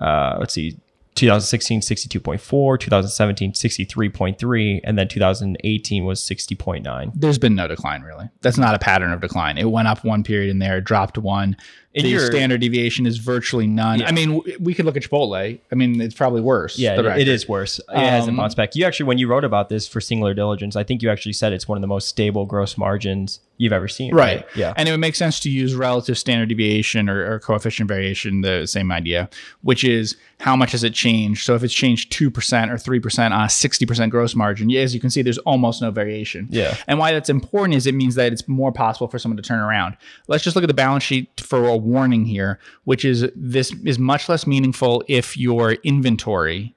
uh, 0.00 0.36
let's 0.40 0.54
see, 0.54 0.76
2016 1.14 1.80
62.4, 1.80 2.78
2017 2.78 3.52
63.3, 3.52 4.80
and 4.84 4.96
then 4.98 5.08
2018 5.08 6.04
was 6.04 6.20
60.9. 6.20 7.12
There's 7.14 7.38
been 7.38 7.54
no 7.56 7.66
decline 7.66 8.02
really. 8.02 8.28
That's 8.42 8.58
not 8.58 8.74
a 8.74 8.78
pattern 8.78 9.12
of 9.12 9.20
decline. 9.20 9.58
It 9.58 9.70
went 9.70 9.88
up 9.88 10.04
one 10.04 10.22
period 10.22 10.50
in 10.50 10.58
there, 10.60 10.80
dropped 10.80 11.18
one. 11.18 11.56
The 12.04 12.08
your- 12.10 12.26
standard 12.26 12.60
deviation 12.60 13.06
is 13.06 13.18
virtually 13.18 13.66
none. 13.66 14.02
I 14.02 14.12
mean, 14.12 14.36
w- 14.38 14.56
we 14.60 14.74
could 14.74 14.84
look 14.84 14.96
at 14.96 15.02
Chipotle. 15.02 15.58
I 15.70 15.74
mean, 15.74 16.00
it's 16.00 16.14
probably 16.14 16.40
worse. 16.40 16.78
Yeah, 16.78 16.94
it- 16.94 17.00
it 17.00 17.28
record. 17.28 17.48
worse. 17.48 17.78
It 17.78 17.84
hasn't 17.96 18.30
Um, 18.30 18.36
bounced 18.36 18.56
back. 18.56 18.74
You 18.76 18.84
actually, 18.84 19.06
when 19.06 19.18
you 19.18 19.26
wrote 19.28 19.44
about 19.44 19.68
this 19.68 19.86
for 19.88 20.00
Singular 20.00 20.34
Diligence, 20.34 20.76
I 20.76 20.84
think 20.84 21.02
you 21.02 21.10
actually 21.10 21.32
said 21.34 21.52
it's 21.52 21.68
one 21.68 21.78
of 21.78 21.82
the 21.82 21.88
most 21.88 22.08
stable 22.08 22.46
gross 22.46 22.76
margins 22.78 23.40
you've 23.60 23.72
ever 23.72 23.88
seen. 23.88 24.14
Right. 24.14 24.46
Yeah. 24.54 24.72
And 24.76 24.88
it 24.88 24.92
would 24.92 25.00
make 25.00 25.16
sense 25.16 25.40
to 25.40 25.50
use 25.50 25.74
relative 25.74 26.16
standard 26.16 26.48
deviation 26.48 27.08
or, 27.08 27.28
or 27.32 27.40
coefficient 27.40 27.88
variation, 27.88 28.42
the 28.42 28.66
same 28.66 28.92
idea, 28.92 29.28
which 29.62 29.82
is 29.82 30.16
how 30.38 30.54
much 30.54 30.70
has 30.70 30.84
it 30.84 30.94
changed? 30.94 31.44
So 31.44 31.56
if 31.56 31.64
it's 31.64 31.74
changed 31.74 32.12
2% 32.12 32.70
or 32.70 32.76
3% 32.76 33.32
on 33.32 33.32
a 33.32 33.48
60% 33.48 34.10
gross 34.10 34.36
margin, 34.36 34.70
as 34.76 34.94
you 34.94 35.00
can 35.00 35.10
see, 35.10 35.22
there's 35.22 35.38
almost 35.38 35.82
no 35.82 35.90
variation. 35.90 36.46
Yeah. 36.50 36.76
And 36.86 37.00
why 37.00 37.10
that's 37.10 37.28
important 37.28 37.74
is 37.76 37.88
it 37.88 37.96
means 37.96 38.14
that 38.14 38.32
it's 38.32 38.46
more 38.46 38.70
possible 38.70 39.08
for 39.08 39.18
someone 39.18 39.36
to 39.38 39.42
turn 39.42 39.58
around. 39.58 39.96
Let's 40.28 40.44
just 40.44 40.54
look 40.54 40.62
at 40.62 40.68
the 40.68 40.74
balance 40.74 41.02
sheet 41.02 41.28
for 41.40 41.66
a 41.66 41.76
warning 41.88 42.24
here, 42.24 42.58
which 42.84 43.04
is 43.04 43.26
this 43.34 43.72
is 43.84 43.98
much 43.98 44.28
less 44.28 44.46
meaningful 44.46 45.02
if 45.08 45.36
your 45.36 45.72
inventory 45.84 46.74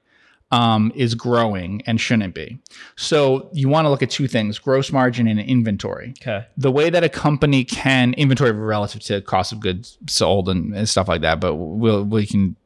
um, 0.50 0.92
is 0.94 1.14
growing 1.14 1.80
and 1.86 1.98
shouldn't 1.98 2.34
be. 2.34 2.58
So 2.96 3.48
you 3.54 3.70
want 3.70 3.86
to 3.86 3.88
look 3.90 4.02
at 4.02 4.10
two 4.10 4.28
things: 4.28 4.58
gross 4.58 4.92
margin 4.92 5.26
and 5.26 5.40
inventory 5.40 6.12
Okay. 6.20 6.44
the 6.58 6.70
way 6.70 6.90
that 6.90 7.02
a 7.02 7.08
company 7.08 7.64
can 7.64 8.12
inventory 8.14 8.50
relative 8.52 9.00
to 9.04 9.22
cost 9.22 9.52
of 9.52 9.60
goods 9.60 9.96
sold 10.06 10.48
and, 10.50 10.74
and 10.76 10.86
stuff 10.88 11.08
like 11.08 11.22
that, 11.22 11.40
but 11.40 11.54
we'll 11.54 12.04
we 12.04 12.26
can 12.26 12.56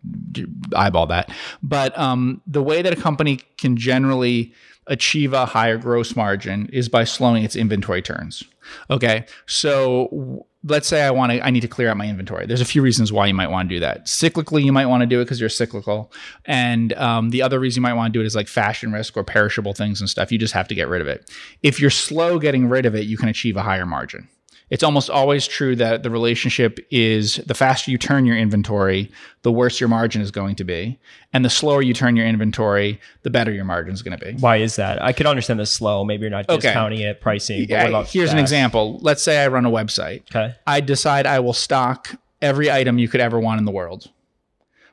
eyeball 0.75 1.07
that. 1.07 1.31
But 1.63 1.97
um, 1.97 2.41
the 2.47 2.63
way 2.63 2.83
that 2.83 2.93
a 2.93 2.97
company 2.97 3.41
can 3.57 3.77
generally 3.77 4.53
achieve 4.89 5.33
a 5.33 5.47
higher 5.47 5.79
gross 5.79 6.15
margin 6.17 6.69
is 6.73 6.89
by 6.89 7.05
slowing 7.05 7.45
its 7.45 7.57
inventory 7.57 8.03
turns. 8.03 8.43
Okay, 8.91 9.27
so 9.47 10.47
let's 10.65 10.89
say 10.89 11.03
I 11.03 11.11
want 11.11 11.33
to, 11.33 11.45
I 11.45 11.51
need 11.51 11.61
to 11.61 11.69
clear 11.69 11.89
out 11.89 11.97
my 11.97 12.09
inventory. 12.09 12.47
There's 12.47 12.61
a 12.61 12.67
few 12.67 12.83
reasons 12.83 13.13
why 13.13 13.27
you 13.27 13.35
might 13.35 13.51
want 13.51 13.69
to 13.69 13.75
do 13.75 13.81
that. 13.81 14.07
Cyclically, 14.07 14.65
you 14.65 14.73
might 14.73 14.87
want 14.87 15.03
to 15.03 15.07
do 15.07 15.21
it 15.21 15.25
because 15.25 15.41
you're 15.41 15.49
cyclical, 15.49 16.13
and 16.45 16.93
um, 16.95 17.31
the 17.31 17.43
other 17.43 17.61
reason 17.61 17.81
you 17.81 17.83
might 17.83 17.95
want 17.95 18.13
to 18.13 18.19
do 18.19 18.23
it 18.23 18.27
is 18.27 18.35
like 18.35 18.49
fashion 18.49 18.93
risk 18.93 19.17
or 19.17 19.25
perishable 19.25 19.73
things 19.73 20.01
and 20.01 20.11
stuff. 20.11 20.33
You 20.33 20.39
just 20.39 20.55
have 20.55 20.69
to 20.69 20.75
get 20.75 20.89
rid 20.89 21.01
of 21.01 21.09
it. 21.09 21.31
If 21.63 21.81
you're 21.81 21.91
slow 21.91 22.39
getting 22.39 22.69
rid 22.69 22.87
of 22.87 22.95
it, 22.95 23.07
you 23.07 23.17
can 23.17 23.29
achieve 23.29 23.57
a 23.57 23.63
higher 23.63 23.87
margin. 23.87 24.29
It's 24.69 24.83
almost 24.83 25.09
always 25.11 25.47
true 25.47 25.77
that 25.77 26.03
the 26.03 26.11
relationship 26.11 26.81
is 26.91 27.37
the 27.47 27.55
faster 27.55 27.91
you 27.93 27.99
turn 27.99 28.27
your 28.27 28.37
inventory, 28.37 29.13
the 29.43 29.53
worse 29.53 29.79
your 29.79 29.89
margin 29.89 30.21
is 30.23 30.33
going 30.33 30.57
to 30.57 30.65
be. 30.65 30.99
And 31.33 31.45
the 31.45 31.51
slower 31.51 31.83
you 31.83 31.95
turn 31.95 32.17
your 32.17 32.27
inventory, 32.27 33.01
the 33.23 33.31
better 33.31 33.53
your 33.53 33.65
margin 33.65 33.95
is 33.95 34.03
going 34.03 34.19
to 34.19 34.25
be. 34.25 34.33
Why 34.41 34.57
is 34.57 34.75
that? 34.77 35.01
I 35.01 35.13
could 35.13 35.27
understand 35.27 35.61
the 35.61 35.67
slow. 35.67 36.05
Maybe 36.05 36.23
you're 36.23 36.31
not 36.31 36.49
Okay. 36.49 36.57
discounting 36.57 36.99
it, 37.01 37.21
pricing. 37.21 37.67
Yeah, 37.69 38.03
here's 38.05 38.33
an 38.33 38.39
example. 38.39 38.99
Let's 39.03 39.23
say 39.23 39.39
I 39.43 39.47
run 39.47 39.67
a 39.67 39.71
website. 39.71 40.23
Okay. 40.35 40.57
I 40.67 40.81
decide 40.81 41.27
I 41.27 41.39
will 41.39 41.53
stock 41.53 42.17
every 42.43 42.69
item 42.69 42.99
you 42.99 43.09
could 43.09 43.21
ever 43.21 43.39
want 43.39 43.61
in 43.61 43.67
the 43.67 43.73
world. 43.73 44.11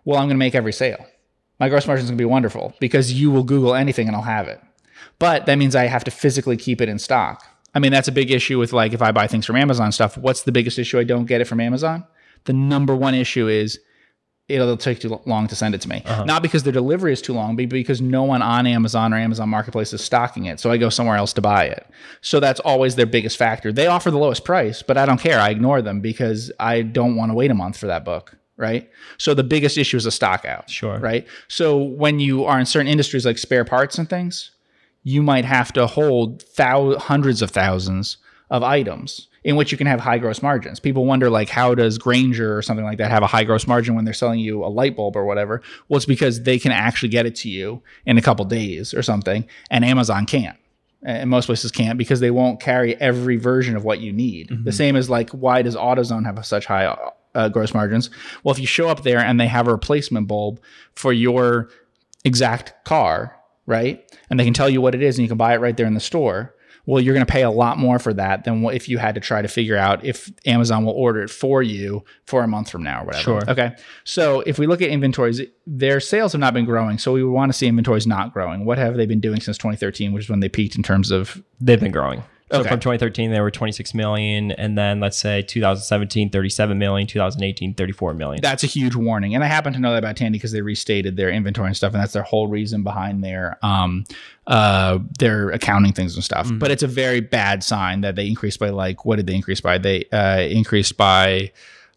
Well, 0.06 0.18
I'm 0.20 0.26
going 0.28 0.36
to 0.36 0.40
make 0.40 0.54
every 0.54 0.74
sale. 0.74 1.04
My 1.60 1.68
gross 1.70 1.88
margin 1.88 2.04
is 2.04 2.10
going 2.12 2.18
to 2.18 2.22
be 2.22 2.26
wonderful 2.26 2.76
because 2.80 3.14
you 3.14 3.32
will 3.32 3.44
Google 3.44 3.74
anything 3.74 4.08
and 4.08 4.16
I'll 4.16 4.22
have 4.24 4.48
it. 4.48 4.62
But 5.18 5.46
that 5.48 5.56
means 5.58 5.76
I 5.76 5.86
have 5.86 6.04
to 6.04 6.12
physically 6.12 6.58
keep 6.58 6.80
it 6.82 6.90
in 6.90 7.00
stock. 7.00 7.44
I 7.74 7.80
mean, 7.80 7.92
that's 7.92 8.08
a 8.08 8.12
big 8.12 8.32
issue 8.32 8.60
with 8.60 8.74
like 8.74 8.94
if 8.94 9.02
I 9.02 9.12
buy 9.12 9.28
things 9.28 9.46
from 9.46 9.56
Amazon 9.56 9.92
stuff. 9.92 10.18
What's 10.18 10.44
the 10.44 10.52
biggest 10.52 10.78
issue 10.78 11.00
I 11.00 11.04
don't 11.04 11.26
get 11.26 11.42
it 11.42 11.46
from 11.46 11.60
Amazon? 11.60 12.06
The 12.46 12.54
number 12.54 12.96
one 12.96 13.16
issue 13.16 13.48
is 13.48 13.80
it'll 14.50 14.76
take 14.76 15.00
too 15.00 15.20
long 15.26 15.48
to 15.48 15.56
send 15.56 15.74
it 15.74 15.82
to 15.82 15.90
me. 15.90 16.04
Uh-huh. 16.06 16.26
Not 16.26 16.42
because 16.42 16.64
their 16.64 16.74
delivery 16.74 17.14
is 17.14 17.22
too 17.22 17.34
long, 17.34 17.56
but 17.56 17.70
because 17.70 18.02
no 18.02 18.24
one 18.24 18.42
on 18.42 18.68
Amazon 18.68 19.14
or 19.14 19.18
Amazon 19.18 19.50
Marketplace 19.50 19.94
is 19.94 20.04
stocking 20.04 20.46
it. 20.46 20.60
So 20.60 20.70
I 20.70 20.78
go 20.78 20.90
somewhere 20.90 21.16
else 21.16 21.34
to 21.34 21.42
buy 21.42 21.66
it. 21.66 21.88
So 22.22 22.40
that's 22.40 22.60
always 22.60 22.96
their 22.96 23.06
biggest 23.06 23.38
factor. 23.38 23.72
They 23.72 23.88
offer 23.88 24.12
the 24.12 24.18
lowest 24.18 24.44
price, 24.44 24.84
but 24.84 24.98
I 24.98 25.06
don't 25.06 25.20
care. 25.20 25.40
I 25.40 25.50
ignore 25.50 25.82
them 25.82 26.02
because 26.02 26.52
I 26.60 26.82
don't 26.82 27.16
want 27.16 27.32
to 27.32 27.36
wait 27.36 27.52
a 27.52 27.56
month 27.56 27.78
for 27.78 27.88
that 27.88 28.04
book. 28.04 28.38
Right. 28.56 28.90
So 29.18 29.34
the 29.34 29.44
biggest 29.44 29.78
issue 29.78 29.98
is 29.98 30.06
a 30.06 30.12
stock 30.12 30.46
out. 30.46 30.70
Sure. 30.70 31.00
Right. 31.00 31.26
So 31.48 31.82
when 31.82 32.20
you 32.20 32.46
are 32.46 32.60
in 32.60 32.66
certain 32.66 32.88
industries 32.88 33.26
like 33.26 33.40
spare 33.40 33.66
parts 33.66 33.98
and 33.98 34.08
things, 34.08 34.52
you 35.04 35.22
might 35.22 35.46
have 35.46 35.72
to 35.74 35.88
hold 35.88 36.44
thou- 36.56 36.98
hundreds 36.98 37.42
of 37.42 37.52
thousands 37.52 38.18
of 38.50 38.64
items 38.64 39.28
in 39.44 39.56
which 39.56 39.72
you 39.72 39.78
can 39.78 39.88
have 39.88 40.00
high 40.00 40.18
gross 40.18 40.42
margins. 40.42 40.80
People 40.80 41.06
wonder 41.06 41.30
like 41.30 41.50
how 41.50 41.76
does 41.76 41.98
Grainger 41.98 42.58
or 42.58 42.62
something 42.62 42.86
like 42.86 42.98
that 42.98 43.12
have 43.12 43.24
a 43.24 43.28
high 43.28 43.44
gross 43.44 43.68
margin 43.68 43.96
when 43.96 44.06
they're 44.06 44.14
selling 44.14 44.40
you 44.40 44.64
a 44.64 44.68
light 44.68 44.96
bulb 44.96 45.16
or 45.16 45.26
whatever? 45.26 45.62
Well, 45.88 45.98
it's 45.98 46.06
because 46.06 46.44
they 46.44 46.60
can 46.60 46.72
actually 46.72 47.10
get 47.10 47.26
it 47.26 47.36
to 47.38 47.50
you 47.50 47.82
in 48.06 48.18
a 48.18 48.22
couple 48.22 48.46
days 48.46 48.94
or 48.94 49.02
something 49.02 49.46
and 49.70 49.84
Amazon 49.84 50.26
can't. 50.26 50.58
And 51.06 51.30
most 51.30 51.48
places 51.48 51.72
can't 51.72 51.98
because 51.98 52.22
they 52.22 52.32
won't 52.32 52.62
carry 52.62 52.96
every 53.02 53.36
version 53.36 53.76
of 53.76 53.84
what 53.84 54.00
you 54.00 54.14
need. 54.14 54.50
The 54.64 54.72
same 54.72 54.96
as 54.96 55.10
like 55.10 55.30
why 55.32 55.62
does 55.62 55.76
AutoZone 55.76 56.26
have 56.26 56.46
such 56.46 56.66
high 56.66 56.86
uh, 57.36 57.50
gross 57.50 57.74
margins? 57.74 58.10
Well, 58.44 58.54
if 58.54 58.60
you 58.60 58.68
show 58.68 58.88
up 58.88 59.04
there 59.04 59.20
and 59.20 59.38
they 59.38 59.48
have 59.48 59.68
a 59.68 59.72
replacement 59.72 60.30
bulb 60.30 60.62
for 60.96 61.12
your 61.12 61.70
exact 62.24 62.86
car, 62.86 63.38
right? 63.66 64.04
And 64.30 64.40
they 64.40 64.46
can 64.46 64.54
tell 64.54 64.70
you 64.70 64.82
what 64.82 64.96
it 64.96 65.02
is 65.02 65.18
and 65.18 65.24
you 65.24 65.30
can 65.30 65.38
buy 65.38 65.54
it 65.54 65.62
right 65.62 65.76
there 65.76 65.88
in 65.88 65.94
the 65.94 66.00
store. 66.00 66.56
Well, 66.86 67.02
you're 67.02 67.14
going 67.14 67.26
to 67.26 67.32
pay 67.32 67.44
a 67.44 67.50
lot 67.50 67.78
more 67.78 67.98
for 67.98 68.14
that 68.14 68.44
than 68.44 68.66
if 68.66 68.90
you 68.90 68.98
had 68.98 69.16
to 69.16 69.22
try 69.22 69.42
to 69.42 69.48
figure 69.48 69.78
out 69.78 70.04
if 70.04 70.30
Amazon 70.46 70.84
will 70.84 70.92
order 70.94 71.22
it 71.22 71.30
for 71.30 71.64
you 71.64 72.04
for 72.26 72.44
a 72.44 72.48
month 72.48 72.70
from 72.70 72.84
now 72.84 73.04
or 73.04 73.06
whatever. 73.06 73.24
Sure. 73.24 73.42
Okay. 73.48 73.76
So 74.04 74.42
if 74.42 74.60
we 74.60 74.68
look 74.68 74.82
at 74.82 74.90
inventories, 74.90 75.40
their 75.66 76.02
sales 76.02 76.34
have 76.34 76.42
not 76.42 76.54
been 76.54 76.66
growing. 76.66 76.98
So 76.98 77.14
we 77.14 77.24
would 77.24 77.32
want 77.32 77.54
to 77.54 77.58
see 77.58 77.68
inventories 77.68 78.06
not 78.06 78.34
growing. 78.34 78.66
What 78.66 78.78
have 78.80 78.98
they 78.98 79.06
been 79.06 79.22
doing 79.22 79.40
since 79.40 79.58
2013, 79.58 80.12
which 80.12 80.26
is 80.26 80.30
when 80.30 80.42
they 80.42 80.50
peaked 80.50 80.76
in 80.76 80.84
terms 80.84 81.10
of 81.10 81.42
They've 81.62 81.80
been 81.80 81.94
growing. 81.94 82.24
So 82.52 82.60
Okay. 82.60 82.70
from 82.70 82.80
2013, 82.80 83.32
they 83.32 83.40
were 83.42 83.50
26 83.50 83.94
million, 83.96 84.52
and 84.52 84.78
then 84.78 85.00
let's 85.00 85.18
say 85.18 85.42
2017, 85.42 86.30
37 86.30 86.78
million, 86.78 87.08
2018, 87.08 87.74
34 87.74 88.14
million. 88.14 88.42
that's 88.44 88.64
a 88.64 88.68
huge 88.68 88.94
warning. 88.96 89.34
And 89.34 89.44
I 89.44 89.48
happen 89.48 89.74
to 89.74 89.80
know 89.80 89.92
that 89.94 89.98
about 90.00 90.18
Tandy 90.18 90.38
because 90.38 90.52
they 90.52 90.62
restated 90.62 91.18
their 91.18 91.30
inventory 91.32 91.68
and 91.68 91.76
stuff, 91.76 91.94
and 91.94 92.02
that's 92.02 92.14
their 92.14 92.22
whole 92.24 92.48
reason 92.48 92.84
behind 92.84 93.24
their 93.24 93.58
um 93.64 94.04
uh 94.46 95.00
their 95.18 95.50
accounting 95.50 95.94
things 95.94 96.14
and 96.16 96.24
stuff. 96.24 96.50
But 96.54 96.70
it's 96.70 96.84
a 96.84 96.88
very 96.88 97.22
bad 97.22 97.64
sign 97.64 98.02
that 98.02 98.16
they 98.16 98.28
increased 98.28 98.60
by 98.60 98.70
like 98.70 99.04
what 99.06 99.16
did 99.16 99.26
they 99.26 99.36
increase 99.36 99.62
by? 99.62 99.78
They 99.80 100.06
uh 100.12 100.42
increased 100.42 100.96
by 100.96 101.52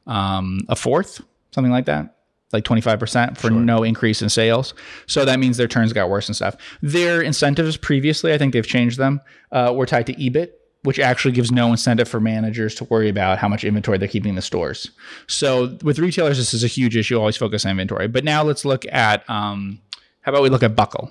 um 0.07 0.61
a 0.69 0.77
fourth, 0.77 1.21
something 1.51 1.73
like 1.73 1.85
that. 1.87 2.16
Like 2.53 2.65
25% 2.65 3.37
for 3.37 3.51
no 3.51 3.83
increase 3.83 4.23
in 4.23 4.29
sales. 4.29 4.73
So 5.07 5.25
that 5.25 5.41
means 5.41 5.57
their 5.57 5.67
turns 5.67 5.93
got 5.93 6.09
worse 6.09 6.29
and 6.29 6.37
stuff. 6.37 6.57
Their 6.81 7.21
incentives 7.21 7.77
previously, 7.77 8.33
I 8.33 8.39
think 8.39 8.53
they've 8.53 8.67
changed 8.67 8.99
them, 8.99 9.21
uh, 9.51 9.73
were 9.75 9.85
tied 9.85 10.07
to 10.07 10.15
EBIT, 10.15 10.51
which 10.85 11.01
actually 11.01 11.33
gives 11.33 11.51
no 11.51 11.73
incentive 11.73 12.09
for 12.09 12.21
managers 12.21 12.77
to 12.77 12.85
worry 12.85 13.09
about 13.09 13.39
how 13.39 13.49
much 13.49 13.65
inventory 13.65 13.99
they're 13.99 14.07
keeping 14.07 14.31
in 14.31 14.37
the 14.37 14.43
stores. 14.43 14.93
So 15.27 15.77
with 15.83 15.99
retailers, 15.99 16.39
this 16.39 16.55
is 16.55 16.63
a 16.63 16.69
huge 16.69 16.97
issue. 16.97 17.19
Always 17.19 17.37
focus 17.37 17.65
on 17.65 17.73
inventory. 17.73 18.07
But 18.07 18.23
now 18.23 18.45
let's 18.45 18.65
look 18.65 18.87
at 18.93 19.29
um, 19.29 19.81
how 20.21 20.31
about 20.31 20.43
we 20.43 20.49
look 20.49 20.63
at 20.63 20.77
Buckle? 20.77 21.11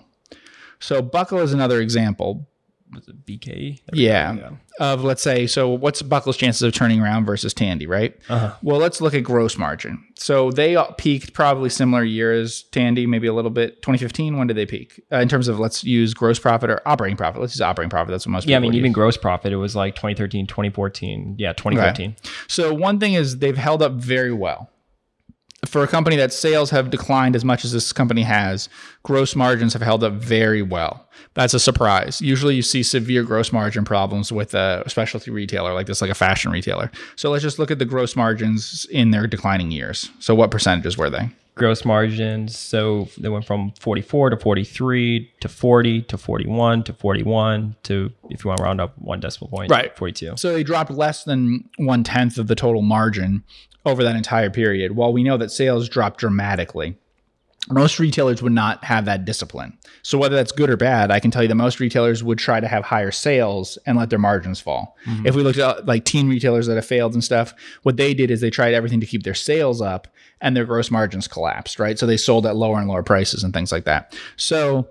So 0.79 1.01
Buckle 1.01 1.39
is 1.39 1.53
another 1.53 1.81
example. 1.81 2.47
Was 2.95 3.07
it 3.07 3.25
BK? 3.25 3.81
Yeah. 3.93 4.51
Of 4.79 5.03
let's 5.03 5.21
say, 5.21 5.47
so 5.47 5.69
what's 5.69 6.01
Buckle's 6.01 6.35
chances 6.37 6.61
of 6.61 6.73
turning 6.73 6.99
around 7.01 7.25
versus 7.25 7.53
Tandy, 7.53 7.87
right? 7.87 8.15
Well, 8.29 8.77
let's 8.79 8.99
look 9.01 9.13
at 9.13 9.23
gross 9.23 9.57
margin. 9.57 10.03
So 10.17 10.51
they 10.51 10.77
peaked 10.97 11.33
probably 11.33 11.69
similar 11.69 12.03
year 12.03 12.33
as 12.33 12.63
Tandy, 12.71 13.05
maybe 13.05 13.27
a 13.27 13.33
little 13.33 13.51
bit. 13.51 13.81
2015, 13.81 14.37
when 14.37 14.47
did 14.47 14.57
they 14.57 14.65
peak? 14.65 15.01
Uh, 15.11 15.17
in 15.17 15.27
terms 15.27 15.47
of 15.47 15.59
let's 15.59 15.83
use 15.83 16.13
gross 16.13 16.39
profit 16.39 16.69
or 16.69 16.81
operating 16.87 17.17
profit. 17.17 17.41
Let's 17.41 17.53
use 17.53 17.61
operating 17.61 17.89
profit. 17.89 18.11
That's 18.11 18.25
what 18.25 18.31
most 18.31 18.47
Yeah, 18.47 18.57
I 18.57 18.59
mean, 18.59 18.73
even 18.73 18.89
use. 18.91 18.95
gross 18.95 19.17
profit, 19.17 19.53
it 19.53 19.57
was 19.57 19.75
like 19.75 19.95
2013, 19.95 20.47
2014. 20.47 21.35
Yeah, 21.37 21.53
2015. 21.53 22.15
So 22.47 22.73
one 22.73 22.99
thing 22.99 23.13
is 23.13 23.37
they've 23.39 23.57
held 23.57 23.81
up 23.81 23.93
very 23.93 24.33
well. 24.33 24.71
For 25.65 25.83
a 25.83 25.87
company 25.87 26.15
that 26.17 26.31
sales 26.33 26.69
have 26.71 26.89
declined 26.89 27.35
as 27.35 27.43
much 27.45 27.65
as 27.65 27.71
this 27.71 27.91
company 27.93 28.21
has, 28.23 28.69
gross 29.03 29.35
margins 29.35 29.73
have 29.73 29.81
held 29.81 30.03
up 30.03 30.13
very 30.13 30.61
well. 30.61 31.07
That's 31.33 31.53
a 31.53 31.59
surprise. 31.59 32.21
Usually 32.21 32.55
you 32.55 32.61
see 32.61 32.83
severe 32.83 33.23
gross 33.23 33.51
margin 33.51 33.83
problems 33.83 34.31
with 34.31 34.53
a 34.53 34.83
specialty 34.87 35.31
retailer 35.31 35.73
like 35.73 35.87
this, 35.87 36.01
like 36.01 36.11
a 36.11 36.15
fashion 36.15 36.51
retailer. 36.51 36.91
So 37.15 37.29
let's 37.31 37.43
just 37.43 37.59
look 37.59 37.71
at 37.71 37.79
the 37.79 37.85
gross 37.85 38.15
margins 38.15 38.85
in 38.91 39.11
their 39.11 39.27
declining 39.27 39.71
years. 39.71 40.09
So 40.19 40.33
what 40.35 40.51
percentages 40.51 40.97
were 40.97 41.09
they? 41.09 41.29
Gross 41.55 41.85
margins. 41.85 42.57
So 42.57 43.07
they 43.17 43.29
went 43.29 43.45
from 43.45 43.71
44 43.79 44.31
to 44.31 44.37
43 44.37 45.31
to 45.39 45.47
40 45.47 46.01
to 46.03 46.17
41 46.17 46.83
to 46.83 46.93
41 46.93 47.75
to, 47.83 48.11
if 48.29 48.43
you 48.43 48.49
want 48.49 48.57
to 48.57 48.63
round 48.63 48.81
up 48.81 48.97
one 48.97 49.19
decimal 49.21 49.49
point, 49.49 49.71
Right. 49.71 49.95
42. 49.97 50.33
So 50.37 50.51
they 50.53 50.63
dropped 50.63 50.91
less 50.91 51.23
than 51.23 51.69
one 51.77 52.03
tenth 52.03 52.37
of 52.37 52.47
the 52.47 52.55
total 52.55 52.81
margin 52.81 53.43
over 53.85 54.03
that 54.03 54.15
entire 54.15 54.49
period. 54.49 54.93
While 54.93 55.13
we 55.13 55.23
know 55.23 55.37
that 55.37 55.51
sales 55.51 55.87
dropped 55.87 56.19
dramatically, 56.19 56.97
most 57.69 57.99
retailers 57.99 58.43
would 58.43 58.51
not 58.51 58.83
have 58.83 59.05
that 59.05 59.25
discipline. 59.25 59.77
So 60.03 60.17
whether 60.17 60.35
that's 60.35 60.51
good 60.51 60.69
or 60.69 60.77
bad, 60.77 61.09
I 61.09 61.19
can 61.19 61.31
tell 61.31 61.41
you 61.41 61.47
that 61.47 61.55
most 61.55 61.79
retailers 61.79 62.23
would 62.23 62.37
try 62.37 62.59
to 62.59 62.67
have 62.67 62.83
higher 62.83 63.11
sales 63.11 63.77
and 63.87 63.97
let 63.97 64.11
their 64.11 64.19
margins 64.19 64.59
fall. 64.59 64.95
Mm-hmm. 65.05 65.25
If 65.25 65.35
we 65.35 65.41
looked 65.41 65.57
at 65.57 65.85
like 65.85 66.05
teen 66.05 66.29
retailers 66.29 66.67
that 66.67 66.75
have 66.75 66.85
failed 66.85 67.13
and 67.13 67.23
stuff, 67.23 67.55
what 67.83 67.97
they 67.97 68.13
did 68.13 68.29
is 68.29 68.41
they 68.41 68.51
tried 68.51 68.75
everything 68.75 68.99
to 68.99 69.07
keep 69.07 69.23
their 69.23 69.33
sales 69.33 69.81
up 69.81 70.07
and 70.41 70.55
their 70.55 70.65
gross 70.65 70.91
margins 70.91 71.27
collapsed, 71.27 71.79
right? 71.79 71.97
So 71.97 72.05
they 72.05 72.17
sold 72.17 72.45
at 72.45 72.55
lower 72.55 72.77
and 72.77 72.87
lower 72.87 73.03
prices 73.03 73.43
and 73.43 73.53
things 73.53 73.71
like 73.71 73.85
that. 73.85 74.15
So 74.35 74.89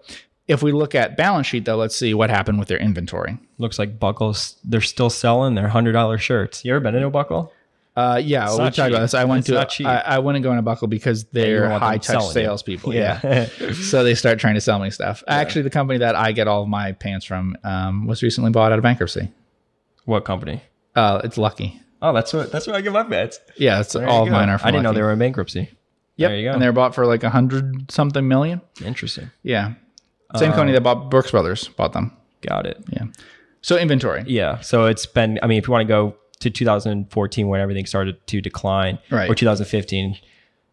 if 0.48 0.62
we 0.62 0.72
look 0.72 0.96
at 0.96 1.16
balance 1.16 1.46
sheet 1.46 1.64
though, 1.64 1.76
let's 1.76 1.96
see 1.96 2.12
what 2.12 2.28
happened 2.28 2.58
with 2.58 2.68
their 2.68 2.78
inventory. 2.78 3.38
Looks 3.58 3.78
like 3.78 4.00
Buckles, 4.00 4.56
they're 4.64 4.80
still 4.80 5.10
selling 5.10 5.54
their 5.54 5.68
$100 5.68 6.18
shirts. 6.18 6.64
You 6.64 6.72
ever 6.72 6.80
been 6.80 6.96
in 6.96 7.04
a 7.04 7.10
Buckle? 7.10 7.52
Uh, 7.96 8.20
yeah, 8.22 8.50
we 8.50 8.56
talked 8.56 8.78
about 8.78 9.00
this. 9.00 9.14
I 9.14 9.24
went 9.24 9.48
It's 9.48 9.76
to. 9.76 9.84
I, 9.86 9.98
I 9.98 10.18
wouldn't 10.18 10.42
go 10.42 10.50
in 10.50 10.58
a 10.58 10.62
buckle 10.62 10.88
because 10.88 11.24
they're 11.26 11.60
don't 11.60 11.70
want 11.70 11.80
them 11.80 11.88
high 11.88 11.98
touch 11.98 12.32
salespeople. 12.32 12.92
Yeah. 12.92 13.46
so 13.72 14.02
they 14.02 14.16
start 14.16 14.40
trying 14.40 14.54
to 14.54 14.60
sell 14.60 14.80
me 14.80 14.90
stuff. 14.90 15.22
Actually, 15.28 15.62
the 15.62 15.70
company 15.70 15.98
that 16.00 16.16
I 16.16 16.32
get 16.32 16.48
all 16.48 16.64
of 16.64 16.68
my 16.68 16.92
pants 16.92 17.24
from 17.24 17.56
um, 17.62 18.06
was 18.06 18.22
recently 18.22 18.50
bought 18.50 18.72
out 18.72 18.78
of 18.78 18.82
bankruptcy. 18.82 19.30
What 20.06 20.24
company? 20.24 20.62
Uh, 20.96 21.20
it's 21.22 21.38
Lucky. 21.38 21.80
Oh, 22.02 22.12
that's 22.12 22.32
what 22.32 22.50
that's 22.50 22.66
where 22.66 22.76
I 22.76 22.80
get 22.80 22.92
my 22.92 23.04
bets. 23.04 23.38
Yeah, 23.56 23.80
it's 23.80 23.92
There 23.92 24.06
all 24.06 24.24
of 24.24 24.30
mine 24.30 24.48
are 24.48 24.60
I 24.62 24.70
didn't 24.70 24.82
know 24.82 24.92
they 24.92 25.00
were 25.00 25.12
in 25.12 25.18
bankruptcy. 25.18 25.70
Yep. 26.16 26.30
There 26.30 26.38
you 26.38 26.48
go. 26.48 26.52
And 26.52 26.62
they 26.62 26.66
were 26.66 26.72
bought 26.72 26.94
for 26.94 27.06
like 27.06 27.22
a 27.22 27.30
hundred 27.30 27.90
something 27.90 28.26
million. 28.26 28.60
Interesting. 28.84 29.30
Yeah. 29.42 29.74
Same 30.36 30.50
company 30.50 30.72
that 30.72 30.82
bought 30.82 31.10
Brooks 31.10 31.30
Brothers 31.30 31.68
bought 31.68 31.92
them. 31.92 32.12
Got 32.40 32.66
it. 32.66 32.82
Yeah. 32.90 33.04
So 33.62 33.78
inventory. 33.78 34.24
Yeah. 34.26 34.60
So 34.60 34.86
it's 34.86 35.06
been, 35.06 35.38
I 35.42 35.46
mean, 35.46 35.58
if 35.58 35.66
you 35.66 35.72
want 35.72 35.82
to 35.82 35.88
go 35.88 36.16
to 36.40 36.50
2014 36.50 37.48
when 37.48 37.60
everything 37.60 37.86
started 37.86 38.24
to 38.28 38.40
decline, 38.40 38.98
Right. 39.10 39.30
or 39.30 39.34
2015 39.34 40.16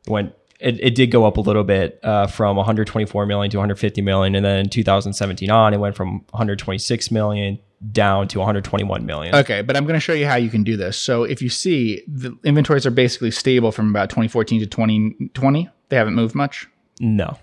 when 0.07 0.33
it, 0.59 0.79
it 0.79 0.95
did 0.95 1.07
go 1.11 1.25
up 1.25 1.37
a 1.37 1.41
little 1.41 1.63
bit 1.63 1.99
uh, 2.03 2.27
from 2.27 2.55
124 2.55 3.25
million 3.25 3.49
to 3.51 3.57
150 3.57 4.01
million. 4.01 4.35
And 4.35 4.45
then 4.45 4.59
in 4.59 4.69
2017 4.69 5.49
on, 5.49 5.73
it 5.73 5.77
went 5.77 5.95
from 5.95 6.19
126 6.31 7.11
million 7.11 7.57
down 7.91 8.27
to 8.27 8.37
121 8.39 9.05
million. 9.05 9.33
Okay, 9.35 9.61
but 9.63 9.75
I'm 9.75 9.85
going 9.85 9.95
to 9.95 9.99
show 9.99 10.13
you 10.13 10.27
how 10.27 10.35
you 10.35 10.49
can 10.49 10.63
do 10.63 10.77
this. 10.77 10.97
So 10.97 11.23
if 11.23 11.41
you 11.41 11.49
see 11.49 12.03
the 12.07 12.37
inventories 12.43 12.85
are 12.85 12.91
basically 12.91 13.31
stable 13.31 13.71
from 13.71 13.89
about 13.89 14.09
2014 14.11 14.59
to 14.59 14.65
2020, 14.67 15.69
they 15.89 15.95
haven't 15.95 16.13
moved 16.13 16.35
much. 16.35 16.67
No, 16.99 17.39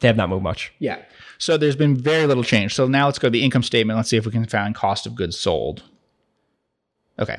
they 0.00 0.08
have 0.08 0.16
not 0.16 0.30
moved 0.30 0.42
much. 0.42 0.72
Yeah. 0.78 1.02
So 1.38 1.58
there's 1.58 1.76
been 1.76 1.94
very 1.94 2.26
little 2.26 2.44
change. 2.44 2.74
So 2.74 2.86
now 2.88 3.04
let's 3.06 3.18
go 3.18 3.28
to 3.28 3.32
the 3.32 3.44
income 3.44 3.62
statement. 3.62 3.98
Let's 3.98 4.08
see 4.08 4.16
if 4.16 4.24
we 4.24 4.32
can 4.32 4.46
find 4.46 4.74
cost 4.74 5.06
of 5.06 5.14
goods 5.14 5.38
sold. 5.38 5.82
Okay. 7.18 7.36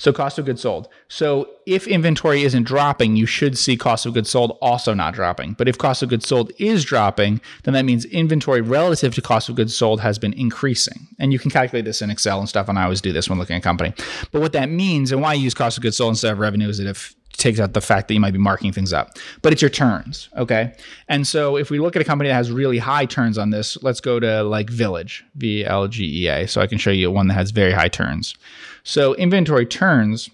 So 0.00 0.14
cost 0.14 0.38
of 0.38 0.46
goods 0.46 0.62
sold. 0.62 0.88
So 1.08 1.50
if 1.66 1.86
inventory 1.86 2.42
isn't 2.42 2.62
dropping, 2.62 3.16
you 3.16 3.26
should 3.26 3.58
see 3.58 3.76
cost 3.76 4.06
of 4.06 4.14
goods 4.14 4.30
sold 4.30 4.56
also 4.62 4.94
not 4.94 5.12
dropping. 5.12 5.52
But 5.52 5.68
if 5.68 5.76
cost 5.76 6.02
of 6.02 6.08
goods 6.08 6.26
sold 6.26 6.52
is 6.58 6.86
dropping, 6.86 7.42
then 7.64 7.74
that 7.74 7.84
means 7.84 8.06
inventory 8.06 8.62
relative 8.62 9.14
to 9.16 9.20
cost 9.20 9.50
of 9.50 9.56
goods 9.56 9.76
sold 9.76 10.00
has 10.00 10.18
been 10.18 10.32
increasing. 10.32 11.06
And 11.18 11.34
you 11.34 11.38
can 11.38 11.50
calculate 11.50 11.84
this 11.84 12.00
in 12.00 12.08
Excel 12.08 12.38
and 12.38 12.48
stuff. 12.48 12.66
And 12.66 12.78
I 12.78 12.84
always 12.84 13.02
do 13.02 13.12
this 13.12 13.28
when 13.28 13.38
looking 13.38 13.56
at 13.56 13.62
company. 13.62 13.92
But 14.32 14.40
what 14.40 14.52
that 14.54 14.70
means 14.70 15.12
and 15.12 15.20
why 15.20 15.34
you 15.34 15.42
use 15.42 15.52
cost 15.52 15.76
of 15.76 15.82
goods 15.82 15.98
sold 15.98 16.12
instead 16.12 16.32
of 16.32 16.38
revenue 16.38 16.70
is 16.70 16.78
that 16.78 16.86
if 16.86 17.14
takes 17.40 17.58
out 17.58 17.72
the 17.72 17.80
fact 17.80 18.08
that 18.08 18.14
you 18.14 18.20
might 18.20 18.32
be 18.32 18.38
marking 18.38 18.72
things 18.72 18.92
up, 18.92 19.16
but 19.42 19.52
it's 19.52 19.62
your 19.62 19.70
turns. 19.70 20.28
Okay. 20.36 20.74
And 21.08 21.26
so 21.26 21.56
if 21.56 21.70
we 21.70 21.78
look 21.78 21.96
at 21.96 22.02
a 22.02 22.04
company 22.04 22.28
that 22.28 22.34
has 22.34 22.50
really 22.50 22.78
high 22.78 23.06
turns 23.06 23.38
on 23.38 23.50
this, 23.50 23.82
let's 23.82 24.00
go 24.00 24.20
to 24.20 24.42
like 24.44 24.70
Village, 24.70 25.24
V 25.34 25.64
L 25.64 25.88
G 25.88 26.24
E 26.24 26.28
A. 26.28 26.46
So 26.46 26.60
I 26.60 26.66
can 26.66 26.78
show 26.78 26.90
you 26.90 27.10
one 27.10 27.28
that 27.28 27.34
has 27.34 27.50
very 27.50 27.72
high 27.72 27.88
turns. 27.88 28.34
So 28.90 29.14
inventory 29.14 29.66
turns, 29.66 30.28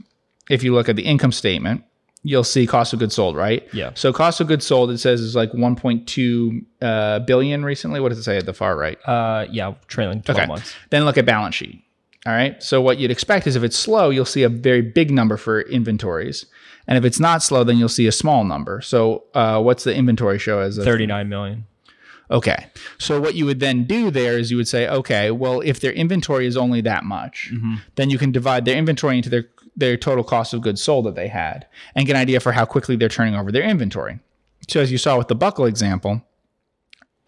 if 0.49 0.62
you 0.62 0.73
look 0.73 0.88
at 0.88 0.97
the 0.97 1.03
income 1.05 1.33
statement, 1.33 1.85
you'll 2.23 2.42
see 2.42 2.66
cost 2.66 2.92
of 2.95 2.99
goods 2.99 3.14
sold, 3.14 3.37
right? 3.37 3.69
Yeah. 3.73 3.90
So 3.95 4.12
cost 4.12 4.40
of 4.40 4.49
goods 4.49 4.66
sold, 4.66 4.90
it 4.90 4.99
says 4.99 5.21
is 5.21 5.37
like 5.37 5.53
1.2 5.53 6.64
uh, 6.83 7.19
billion 7.21 7.64
recently. 7.64 8.01
What 8.01 8.09
does 8.09 8.19
it 8.19 8.23
say 8.23 8.38
at 8.38 8.47
the 8.47 8.55
far 8.55 8.77
right? 8.77 8.99
Uh, 9.07 9.47
yeah, 9.51 9.75
trailing 9.88 10.23
12 10.23 10.38
Okay. 10.40 10.47
months. 10.49 10.75
Then 10.90 11.05
look 11.05 11.19
at 11.19 11.27
balance 11.27 11.55
sheet. 11.55 11.83
All 12.25 12.33
right. 12.33 12.61
So 12.62 12.81
what 12.81 12.99
you'd 12.99 13.11
expect 13.11 13.47
is 13.47 13.55
if 13.57 13.62
it's 13.62 13.79
slow, 13.79 14.11
you'll 14.11 14.25
see 14.25 14.42
a 14.42 14.49
very 14.49 14.81
big 14.81 15.11
number 15.11 15.37
for 15.37 15.61
inventories. 15.61 16.47
And 16.88 16.97
if 16.97 17.05
it's 17.05 17.21
not 17.21 17.42
slow, 17.42 17.62
then 17.62 17.77
you'll 17.77 17.88
see 17.88 18.07
a 18.07 18.12
small 18.12 18.42
number. 18.42 18.81
So 18.81 19.25
uh, 19.35 19.61
what's 19.62 19.85
the 19.85 19.95
inventory 19.95 20.38
show 20.38 20.61
as? 20.61 20.79
A, 20.79 20.85
39 20.85 21.29
million. 21.29 21.66
Okay. 22.31 22.67
So 22.99 23.21
what 23.21 23.35
you 23.35 23.47
would 23.47 23.61
then 23.61 23.85
do 23.85 24.11
there 24.11 24.39
is 24.39 24.51
you 24.51 24.57
would 24.57 24.69
say, 24.69 24.89
okay, 24.89 25.31
well, 25.31 25.61
if 25.61 25.81
their 25.81 25.93
inventory 25.93 26.47
is 26.47 26.57
only 26.57 26.81
that 26.83 27.05
much, 27.05 27.53
then 27.95 28.11
you 28.11 28.19
can 28.19 28.33
divide 28.33 28.65
their 28.65 28.77
inventory 28.77 29.17
into 29.17 29.31
their 29.31 29.45
their 29.79 29.97
total 29.97 30.25
cost 30.25 30.55
of 30.55 30.62
goods 30.62 30.83
sold 30.83 31.05
that 31.05 31.15
they 31.15 31.29
had 31.29 31.67
and 31.95 32.07
get 32.07 32.17
an 32.17 32.23
idea 32.23 32.41
for 32.41 32.53
how 32.53 32.65
quickly 32.65 32.97
they're 32.97 33.11
turning 33.11 33.35
over 33.35 33.53
their 33.53 33.62
inventory. 33.62 34.19
So 34.69 34.81
as 34.81 34.91
you 34.91 34.97
saw 34.97 35.19
with 35.19 35.29
the 35.29 35.35
buckle 35.35 35.67
example, 35.67 36.23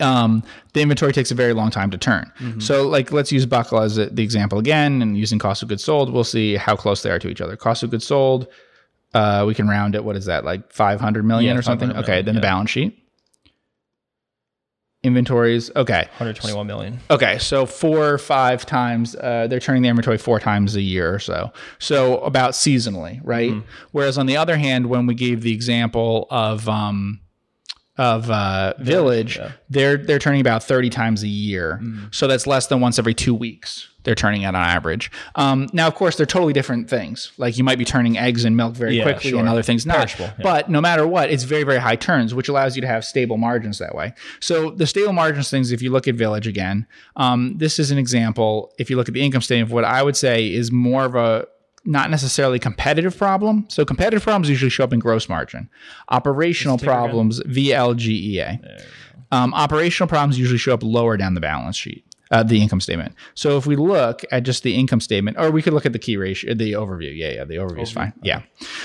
um, 0.01 0.43
the 0.73 0.81
inventory 0.81 1.13
takes 1.13 1.31
a 1.31 1.35
very 1.35 1.53
long 1.53 1.71
time 1.71 1.91
to 1.91 1.99
turn. 1.99 2.33
Mm-hmm. 2.39 2.61
So, 2.61 2.89
like, 2.89 3.13
let's 3.13 3.33
use 3.33 3.47
Buckle 3.47 3.81
as 3.81 3.97
the 3.97 4.23
example 4.23 4.59
again, 4.59 5.03
and 5.03 5.19
using 5.19 5.39
cost 5.39 5.63
of 5.63 5.69
goods 5.69 5.83
sold, 5.83 6.13
we'll 6.13 6.25
see 6.25 6.57
how 6.57 6.77
close 6.77 7.03
they 7.03 7.11
are 7.11 7.19
to 7.19 7.29
each 7.29 7.41
other. 7.41 7.57
Cost 7.57 7.83
of 7.83 7.91
goods 7.91 8.07
sold, 8.07 8.47
uh, 9.15 9.45
we 9.47 9.55
can 9.55 9.69
round 9.69 9.95
it. 9.95 10.05
What 10.05 10.17
is 10.17 10.27
that, 10.27 10.45
like 10.45 10.73
five 10.73 11.01
hundred 11.01 11.25
million 11.25 11.55
Yeah, 11.55 11.59
or 11.59 11.63
something? 11.63 11.89
500 11.89 12.03
okay, 12.05 12.11
million, 12.13 12.27
then 12.27 12.35
the 12.37 12.41
balance 12.41 12.71
sheet, 12.71 13.03
inventories. 15.03 15.71
Okay, 15.77 16.03
121 16.19 16.67
million. 16.67 17.01
Okay, 17.11 17.39
so 17.39 17.67
four 17.67 18.09
or 18.09 18.19
five 18.19 18.67
times, 18.67 19.15
uh, 19.17 19.47
they're 19.49 19.61
turning 19.61 19.83
the 19.83 19.89
inventory 19.89 20.19
four 20.19 20.41
times 20.41 20.75
a 20.77 20.83
year 20.83 21.15
or 21.15 21.19
so. 21.19 21.53
So 21.79 22.19
about 22.21 22.53
seasonally, 22.53 23.21
right? 23.23 23.53
Mm-hmm. 23.53 23.69
Whereas 23.93 24.19
on 24.19 24.27
the 24.27 24.37
other 24.37 24.57
hand, 24.57 24.87
when 24.87 25.07
we 25.07 25.15
gave 25.15 25.43
the 25.43 25.53
example 25.53 26.27
of 26.31 26.69
um, 26.69 27.21
of 27.99 28.31
uh, 28.31 28.75
Village, 28.79 29.37
yeah. 29.37 29.53
they're 29.69 29.97
they're 29.97 30.19
turning 30.19 30.41
about 30.41 30.63
thirty 30.63 30.89
times 30.89 31.23
a 31.23 31.29
year. 31.29 31.81
Mm-hmm. 31.83 32.07
So 32.13 32.27
that's 32.27 32.47
less 32.47 32.69
than 32.69 32.81
once 32.81 32.99
every 32.99 33.15
two 33.15 33.35
weeks. 33.35 33.89
They're 34.05 34.15
turning 34.15 34.43
it 34.43 34.47
on 34.47 34.55
average. 34.55 35.11
Um, 35.35 35.69
now, 35.75 35.87
of 35.87 35.95
course, 35.95 36.17
they're 36.17 36.25
totally 36.25 36.55
different 36.55 36.89
things. 36.89 37.33
Like 37.37 37.59
you 37.59 37.65
might 37.65 37.77
be 37.77 37.85
turning 37.85 38.17
eggs 38.17 38.45
and 38.47 38.57
milk 38.57 38.75
very 38.75 38.97
Yeah, 38.97 39.03
quickly, 39.03 39.31
sure. 39.31 39.41
and 39.41 39.49
other 39.49 39.61
things 39.63 39.85
not. 39.85 39.97
Perishable, 39.97 40.27
yeah. 40.39 40.43
But 40.43 40.71
no 40.71 40.81
matter 40.81 41.07
what, 41.07 41.31
it's 41.31 41.43
very, 41.43 41.65
very 41.65 41.79
high 41.79 41.97
turns, 41.97 42.33
which 42.33 42.49
allows 42.49 42.75
you 42.75 42.81
to 42.81 42.89
have 42.89 43.05
stable 43.05 43.37
margins 43.37 43.79
that 43.79 43.95
way. 43.95 44.15
So 44.41 44.71
the 44.71 44.87
stable 44.87 45.13
margins 45.13 45.51
things, 45.51 45.73
if 45.73 45.83
you 45.83 45.91
look 45.91 46.09
at 46.09 46.15
Village 46.15 46.47
again, 46.47 46.87
um, 47.17 47.59
this 47.59 47.79
is 47.79 47.91
an 47.91 47.99
example. 47.99 48.73
If 48.79 48.89
you 48.89 48.97
look 48.97 49.09
at 49.09 49.15
the 49.15 49.21
income 49.21 49.43
statement, 49.43 49.69
of 49.69 49.73
what 49.73 49.85
I 49.85 50.03
would 50.03 50.17
say 50.17 50.51
is 50.51 50.73
more 50.73 51.05
of 51.05 51.15
a 51.15 51.47
not 51.85 52.11
necessarily 52.11 52.59
competitive 52.59 53.17
problem. 53.17 53.67
So 53.69 53.85
competitive 53.85 54.23
problems 54.23 54.49
usually 54.49 54.71
show 54.71 54.85
up 54.85 54.93
in 54.93 54.99
gross 54.99 55.29
margin. 55.29 55.69
Operational 56.09 56.79
problems, 56.79 57.41
VLGEA. 57.41 58.85
Um, 59.31 59.53
operational 59.55 60.09
problems 60.09 60.39
usually 60.39 60.59
show 60.59 60.75
up 60.75 60.83
lower 60.83 61.17
down 61.17 61.35
the 61.35 61.41
balance 61.41 61.77
sheet, 61.77 62.05
uh, 62.31 62.43
the 62.43 62.63
income 62.63 62.81
statement. 62.81 63.15
So 63.35 63.59
if 63.59 63.67
we 63.67 63.77
look 63.77 64.23
at 64.33 64.43
just 64.43 64.63
the 64.63 64.75
income 64.75 65.01
statement, 65.01 65.39
or 65.39 65.51
we 65.51 65.63
could 65.63 65.75
look 65.75 65.87
at 65.87 65.93
the 65.93 65.99
key 65.99 66.17
ratio, 66.17 66.55
the 66.55 66.73
overview. 66.73 67.15
Yeah, 67.15 67.31
yeah, 67.31 67.45
the 67.45 67.57
overview 67.57 67.83
is 67.83 67.93
fine. 67.93 68.13
Yeah. 68.23 68.43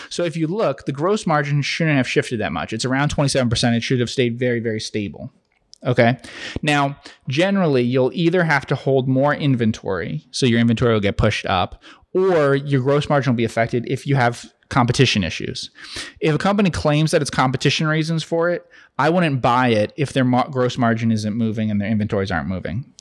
So 0.10 0.24
if 0.24 0.36
you 0.36 0.48
look, 0.48 0.86
the 0.86 0.92
gross 0.92 1.26
margin 1.26 1.62
shouldn't 1.62 1.98
have 1.98 2.08
shifted 2.08 2.40
that 2.42 2.52
much. 2.52 2.74
It's 2.74 2.86
around 2.86 3.16
27%. 3.16 3.76
It 3.76 3.84
should 3.84 4.00
have 4.00 4.10
stayed 4.10 4.38
very, 4.38 4.60
very 4.60 4.80
stable. 4.80 5.32
Okay. 5.86 6.18
Now, 6.62 6.98
generally, 7.28 7.84
you'll 7.84 8.12
either 8.14 8.44
have 8.44 8.66
to 8.68 8.76
hold 8.76 9.08
more 9.08 9.34
inventory, 9.34 10.26
so 10.32 10.46
your 10.46 10.60
inventory 10.60 10.94
will 10.94 11.02
get 11.02 11.18
pushed 11.18 11.46
up, 11.46 11.84
or 12.14 12.56
your 12.56 12.82
gross 12.82 13.10
margin 13.10 13.34
will 13.34 13.38
be 13.38 13.44
affected 13.44 13.86
if 13.88 14.06
you 14.06 14.16
have 14.16 14.52
competition 14.70 15.24
issues. 15.24 15.70
If 16.20 16.34
a 16.34 16.38
company 16.38 16.70
claims 16.70 17.12
that 17.12 17.22
it's 17.22 17.30
competition 17.30 17.88
reasons 17.88 18.24
for 18.24 18.50
it, 18.50 18.66
I 18.98 19.10
wouldn't 19.10 19.42
buy 19.42 19.70
it 19.70 19.94
if 19.98 20.14
their 20.14 20.24
gross 20.24 20.78
margin 20.78 21.12
isn't 21.12 21.36
moving 21.36 21.70
and 21.70 21.80
their 21.80 21.90
inventories 21.90 22.32
aren't 22.32 22.48
moving. 22.48 22.92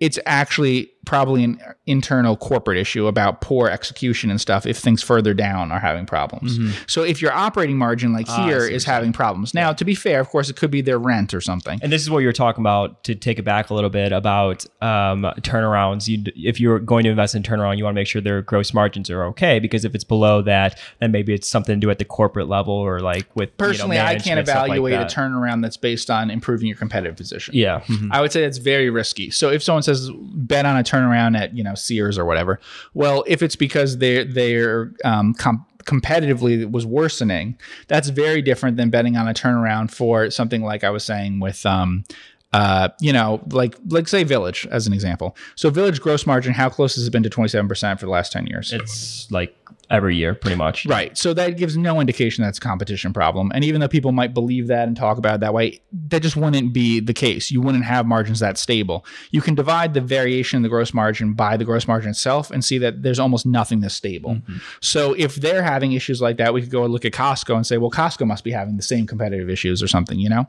It's 0.00 0.18
actually 0.26 0.90
probably 1.04 1.42
an 1.44 1.58
internal 1.86 2.36
corporate 2.36 2.76
issue 2.76 3.06
about 3.06 3.40
poor 3.40 3.68
execution 3.68 4.30
and 4.30 4.40
stuff 4.40 4.66
if 4.66 4.76
things 4.76 5.02
further 5.02 5.32
down 5.32 5.72
are 5.72 5.78
having 5.80 6.04
problems. 6.04 6.58
So 6.86 7.02
if 7.02 7.22
your 7.22 7.32
operating 7.32 7.78
margin 7.78 8.12
like 8.12 8.28
here 8.28 8.66
is 8.66 8.84
having 8.84 9.12
problems. 9.14 9.54
Now, 9.54 9.72
to 9.72 9.84
be 9.84 9.94
fair, 9.94 10.20
of 10.20 10.28
course, 10.28 10.50
it 10.50 10.56
could 10.56 10.70
be 10.70 10.82
their 10.82 10.98
rent 10.98 11.32
or 11.32 11.40
something. 11.40 11.78
And 11.82 11.90
this 11.90 12.02
is 12.02 12.10
what 12.10 12.18
you 12.18 12.26
were 12.26 12.32
talking 12.34 12.62
about 12.62 13.04
to 13.04 13.14
take 13.14 13.38
it 13.38 13.42
back 13.44 13.70
a 13.70 13.74
little 13.74 13.88
bit 13.88 14.12
about 14.12 14.66
um, 14.82 15.22
turnarounds. 15.40 16.08
You, 16.08 16.24
if 16.36 16.60
you're 16.60 16.78
going 16.78 17.04
to 17.04 17.10
invest 17.10 17.34
in 17.34 17.42
turnaround, 17.42 17.78
you 17.78 17.84
want 17.84 17.94
to 17.94 18.00
make 18.00 18.06
sure 18.06 18.20
their 18.20 18.42
gross 18.42 18.74
margins 18.74 19.08
are 19.08 19.24
okay 19.26 19.58
because 19.60 19.86
if 19.86 19.94
it's 19.94 20.04
below 20.04 20.42
that, 20.42 20.78
then 21.00 21.10
maybe 21.10 21.32
it's 21.32 21.48
something 21.48 21.74
to 21.74 21.80
do 21.80 21.90
at 21.90 21.98
the 21.98 22.04
corporate 22.04 22.48
level 22.48 22.74
or 22.74 23.00
like 23.00 23.34
with 23.34 23.48
you 23.48 23.52
know, 23.52 23.68
Personally, 23.68 23.98
I 23.98 24.16
can't 24.18 24.46
stuff 24.46 24.68
like 24.68 24.78
evaluate 24.78 24.94
a 25.00 25.04
turnaround 25.06 25.62
that's 25.62 25.78
based 25.78 26.10
on 26.10 26.30
improving 26.30 26.66
your 26.66 26.76
competitive 26.76 27.16
position. 27.16 27.54
Yeah. 27.54 27.80
Mhm. 27.80 28.08
I 28.12 28.20
would 28.20 28.30
say 28.30 28.44
it's 28.44 28.58
very 28.58 28.90
risky. 28.90 29.30
So 29.30 29.48
if 29.50 29.62
someone 29.62 29.82
says 29.82 30.10
bet 30.34 30.66
on 30.66 30.76
a 30.76 30.82
turnaround 30.82 30.97
at 31.36 31.56
you 31.56 31.64
know 31.64 31.74
Sears 31.74 32.18
or 32.18 32.24
whatever, 32.24 32.60
well, 32.94 33.24
if 33.26 33.42
it's 33.42 33.56
because 33.56 33.98
they're 33.98 34.24
they're 34.24 34.92
um, 35.04 35.34
com- 35.34 35.64
competitively 35.84 36.70
was 36.70 36.84
worsening, 36.84 37.58
that's 37.86 38.08
very 38.08 38.42
different 38.42 38.76
than 38.76 38.90
betting 38.90 39.16
on 39.16 39.26
a 39.26 39.34
turnaround 39.34 39.90
for 39.90 40.30
something 40.30 40.62
like 40.62 40.84
I 40.84 40.90
was 40.90 41.04
saying 41.04 41.40
with. 41.40 41.64
Um, 41.64 42.04
uh, 42.52 42.88
you 43.00 43.12
know, 43.12 43.40
like 43.50 43.76
like 43.88 44.08
say 44.08 44.24
Village 44.24 44.66
as 44.70 44.86
an 44.86 44.92
example. 44.92 45.36
So 45.54 45.70
Village 45.70 46.00
gross 46.00 46.26
margin, 46.26 46.54
how 46.54 46.68
close 46.68 46.94
has 46.94 47.06
it 47.06 47.10
been 47.10 47.22
to 47.22 47.30
twenty 47.30 47.48
seven 47.48 47.68
percent 47.68 48.00
for 48.00 48.06
the 48.06 48.12
last 48.12 48.32
ten 48.32 48.46
years? 48.46 48.72
It's 48.72 49.30
like 49.30 49.54
every 49.90 50.16
year, 50.16 50.34
pretty 50.34 50.56
much. 50.56 50.84
Right. 50.86 51.16
So 51.16 51.32
that 51.34 51.56
gives 51.56 51.76
no 51.76 51.98
indication 51.98 52.44
that's 52.44 52.58
a 52.58 52.60
competition 52.60 53.12
problem. 53.12 53.50
And 53.54 53.64
even 53.64 53.80
though 53.80 53.88
people 53.88 54.12
might 54.12 54.34
believe 54.34 54.66
that 54.66 54.86
and 54.86 54.96
talk 54.96 55.16
about 55.16 55.36
it 55.36 55.40
that 55.40 55.54
way, 55.54 55.80
that 56.08 56.20
just 56.20 56.36
wouldn't 56.36 56.74
be 56.74 57.00
the 57.00 57.14
case. 57.14 57.50
You 57.50 57.62
wouldn't 57.62 57.84
have 57.84 58.04
margins 58.06 58.40
that 58.40 58.58
stable. 58.58 59.06
You 59.30 59.40
can 59.40 59.54
divide 59.54 59.94
the 59.94 60.02
variation 60.02 60.58
in 60.58 60.62
the 60.62 60.68
gross 60.68 60.92
margin 60.92 61.32
by 61.32 61.56
the 61.56 61.64
gross 61.64 61.88
margin 61.88 62.10
itself 62.10 62.50
and 62.50 62.62
see 62.62 62.76
that 62.78 63.02
there's 63.02 63.18
almost 63.18 63.46
nothing 63.46 63.80
that's 63.80 63.94
stable. 63.94 64.40
So 64.80 65.14
if 65.14 65.36
they're 65.36 65.62
having 65.62 65.92
issues 65.92 66.20
like 66.20 66.36
that, 66.36 66.52
we 66.52 66.60
could 66.60 66.70
go 66.70 66.84
and 66.84 66.92
look 66.92 67.06
at 67.06 67.12
Costco 67.12 67.56
and 67.56 67.66
say, 67.66 67.78
well, 67.78 67.90
Costco 67.90 68.26
must 68.26 68.44
be 68.44 68.50
having 68.50 68.76
the 68.76 68.82
same 68.82 69.06
competitive 69.06 69.48
issues 69.48 69.82
or 69.82 69.88
something, 69.88 70.18
you 70.18 70.28
know? 70.28 70.46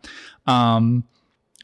Um, 0.47 1.05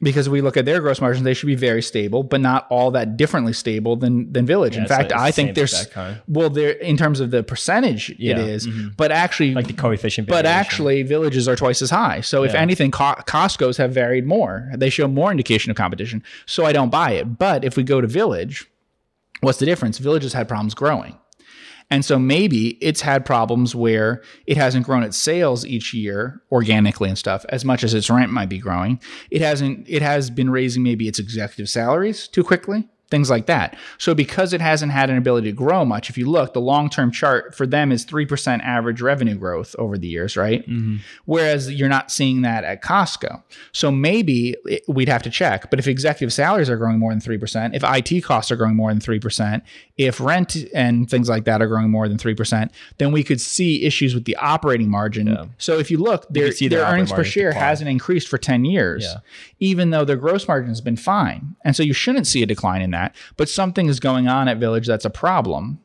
because 0.01 0.27
we 0.27 0.41
look 0.41 0.58
at 0.58 0.65
their 0.65 0.81
gross 0.81 0.99
margins, 0.99 1.23
they 1.23 1.34
should 1.34 1.47
be 1.47 1.55
very 1.55 1.81
stable, 1.81 2.21
but 2.21 2.41
not 2.41 2.67
all 2.69 2.91
that 2.91 3.15
differently 3.15 3.53
stable 3.53 3.95
than 3.95 4.31
than 4.34 4.45
Village. 4.45 4.75
in 4.75 4.86
fact, 4.88 5.12
like 5.12 5.19
I 5.19 5.31
think 5.31 5.55
there's 5.55 5.88
well, 6.27 6.49
there 6.49 6.71
in 6.71 6.97
terms 6.97 7.21
of 7.21 7.31
the 7.31 7.43
percentage, 7.43 8.13
Yeah, 8.19 8.34
it 8.34 8.39
is, 8.49 8.67
mm-hmm. 8.67 8.89
but 8.97 9.12
actually, 9.12 9.53
Like 9.53 9.67
the 9.67 9.73
coefficient. 9.73 10.27
but 10.27 10.43
variation. 10.43 10.60
actually, 10.60 11.03
villages 11.03 11.47
are 11.47 11.55
twice 11.55 11.81
as 11.81 11.89
high. 11.91 12.19
So 12.21 12.43
if 12.43 12.53
anything, 12.53 12.91
Co- 12.91 13.15
Costco's 13.25 13.77
have 13.77 13.93
varied 13.93 14.25
more. 14.25 14.69
They 14.75 14.89
show 14.89 15.08
more 15.08 15.31
indication 15.31 15.71
of 15.71 15.77
competition. 15.77 16.23
So 16.45 16.65
I 16.65 16.73
don't 16.73 16.89
buy 16.89 17.12
it. 17.12 17.38
But 17.38 17.63
if 17.63 17.77
we 17.77 17.84
go 17.84 18.01
to 18.01 18.08
Village, 18.08 18.69
what's 19.39 19.60
the 19.60 19.65
difference? 19.65 19.97
Villages 19.97 20.34
had 20.34 20.47
problems 20.49 20.73
growing. 20.73 21.17
And 21.89 22.04
so 22.04 22.17
maybe 22.17 22.78
it's 22.82 23.02
had 23.02 23.26
problems 23.26 23.76
where 23.76 24.21
it 24.48 24.58
hasn't 24.58 24.86
grown 24.86 25.04
its 25.04 25.17
sales 25.17 25.65
each 25.65 25.93
year 25.93 26.41
organically 26.52 27.10
and 27.10 27.17
stuff 27.17 27.45
as 27.50 27.63
much 27.63 27.84
as 27.84 27.93
its 27.93 28.10
rent 28.10 28.32
might 28.32 28.50
be 28.50 28.58
growing. 28.58 29.00
It 29.30 29.41
hasn't 29.41 29.86
it 29.88 30.02
has 30.02 30.30
been 30.30 30.50
raising 30.50 30.84
maybe 30.84 31.08
its 31.08 31.19
executive 31.19 31.69
salaries 31.69 32.28
too 32.28 32.43
quickly, 32.43 32.88
things 33.12 33.30
like 33.30 33.46
that. 33.46 33.78
So 33.98 34.15
because 34.15 34.52
it 34.54 34.62
hasn't 34.62 34.91
had 34.91 35.10
an 35.10 35.18
ability 35.18 35.50
to 35.52 35.56
grow 35.56 35.86
much, 35.86 36.10
if 36.10 36.18
you 36.18 36.30
look, 36.30 36.54
the 36.54 36.62
long-term 36.62 37.12
chart 37.12 37.54
for 37.56 37.68
them 37.68 37.91
is 37.91 38.06
3% 38.06 38.62
average 38.63 39.02
revenue 39.02 39.36
growth 39.36 39.76
over 39.78 39.98
the 39.98 40.08
years, 40.08 40.36
right? 40.36 40.62
Mm-hmm. 40.68 40.98
Whereas 41.26 41.72
you're 41.72 41.89
not 41.89 42.12
seeing 42.12 42.41
that 42.41 42.63
at 42.63 42.82
Costco. 42.82 43.44
So 43.72 43.91
maybe 43.91 44.56
it- 44.65 44.84
we'd 44.88 45.10
have 45.10 45.24
to 45.24 45.30
check. 45.30 45.70
But 45.70 45.80
if 45.80 45.88
executive 45.88 46.34
salaries 46.34 46.70
are 46.70 46.78
growing 46.78 46.98
more 47.00 47.12
than 47.12 47.22
3%, 47.22 47.76
if 47.76 47.84
IT 47.84 48.22
costs 48.24 48.52
are 48.52 48.56
growing 48.56 48.76
more 48.76 48.91
than 48.91 49.00
3%, 49.02 49.62
if 49.98 50.20
rent 50.20 50.56
and 50.74 51.10
things 51.10 51.30
like 51.30 51.46
that 51.46 51.62
are 51.62 51.68
growing 51.68 51.89
more 51.91 52.08
than 52.08 52.18
3%, 52.18 52.70
then 52.98 53.12
we 53.12 53.24
could 53.24 53.39
see 53.39 53.84
issues 53.84 54.13
with 54.15 54.26
the 54.26 54.36
operating 54.38 54.89
margin. 54.89 55.38
So 55.58 55.78
if 55.80 55.91
you 55.91 55.98
look, 55.98 56.28
their, 56.30 56.52
see 56.52 56.68
their 56.68 56.80
their 56.82 56.89
earnings 56.91 57.12
per 57.12 57.24
share 57.24 57.50
decline. 57.50 57.65
hasn't 57.70 57.89
increased 57.89 58.28
for 58.28 58.38
10 58.38 58.65
years, 58.65 59.04
Yeah. 59.06 59.20
even 59.60 59.91
though 59.91 60.06
their 60.06 60.15
gross 60.18 60.48
margin 60.48 60.70
has 60.70 60.82
been 60.82 60.98
fine. 60.98 61.56
And 61.63 61.76
so 61.76 61.84
you 61.84 61.94
shouldn't 61.94 62.28
see 62.28 62.41
a 62.44 62.46
decline 62.46 62.82
in 62.82 62.89
that. 62.95 63.15
But 63.38 63.49
something 63.49 63.88
is 63.88 63.99
going 63.99 64.27
on 64.27 64.47
at 64.47 64.58
Village 64.58 64.88
that's 64.88 65.05
a 65.05 65.10
problem. 65.10 65.79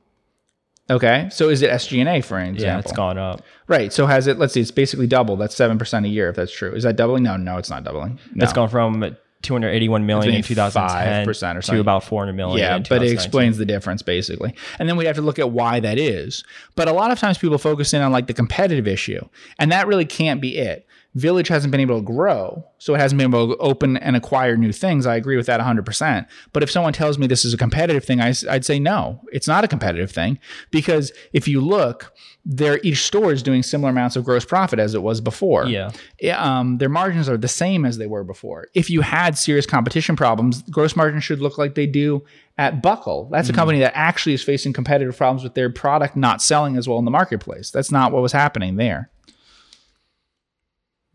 Okay. 0.89 1.29
So 1.31 1.49
is 1.49 1.63
it 1.63 1.71
SG&A, 1.71 2.21
for 2.21 2.39
example? 2.41 2.63
yeah, 2.63 2.79
it's 2.79 2.93
gone 2.93 3.17
up. 3.17 3.43
Right. 3.69 3.93
So 3.93 4.07
has 4.07 4.27
it? 4.27 4.39
Let's 4.39 4.55
see. 4.55 4.61
It's 4.61 4.73
basically 4.73 5.07
double. 5.07 5.37
That's 5.37 5.55
seven 5.55 5.79
percent 5.79 6.05
a 6.05 6.09
year. 6.09 6.29
If 6.31 6.37
that's 6.37 6.53
true, 6.53 6.73
is 6.73 6.83
that 6.83 6.97
doubling? 6.97 7.23
No, 7.23 7.37
no, 7.37 7.59
it's 7.59 7.71
not 7.71 7.85
doubling. 7.85 8.19
No. 8.35 8.43
It's 8.43 8.53
gone 8.53 8.69
from 8.69 9.17
281 9.43 10.05
million 10.05 10.35
in 10.35 10.41
It's 10.41 10.49
been 10.49 10.57
2010 10.57 11.27
5% 11.27 11.57
or 11.57 11.63
to 11.63 11.81
about 11.81 12.05
400 12.05 12.33
million. 12.35 12.59
yeah, 12.59 12.79
but 12.89 13.03
it 13.03 13.11
explains 13.13 13.57
the 13.57 13.65
difference 13.65 14.03
basically. 14.03 14.55
And 14.79 14.89
then 14.89 14.97
we 14.97 15.07
have 15.07 15.17
to 15.17 15.23
look 15.23 15.39
at 15.39 15.51
why 15.51 15.81
that 15.81 15.99
is. 15.99 16.45
But 16.75 16.89
a 16.89 16.93
lot 16.93 17.11
of 17.11 17.19
times 17.19 17.39
people 17.39 17.57
focus 17.59 17.95
in 17.95 18.03
on 18.03 18.13
like 18.13 18.27
the 18.27 18.35
competitive 18.35 18.87
issue, 18.87 19.25
and 19.59 19.73
that 19.73 19.87
really 19.87 20.05
can't 20.05 20.41
be 20.41 20.59
it. 20.59 20.87
Village 21.15 21.49
hasn't 21.49 21.73
been 21.73 21.81
able 21.81 21.99
to 21.99 22.05
grow, 22.05 22.65
so 22.79 22.95
it 22.95 22.99
hasn't 22.99 23.19
been 23.19 23.31
able 23.31 23.49
to 23.49 23.57
open 23.57 23.97
and 23.97 24.15
acquire 24.15 24.57
new 24.57 24.71
things. 24.71 25.07
I 25.07 25.17
agree 25.17 25.37
with 25.37 25.47
that 25.47 25.61
100%. 25.61 26.27
But 26.53 26.63
if 26.63 26.71
someone 26.71 26.93
tells 26.93 27.19
me 27.19 27.27
this 27.27 27.45
is 27.45 27.53
a 27.53 27.57
competitive 27.57 28.05
thing, 28.05 28.21
I, 28.21 28.33
would 28.49 28.65
say 28.65 28.79
no, 28.79 29.21
it's 29.33 29.49
not 29.49 29.65
a 29.65 29.69
competitive 29.69 30.13
thing 30.13 30.39
because 30.71 31.11
if 31.33 31.49
you 31.49 31.61
look, 31.61 32.13
their 32.45 32.79
each 32.85 33.05
store 33.05 33.33
is 33.33 33.43
doing 33.43 33.65
similar 33.65 33.91
amounts 33.91 34.15
of 34.15 34.25
gross 34.25 34.45
profit 34.45 34.79
as 34.79 34.95
it 34.95 35.03
was 35.03 35.21
before. 35.21 35.67
Yeah. 35.67 35.91
Yeah, 36.21 36.41
um, 36.43 36.79
their 36.79 36.89
margins 36.89 37.29
are 37.29 37.37
the 37.37 37.49
same 37.49 37.85
as 37.85 37.99
they 37.99 38.07
were 38.07 38.23
before. 38.23 38.69
If 38.75 38.89
you 38.89 39.01
had 39.01 39.37
serious 39.37 39.67
competition 39.67 40.15
problems, 40.15 40.63
gross 40.63 40.95
margins 40.95 41.25
should 41.25 41.41
look 41.41 41.59
like 41.59 41.75
they 41.75 41.87
do 41.89 42.25
at 42.57 42.83
Buckle. 42.83 43.29
That's 43.33 43.49
a 43.49 43.53
company 43.53 43.81
that 43.81 43.93
actually 43.97 44.35
is 44.35 44.45
facing 44.45 44.75
competitive 44.75 45.17
problems 45.17 45.43
with 45.43 45.55
their 45.55 45.71
product 45.71 46.15
not 46.15 46.41
selling 46.41 46.77
as 46.77 46.87
well 46.89 46.99
in 46.99 47.05
the 47.05 47.11
marketplace. 47.11 47.71
That's 47.71 47.91
not 47.91 48.13
what 48.13 48.23
was 48.23 48.33
happening 48.33 48.77
there. 48.77 49.11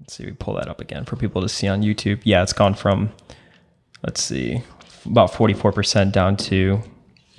Let's 0.05 0.15
see, 0.17 0.25
we 0.25 0.33
pull 0.33 0.53
that 0.55 0.67
up 0.67 0.79
again 0.79 1.03
for 1.03 1.15
people 1.15 1.41
to 1.41 1.49
see 1.49 1.67
on 1.67 1.81
YouTube. 1.81 2.21
Yeah, 2.23 2.43
it's 2.43 2.53
gone 2.53 2.75
from, 2.75 3.11
let's 4.03 4.21
see, 4.21 4.61
about 5.05 5.31
44% 5.31 6.11
down 6.11 6.37
to 6.37 6.79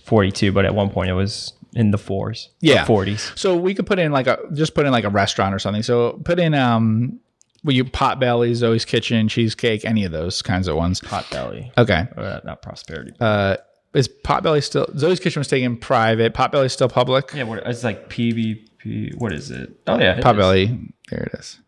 42, 0.04 0.50
but 0.50 0.64
at 0.64 0.74
one 0.74 0.90
point 0.90 1.08
it 1.08 1.14
was 1.14 1.52
in 1.74 1.92
the 1.92 1.98
fours, 1.98 2.50
Yeah. 2.60 2.84
40s. 2.84 3.38
So 3.38 3.56
we 3.56 3.72
could 3.72 3.86
put 3.86 3.98
in 4.00 4.10
like 4.10 4.26
a 4.26 4.38
just 4.52 4.74
put 4.74 4.84
in 4.84 4.90
like 4.92 5.04
a 5.04 5.10
restaurant 5.10 5.54
or 5.54 5.58
something. 5.60 5.82
So 5.84 6.20
put 6.24 6.40
in 6.40 6.54
um 6.54 7.20
Well, 7.62 7.74
you 7.76 7.84
Potbelly, 7.84 8.54
Zoe's 8.54 8.84
Kitchen, 8.84 9.28
Cheesecake, 9.28 9.84
any 9.84 10.04
of 10.04 10.10
those 10.12 10.42
kinds 10.42 10.66
of 10.68 10.74
ones. 10.76 11.00
Pot 11.00 11.26
belly. 11.30 11.70
Okay. 11.78 12.06
Uh, 12.16 12.40
not 12.44 12.62
prosperity. 12.62 13.12
Uh, 13.20 13.56
is 13.94 14.08
Potbelly 14.08 14.62
still 14.62 14.86
Zoe's 14.96 15.20
Kitchen 15.20 15.38
was 15.40 15.48
taken 15.48 15.76
private? 15.76 16.34
Pot 16.34 16.50
Potbelly 16.52 16.70
still 16.70 16.88
public? 16.88 17.30
yeah, 17.34 17.42
what, 17.44 17.58
it's 17.66 17.84
like 17.84 18.08
PVP. 18.08 19.14
What 19.18 19.32
is 19.32 19.50
it? 19.50 19.70
Oh 19.86 19.98
yeah, 19.98 20.12
it 20.14 20.18
is. 20.20 20.24
Potbelly. 20.24 20.92
There 21.10 21.28
it 21.32 21.38
is. 21.38 21.58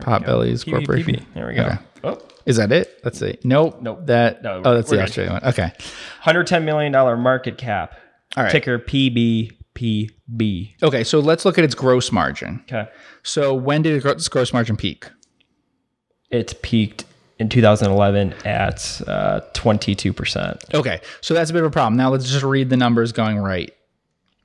There. 0.00 0.18
Potbelly's 0.20 0.64
corporation. 0.64 1.26
There 1.34 1.46
we 1.46 1.54
go. 1.54 1.62
Okay. 1.62 1.78
Oh, 2.04 2.18
Is 2.44 2.56
that 2.56 2.72
it? 2.72 3.00
Let's 3.04 3.18
see. 3.18 3.38
Nope. 3.44 3.80
Nope. 3.80 4.06
That. 4.06 4.42
No, 4.42 4.62
oh, 4.64 4.74
that's 4.74 4.90
the. 4.90 5.02
Australian 5.02 5.34
one. 5.34 5.44
Okay. 5.44 5.72
$110 6.24 6.64
million 6.64 6.92
market 7.20 7.58
cap. 7.58 7.94
All 8.36 8.44
right. 8.44 8.52
Ticker 8.52 8.78
PBPB. 8.78 10.74
Okay. 10.82 11.04
So 11.04 11.20
let's 11.20 11.44
look 11.44 11.58
at 11.58 11.64
its 11.64 11.74
gross 11.74 12.12
margin. 12.12 12.62
Okay. 12.64 12.88
So 13.22 13.54
when 13.54 13.82
did 13.82 14.04
its 14.04 14.28
gross 14.28 14.52
margin 14.52 14.76
peak? 14.76 15.08
It 16.30 16.60
peaked 16.62 17.04
in 17.38 17.48
2011 17.48 18.34
at 18.44 19.00
uh, 19.06 19.40
22%. 19.52 20.74
Okay. 20.74 21.00
So 21.20 21.34
that's 21.34 21.50
a 21.50 21.52
bit 21.52 21.62
of 21.62 21.68
a 21.68 21.70
problem. 21.70 21.96
Now 21.96 22.10
let's 22.10 22.30
just 22.30 22.44
read 22.44 22.70
the 22.70 22.76
numbers 22.76 23.12
going 23.12 23.38
right. 23.38 23.72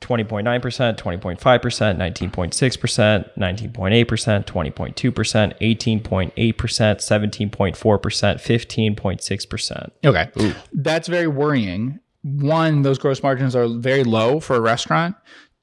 20.9%, 0.01 0.97
20.5%, 0.97 1.39
19.6%, 1.39 3.37
19.8%, 3.37 4.45
20.2%, 4.45 5.53
18.8%, 5.61 6.33
17.4%, 6.33 7.75
15.6%. 7.75 9.91
Okay. 10.03 10.29
That's 10.73 11.07
very 11.07 11.27
worrying. 11.27 11.99
One, 12.23 12.81
those 12.81 12.97
gross 12.97 13.23
margins 13.23 13.55
are 13.55 13.67
very 13.67 14.03
low 14.03 14.39
for 14.39 14.55
a 14.55 14.61
restaurant. 14.61 15.15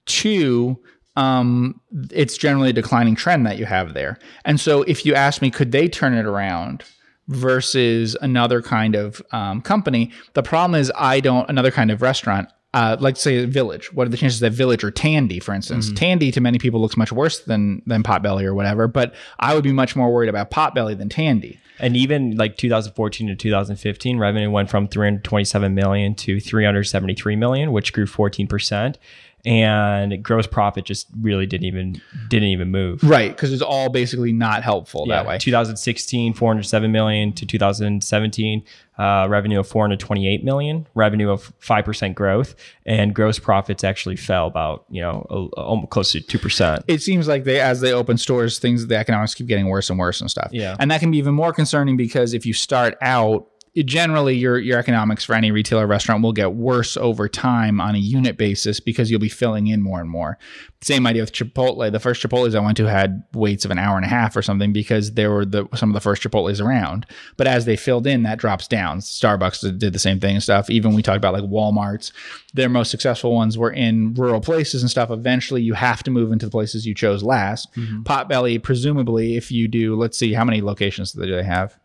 Two, 0.06 0.78
um, 1.16 1.80
it's 2.10 2.38
generally 2.38 2.70
a 2.70 2.72
declining 2.72 3.16
trend 3.16 3.44
that 3.46 3.58
you 3.58 3.66
have 3.66 3.94
there. 3.94 4.18
And 4.44 4.60
so 4.60 4.82
if 4.84 5.04
you 5.04 5.14
ask 5.14 5.42
me, 5.42 5.50
could 5.50 5.72
they 5.72 5.88
turn 5.88 6.14
it 6.14 6.26
around? 6.26 6.84
Versus 7.30 8.16
another 8.22 8.62
kind 8.62 8.94
of 8.94 9.20
um, 9.32 9.60
company. 9.60 10.10
The 10.32 10.42
problem 10.42 10.80
is, 10.80 10.90
I 10.96 11.20
don't, 11.20 11.46
another 11.50 11.70
kind 11.70 11.90
of 11.90 12.00
restaurant, 12.00 12.48
uh, 12.74 12.96
like 13.00 13.16
say 13.16 13.44
Village. 13.46 13.92
What 13.92 14.06
are 14.06 14.10
the 14.10 14.16
chances 14.16 14.40
that 14.40 14.52
Village 14.52 14.84
or 14.84 14.90
Tandy, 14.90 15.40
for 15.40 15.54
instance? 15.54 15.90
Tandy 15.94 16.30
to 16.32 16.40
many 16.40 16.58
people 16.58 16.80
looks 16.80 16.96
much 16.96 17.12
worse 17.12 17.40
than 17.40 17.82
than 17.86 18.02
Potbelly 18.02 18.44
or 18.44 18.54
whatever, 18.54 18.86
but 18.88 19.14
I 19.38 19.54
would 19.54 19.64
be 19.64 19.72
much 19.72 19.96
more 19.96 20.12
worried 20.12 20.28
about 20.28 20.50
Potbelly 20.50 20.96
than 20.96 21.08
Tandy. 21.08 21.58
And 21.80 21.96
even 21.96 22.36
like 22.36 22.56
2014 22.56 23.28
to 23.28 23.34
2015, 23.34 24.18
revenue 24.18 24.50
went 24.50 24.70
from 24.70 24.88
327 24.88 25.74
million 25.74 26.14
to 26.16 26.40
373 26.40 27.36
million, 27.36 27.72
which 27.72 27.92
grew 27.92 28.06
14%. 28.06 28.96
And 29.44 30.22
gross 30.22 30.48
profit 30.48 30.84
just 30.84 31.06
really 31.20 31.46
didn't 31.46 31.66
even 31.66 32.02
didn't 32.28 32.48
even 32.48 32.70
move. 32.70 33.02
Right, 33.04 33.30
because 33.30 33.52
it's 33.52 33.62
all 33.62 33.88
basically 33.88 34.32
not 34.32 34.64
helpful 34.64 35.06
that 35.06 35.26
way. 35.26 35.38
2016, 35.38 36.34
407 36.34 36.90
million 36.92 37.32
to 37.34 37.46
2017, 37.46 38.64
uh, 38.98 39.26
revenue 39.30 39.60
of 39.60 39.68
428 39.68 40.42
million, 40.42 40.86
revenue 40.94 41.30
of 41.30 41.56
5% 41.60 42.14
growth, 42.14 42.56
and 42.84 43.14
gross 43.14 43.38
profits 43.38 43.84
actually 43.84 44.16
fell 44.16 44.48
about, 44.48 44.84
you 44.90 45.00
know, 45.00 45.24
a, 45.30 45.60
almost 45.60 45.90
close 45.90 46.12
to 46.12 46.20
2%. 46.20 46.82
It 46.88 47.00
seems 47.00 47.28
like 47.28 47.44
they, 47.44 47.60
as 47.60 47.80
they 47.80 47.92
open 47.92 48.18
stores, 48.18 48.58
things 48.58 48.88
the 48.88 48.96
economics 48.96 49.34
keep 49.34 49.46
getting 49.46 49.68
worse 49.68 49.88
and 49.88 50.00
worse 50.00 50.20
and 50.20 50.28
stuff. 50.28 50.48
Yeah. 50.50 50.76
and 50.80 50.90
that 50.90 50.98
can 50.98 51.12
be 51.12 51.18
even 51.18 51.34
more 51.34 51.52
concerning 51.52 51.67
because 51.96 52.34
if 52.34 52.46
you 52.46 52.52
start 52.52 52.96
out, 53.00 53.48
generally 53.76 54.36
your 54.36 54.58
your 54.58 54.78
economics 54.78 55.24
for 55.24 55.34
any 55.34 55.50
retailer 55.50 55.86
restaurant 55.86 56.22
will 56.22 56.32
get 56.32 56.52
worse 56.54 56.96
over 56.96 57.28
time 57.28 57.80
on 57.80 57.94
a 57.94 57.98
unit 57.98 58.36
basis 58.36 58.80
because 58.80 59.10
you'll 59.10 59.20
be 59.20 59.28
filling 59.28 59.66
in 59.66 59.82
more 59.82 60.00
and 60.00 60.10
more. 60.10 60.38
Same 60.80 61.06
idea 61.06 61.22
with 61.22 61.32
Chipotle. 61.32 61.90
The 61.90 62.00
first 62.00 62.22
Chipotle's 62.22 62.54
I 62.54 62.60
went 62.60 62.76
to 62.76 62.86
had 62.86 63.24
waits 63.34 63.64
of 63.64 63.70
an 63.70 63.78
hour 63.78 63.96
and 63.96 64.04
a 64.04 64.08
half 64.08 64.36
or 64.36 64.42
something 64.42 64.72
because 64.72 65.14
they 65.14 65.26
were 65.26 65.44
the 65.44 65.66
some 65.74 65.90
of 65.90 65.94
the 65.94 66.00
first 66.00 66.22
Chipotle's 66.22 66.60
around. 66.60 67.06
But 67.36 67.46
as 67.46 67.64
they 67.64 67.76
filled 67.76 68.06
in, 68.06 68.22
that 68.22 68.38
drops 68.38 68.68
down. 68.68 69.00
Starbucks 69.00 69.78
did 69.78 69.92
the 69.92 69.98
same 69.98 70.20
thing 70.20 70.36
and 70.36 70.42
stuff. 70.42 70.70
Even 70.70 70.94
we 70.94 71.02
talked 71.02 71.16
about 71.16 71.34
like 71.34 71.44
Walmart's, 71.44 72.12
their 72.54 72.68
most 72.68 72.90
successful 72.90 73.34
ones 73.34 73.58
were 73.58 73.72
in 73.72 74.14
rural 74.14 74.40
places 74.40 74.82
and 74.82 74.90
stuff. 74.90 75.10
Eventually, 75.10 75.62
you 75.62 75.74
have 75.74 76.02
to 76.04 76.10
move 76.10 76.32
into 76.32 76.46
the 76.46 76.50
places 76.50 76.86
you 76.86 76.94
chose 76.94 77.22
last. 77.22 77.72
Mm-hmm. 77.74 78.02
Potbelly, 78.02 78.62
presumably, 78.62 79.36
if 79.36 79.50
you 79.50 79.68
do, 79.68 79.96
let's 79.96 80.16
see, 80.16 80.32
how 80.32 80.44
many 80.44 80.60
locations 80.60 81.12
do 81.12 81.26
they 81.26 81.42
have? 81.42 81.78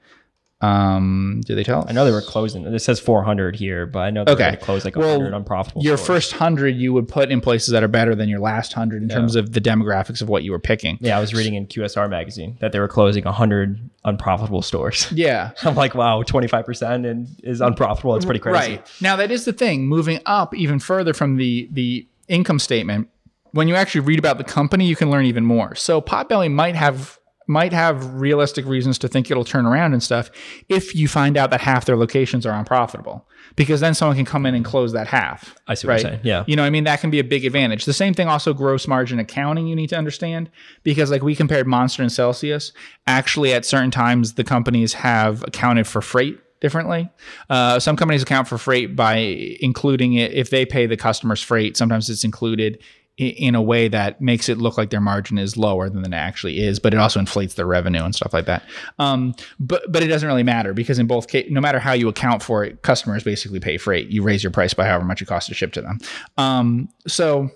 Um, 0.63 1.41
do 1.45 1.55
they 1.55 1.63
tell? 1.63 1.85
I 1.89 1.91
know 1.91 2.05
they 2.05 2.11
were 2.11 2.21
closing. 2.21 2.63
This 2.71 2.85
says 2.85 2.99
400 2.99 3.55
here, 3.55 3.85
but 3.85 3.99
I 3.99 4.09
know 4.11 4.23
they're 4.23 4.33
Okay. 4.35 4.43
going 4.45 4.57
to 4.57 4.61
close 4.65 4.85
like 4.85 4.95
Well, 4.95 5.17
100 5.17 5.35
unprofitable. 5.35 5.83
Your 5.83 5.97
stores. 5.97 6.07
first 6.07 6.31
hundred 6.33 6.75
you 6.77 6.93
would 6.93 7.07
put 7.07 7.31
in 7.31 7.41
places 7.41 7.69
that 7.73 7.83
are 7.83 7.87
better 7.87 8.15
than 8.15 8.29
your 8.29 8.39
last 8.39 8.73
hundred 8.73 9.03
in 9.03 9.09
terms 9.09 9.35
of 9.35 9.51
the 9.53 9.59
demographics 9.61 10.21
of 10.21 10.29
what 10.29 10.43
you 10.43 10.51
were 10.51 10.59
picking. 10.59 10.97
Yeah, 11.01 11.17
I 11.17 11.19
was 11.21 11.33
reading 11.33 11.55
in 11.55 11.67
QSR 11.67 12.09
magazine 12.09 12.57
that 12.61 12.71
they 12.71 12.79
were 12.79 12.87
closing 12.87 13.23
100 13.25 13.89
unprofitable 14.05 14.61
stores. 14.61 15.07
Yeah. 15.23 15.51
I'm 15.63 15.75
like, 15.75 15.95
wow, 15.95 16.21
25% 16.23 17.09
and 17.09 17.27
is 17.43 17.61
unprofitable. 17.61 18.15
It's 18.15 18.25
pretty 18.25 18.39
crazy. 18.39 18.57
Right. 18.77 18.91
Now 19.01 19.15
that 19.17 19.31
is 19.31 19.45
the 19.45 19.53
thing. 19.53 19.87
Moving 19.87 20.19
up 20.25 20.53
even 20.55 20.79
further 20.79 21.13
from 21.13 21.37
the 21.37 21.67
the 21.71 22.07
income 22.27 22.59
statement, 22.59 23.09
when 23.51 23.67
you 23.67 23.75
actually 23.75 24.01
read 24.01 24.19
about 24.19 24.37
the 24.37 24.43
company, 24.43 24.85
you 24.85 24.95
can 24.95 25.11
learn 25.11 25.25
even 25.25 25.45
more. 25.45 25.75
So 25.75 26.01
Potbelly 26.01 26.51
might 26.51 26.75
have 26.75 27.19
might 27.47 27.73
have 27.73 28.15
realistic 28.15 28.65
reasons 28.65 28.97
to 28.99 29.07
think 29.07 29.29
it'll 29.29 29.43
turn 29.43 29.65
around 29.65 29.93
and 29.93 30.01
stuff 30.01 30.31
if 30.69 30.95
you 30.95 31.07
find 31.07 31.37
out 31.37 31.49
that 31.51 31.61
half 31.61 31.85
their 31.85 31.97
locations 31.97 32.45
are 32.45 32.57
unprofitable. 32.57 33.27
Because 33.55 33.81
then 33.81 33.93
someone 33.93 34.15
can 34.15 34.25
come 34.25 34.45
in 34.45 34.55
and 34.55 34.63
close 34.63 34.93
that 34.93 35.07
half. 35.07 35.55
I 35.67 35.73
see 35.73 35.87
what 35.87 35.93
you're 35.93 36.11
saying. 36.11 36.21
Yeah. 36.23 36.43
You 36.47 36.55
know, 36.55 36.63
I 36.63 36.69
mean, 36.69 36.85
that 36.85 37.01
can 37.01 37.09
be 37.09 37.19
a 37.19 37.23
big 37.23 37.45
advantage. 37.45 37.85
The 37.85 37.93
same 37.93 38.13
thing 38.13 38.27
also 38.27 38.53
gross 38.53 38.87
margin 38.87 39.19
accounting 39.19 39.67
you 39.67 39.75
need 39.75 39.89
to 39.89 39.97
understand 39.97 40.49
because 40.83 41.11
like 41.11 41.21
we 41.21 41.35
compared 41.35 41.67
Monster 41.67 42.01
and 42.01 42.11
Celsius, 42.11 42.71
actually 43.05 43.53
at 43.53 43.65
certain 43.65 43.91
times 43.91 44.33
the 44.33 44.43
companies 44.43 44.93
have 44.93 45.43
accounted 45.43 45.87
for 45.87 46.01
freight 46.01 46.39
differently. 46.63 47.09
Uh, 47.49 47.77
some 47.77 47.97
companies 47.97 48.23
account 48.23 48.47
for 48.47 48.57
freight 48.57 48.95
by 48.95 49.17
including 49.59 50.13
it 50.13 50.31
if 50.31 50.49
they 50.49 50.65
pay 50.65 50.85
the 50.85 50.95
customers 50.95 51.43
freight. 51.43 51.75
Sometimes 51.75 52.09
it's 52.09 52.23
included 52.23 52.81
in 53.17 53.53
a 53.53 53.61
way 53.61 53.87
that 53.87 54.21
makes 54.21 54.49
it 54.49 54.57
look 54.57 54.77
like 54.77 54.89
their 54.89 55.01
margin 55.01 55.37
is 55.37 55.55
lower 55.55 55.87
than 55.87 56.03
it 56.03 56.15
actually 56.15 56.59
is, 56.59 56.79
but 56.79 56.93
it 56.93 56.97
also 56.97 57.19
inflates 57.19 57.53
their 57.53 57.67
revenue 57.67 58.03
and 58.03 58.15
stuff 58.15 58.33
like 58.33 58.45
that. 58.45 58.63
Um, 58.97 59.35
but 59.59 59.83
but 59.91 60.01
it 60.01 60.07
doesn't 60.07 60.27
really 60.27 60.43
matter 60.43 60.73
because 60.73 60.97
in 60.97 61.05
both 61.05 61.27
cases, 61.27 61.51
no 61.51 61.61
matter 61.61 61.77
how 61.77 61.93
you 61.93 62.07
account 62.07 62.41
for 62.41 62.63
it, 62.63 62.81
customers 62.81 63.23
basically 63.23 63.59
pay 63.59 63.77
freight. 63.77 64.09
You 64.09 64.23
raise 64.23 64.43
your 64.43 64.51
price 64.51 64.73
by 64.73 64.85
however 64.85 65.05
much 65.05 65.21
it 65.21 65.25
costs 65.25 65.47
to 65.49 65.55
ship 65.55 65.73
to 65.73 65.81
them. 65.81 65.99
Um, 66.37 66.89
so 67.07 67.51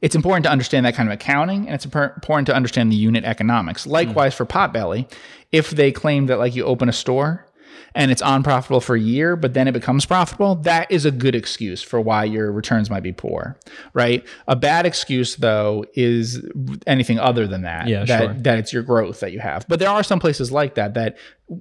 it's 0.00 0.14
important 0.14 0.44
to 0.44 0.50
understand 0.50 0.86
that 0.86 0.94
kind 0.94 1.08
of 1.08 1.12
accounting 1.12 1.66
and 1.66 1.74
it's 1.74 1.84
important 1.84 2.46
to 2.46 2.54
understand 2.54 2.90
the 2.92 2.96
unit 2.96 3.24
economics. 3.24 3.86
Likewise 3.86 4.34
for 4.34 4.46
Potbelly, 4.46 5.10
if 5.50 5.70
they 5.70 5.90
claim 5.90 6.26
that 6.26 6.38
like 6.38 6.54
you 6.54 6.64
open 6.64 6.88
a 6.88 6.92
store 6.92 7.47
and 7.94 8.10
it's 8.10 8.22
unprofitable 8.24 8.80
for 8.80 8.96
a 8.96 9.00
year, 9.00 9.36
but 9.36 9.54
then 9.54 9.68
it 9.68 9.72
becomes 9.72 10.06
profitable, 10.06 10.54
that 10.56 10.90
is 10.90 11.04
a 11.04 11.10
good 11.10 11.34
excuse 11.34 11.82
for 11.82 12.00
why 12.00 12.24
your 12.24 12.52
returns 12.52 12.90
might 12.90 13.02
be 13.02 13.12
poor, 13.12 13.58
right? 13.94 14.26
A 14.46 14.56
bad 14.56 14.86
excuse 14.86 15.36
though 15.36 15.84
is 15.94 16.44
anything 16.86 17.18
other 17.18 17.46
than 17.46 17.62
that. 17.62 17.88
Yeah, 17.88 18.04
that, 18.04 18.22
sure. 18.22 18.34
that 18.34 18.58
it's 18.58 18.72
your 18.72 18.82
growth 18.82 19.20
that 19.20 19.32
you 19.32 19.40
have. 19.40 19.66
But 19.68 19.78
there 19.78 19.90
are 19.90 20.02
some 20.02 20.20
places 20.20 20.52
like 20.52 20.74
that 20.74 20.94
that 20.94 21.16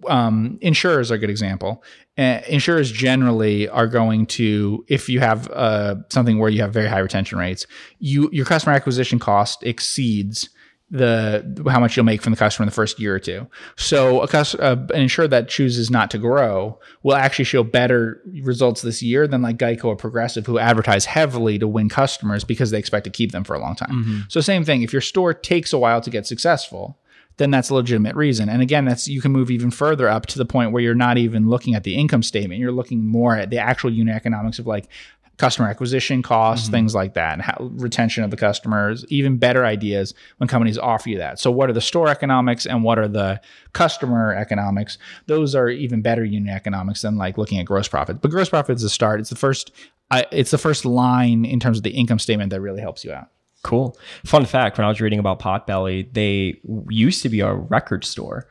um, 0.07 0.57
insurers 0.61 1.11
are 1.11 1.15
a 1.15 1.17
good 1.17 1.29
example. 1.29 1.83
Uh, 2.17 2.41
insurers 2.47 2.91
generally 2.91 3.69
are 3.69 3.87
going 3.87 4.25
to, 4.25 4.83
if 4.87 5.07
you 5.07 5.19
have 5.19 5.49
uh, 5.51 5.95
something 6.09 6.39
where 6.39 6.49
you 6.49 6.61
have 6.61 6.73
very 6.73 6.87
high 6.87 6.99
retention 6.99 7.37
rates, 7.37 7.67
you 7.99 8.29
your 8.31 8.45
customer 8.45 8.75
acquisition 8.75 9.19
cost 9.19 9.63
exceeds 9.63 10.49
the 10.89 11.65
how 11.69 11.81
much 11.81 11.97
you'll 11.97 12.05
make 12.05 12.21
from 12.21 12.31
the 12.31 12.37
customer 12.37 12.63
in 12.63 12.67
the 12.67 12.73
first 12.75 12.97
year 12.99 13.15
or 13.15 13.19
two. 13.19 13.45
So 13.75 14.21
a 14.21 14.27
cus- 14.27 14.55
uh, 14.55 14.87
an 14.93 15.01
insurer 15.01 15.27
that 15.27 15.49
chooses 15.49 15.91
not 15.91 16.09
to 16.11 16.17
grow 16.17 16.79
will 17.03 17.15
actually 17.15 17.45
show 17.45 17.61
better 17.63 18.21
results 18.41 18.81
this 18.83 19.03
year 19.03 19.27
than 19.27 19.41
like 19.41 19.57
Geico 19.57 19.85
or 19.85 19.95
Progressive, 19.97 20.45
who 20.45 20.59
advertise 20.59 21.03
heavily 21.05 21.59
to 21.59 21.67
win 21.67 21.89
customers 21.89 22.45
because 22.45 22.71
they 22.71 22.79
expect 22.79 23.03
to 23.03 23.09
keep 23.09 23.33
them 23.33 23.43
for 23.43 23.53
a 23.53 23.59
long 23.59 23.75
time. 23.75 23.89
So 24.29 24.39
same 24.39 24.63
thing. 24.63 24.81
If 24.81 24.93
your 24.93 25.01
store 25.01 25.33
takes 25.33 25.73
a 25.73 25.77
while 25.77 25.99
to 25.99 26.09
get 26.09 26.25
successful, 26.25 26.97
then 27.35 27.51
that's 27.51 27.69
a 27.69 27.75
legitimate 27.75 28.15
reason. 28.15 28.49
And 28.49 28.63
again, 28.63 28.85
that's 28.85 29.07
you 29.07 29.21
can 29.21 29.31
move 29.31 29.51
even 29.51 29.69
further 29.69 30.09
up 30.09 30.25
to 30.27 30.37
the 30.39 30.45
point 30.45 30.71
where 30.71 30.81
you're 30.81 30.95
not 30.95 31.17
even 31.17 31.49
looking 31.49 31.75
at 31.75 31.83
the 31.83 31.95
income 31.95 32.23
statement. 32.23 32.59
You're 32.59 32.71
looking 32.71 33.05
more 33.05 33.35
at 33.35 33.51
the 33.51 33.59
actual 33.59 33.91
unit 33.91 34.15
economics 34.15 34.57
of 34.57 34.65
like 34.65 34.87
customer 35.37 35.69
acquisition 35.69 36.23
costs, 36.23 36.67
things 36.67 36.95
like 36.95 37.13
that, 37.13 37.33
and 37.33 37.41
how, 37.43 37.55
retention 37.73 38.23
of 38.23 38.31
the 38.31 38.37
customers, 38.37 39.05
even 39.09 39.37
better 39.37 39.65
ideas 39.65 40.13
when 40.37 40.47
companies 40.47 40.77
offer 40.77 41.09
you 41.09 41.17
that. 41.19 41.39
So 41.39 41.51
what 41.51 41.69
are 41.69 41.73
the 41.73 41.81
store 41.81 42.07
economics 42.07 42.65
and 42.65 42.83
what 42.83 42.97
are 42.97 43.07
the 43.07 43.39
customer 43.73 44.33
economics? 44.33 44.97
Those 45.27 45.53
are 45.53 45.69
even 45.69 46.01
better 46.01 46.25
unit 46.25 46.53
economics 46.53 47.03
than 47.03 47.17
like 47.17 47.37
looking 47.37 47.59
at 47.59 47.65
gross 47.65 47.87
profit. 47.87 48.19
But 48.21 48.31
gross 48.31 48.49
profit 48.49 48.77
is 48.77 48.81
the 48.81 48.89
start. 48.89 49.19
It's 49.19 49.29
the 49.29 49.35
first 49.35 49.71
it's 50.31 50.51
the 50.51 50.57
first 50.57 50.85
line 50.85 51.45
in 51.45 51.59
terms 51.59 51.77
of 51.77 51.83
the 51.83 51.91
income 51.91 52.17
statement 52.17 52.49
that 52.49 52.61
really 52.61 52.81
helps 52.81 53.03
you 53.03 53.11
out. 53.11 53.27
Cool. 53.63 53.97
Fun 54.23 54.45
fact 54.45 54.77
when 54.77 54.85
I 54.85 54.87
was 54.87 55.01
reading 55.01 55.19
about 55.19 55.39
Potbelly, 55.39 56.11
they 56.13 56.59
used 56.89 57.21
to 57.23 57.29
be 57.29 57.41
a 57.41 57.53
record 57.53 58.05
store. 58.05 58.47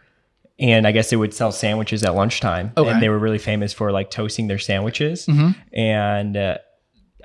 And 0.59 0.87
I 0.87 0.93
guess 0.93 1.11
they 1.11 1.17
would 1.17 1.35
sell 1.35 1.53
sandwiches 1.53 2.03
at 2.03 2.15
lunchtime. 2.15 2.73
Okay. 2.77 2.91
And 2.91 3.03
they 3.03 3.09
were 3.09 3.19
really 3.19 3.39
famous 3.39 3.73
for 3.73 3.93
like 3.93 4.11
toasting 4.11 4.47
their 4.47 4.59
sandwiches. 4.59 5.29
And 5.73 6.37
uh, 6.37 6.59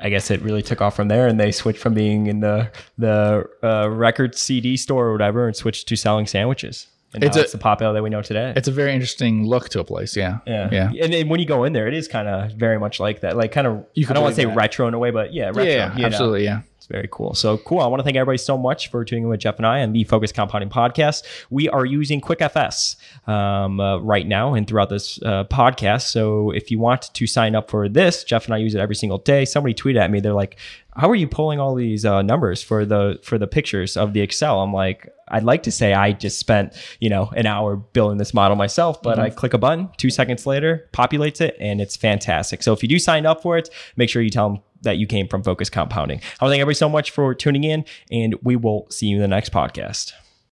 I 0.02 0.10
guess 0.10 0.32
it 0.32 0.42
really 0.42 0.62
took 0.62 0.82
off 0.82 0.96
from 0.96 1.08
there, 1.08 1.28
and 1.28 1.40
they 1.40 1.52
switched 1.52 1.80
from 1.80 1.94
being 1.94 2.28
in 2.28 2.40
the 2.40 2.72
the 2.98 3.46
uh, 3.64 3.90
record 3.90 4.36
CD 4.36 4.78
store 4.78 5.08
or 5.08 5.12
whatever, 5.12 5.48
and 5.48 5.56
switched 5.56 5.88
to 5.90 5.96
selling 5.96 6.26
sandwiches. 6.28 6.88
And 7.14 7.24
It's 7.26 7.36
now 7.36 7.42
a- 7.42 7.44
it's 7.44 7.52
the 7.52 7.58
Potbelly 7.58 7.94
that 7.94 8.04
we 8.04 8.10
know 8.10 8.22
today. 8.22 8.54
It's 8.56 8.70
a 8.70 8.72
very 8.72 8.94
interesting 8.94 9.46
look 9.46 9.68
to 9.70 9.82
a 9.82 9.84
place. 9.84 10.16
Yeah. 10.16 10.38
Yeah. 10.48 10.70
Yeah. 10.72 11.04
And 11.04 11.12
then 11.14 11.28
when 11.28 11.42
you 11.42 11.46
go 11.46 11.66
in 11.66 11.74
there, 11.74 11.86
it 11.88 11.94
is 11.94 12.08
kind 12.08 12.28
of 12.28 12.54
very 12.54 12.80
much 12.80 13.02
like 13.02 13.20
that. 13.20 13.36
Like 13.36 13.52
kind 13.52 13.68
of, 13.68 13.86
You 13.96 14.08
I 14.10 14.14
don't 14.14 14.24
want 14.24 14.36
to 14.36 14.42
say 14.42 14.46
that. 14.48 14.56
retro 14.56 14.88
in 14.88 14.94
a 14.94 15.00
way, 15.00 15.12
but 15.12 15.34
yeah, 15.34 15.48
retro. 15.48 15.64
Yeah. 15.64 15.94
know. 15.98 16.06
absolutely. 16.06 16.46
Yeah. 16.46 16.62
Very 16.92 17.08
cool. 17.10 17.34
So 17.34 17.58
cool. 17.60 17.80
I 17.80 17.88
want 17.88 18.02
to 18.02 18.04
thank 18.04 18.18
everybody 18.18 18.38
so 18.38 18.58
much 18.58 18.90
for 18.92 19.06
tuning 19.06 19.24
in 19.24 19.30
with 19.30 19.40
Geoff 19.40 19.56
and 19.56 19.66
I 19.66 19.82
on 19.82 19.94
the 19.94 20.04
Focus 20.04 20.34
Compounding 20.34 20.70
Podcast. 20.70 21.24
We 21.50 21.70
are 21.70 21.86
using 21.86 22.20
QuickFS 22.20 22.98
um, 23.30 23.80
uh, 23.80 24.00
right 24.00 24.28
now 24.28 24.56
and 24.56 24.68
throughout 24.68 24.90
this 24.90 25.18
uh, 25.24 25.46
podcast. 25.46 26.08
So 26.08 26.52
if 26.52 26.70
you 26.70 26.80
want 26.80 27.14
to 27.14 27.28
sign 27.28 27.56
up 27.56 27.70
for 27.70 27.88
this, 27.88 28.26
Geoff 28.26 28.44
and 28.44 28.54
I 28.54 28.58
use 28.58 28.76
it 28.76 28.80
every 28.80 28.96
single 28.96 29.20
day. 29.20 29.46
Somebody 29.46 29.74
tweeted 29.74 30.02
at 30.02 30.12
me. 30.12 30.20
They're 30.20 30.34
like, 30.34 30.58
"How 30.94 31.10
are 31.10 31.16
you 31.16 31.30
pulling 31.30 31.62
all 31.62 31.76
these 31.76 32.04
uh, 32.04 32.24
numbers 32.24 32.62
for 32.62 32.84
the 32.86 33.20
for 33.24 33.38
the 33.38 33.48
pictures 33.48 33.96
of 33.96 34.12
the 34.12 34.20
Excel?" 34.20 34.62
I'm 34.62 34.74
like. 34.74 35.10
I'd 35.34 35.44
like 35.44 35.64
to 35.64 35.72
say 35.72 35.94
I 35.94 36.12
just 36.12 36.40
spent, 36.40 36.74
you 37.00 37.10
know, 37.10 37.32
an 37.38 37.46
hour 37.46 37.78
building 37.78 38.18
this 38.18 38.34
model 38.34 38.58
myself, 38.58 39.02
but 39.02 39.18
I 39.18 39.30
click 39.30 39.54
a 39.54 39.58
button, 39.58 39.88
two 39.96 40.10
seconds 40.10 40.46
later, 40.46 40.90
populates 40.92 41.40
it, 41.40 41.56
and 41.58 41.80
it's 41.80 41.96
fantastic. 41.96 42.62
So 42.62 42.74
if 42.74 42.84
you 42.84 42.90
do 42.90 43.00
sign 43.00 43.26
up 43.26 43.42
for 43.42 43.58
it, 43.58 43.70
make 43.96 44.10
sure 44.10 44.22
you 44.22 44.30
tell 44.30 44.50
them 44.50 44.62
that 44.82 44.98
you 44.98 45.08
came 45.08 45.28
from 45.28 45.44
Focus 45.44 45.70
Compounding. 45.70 46.20
I 46.20 46.44
want 46.44 46.50
to 46.50 46.54
thank 46.54 46.62
everybody 46.62 46.76
so 46.76 46.90
much 46.90 47.12
for 47.12 47.34
tuning 47.34 47.64
in, 47.64 47.86
and 48.12 48.36
we 48.44 48.56
will 48.56 48.88
see 48.90 49.08
you 49.08 49.18
in 49.18 49.22
the 49.22 49.28
next 49.28 49.52
podcast. 49.52 50.14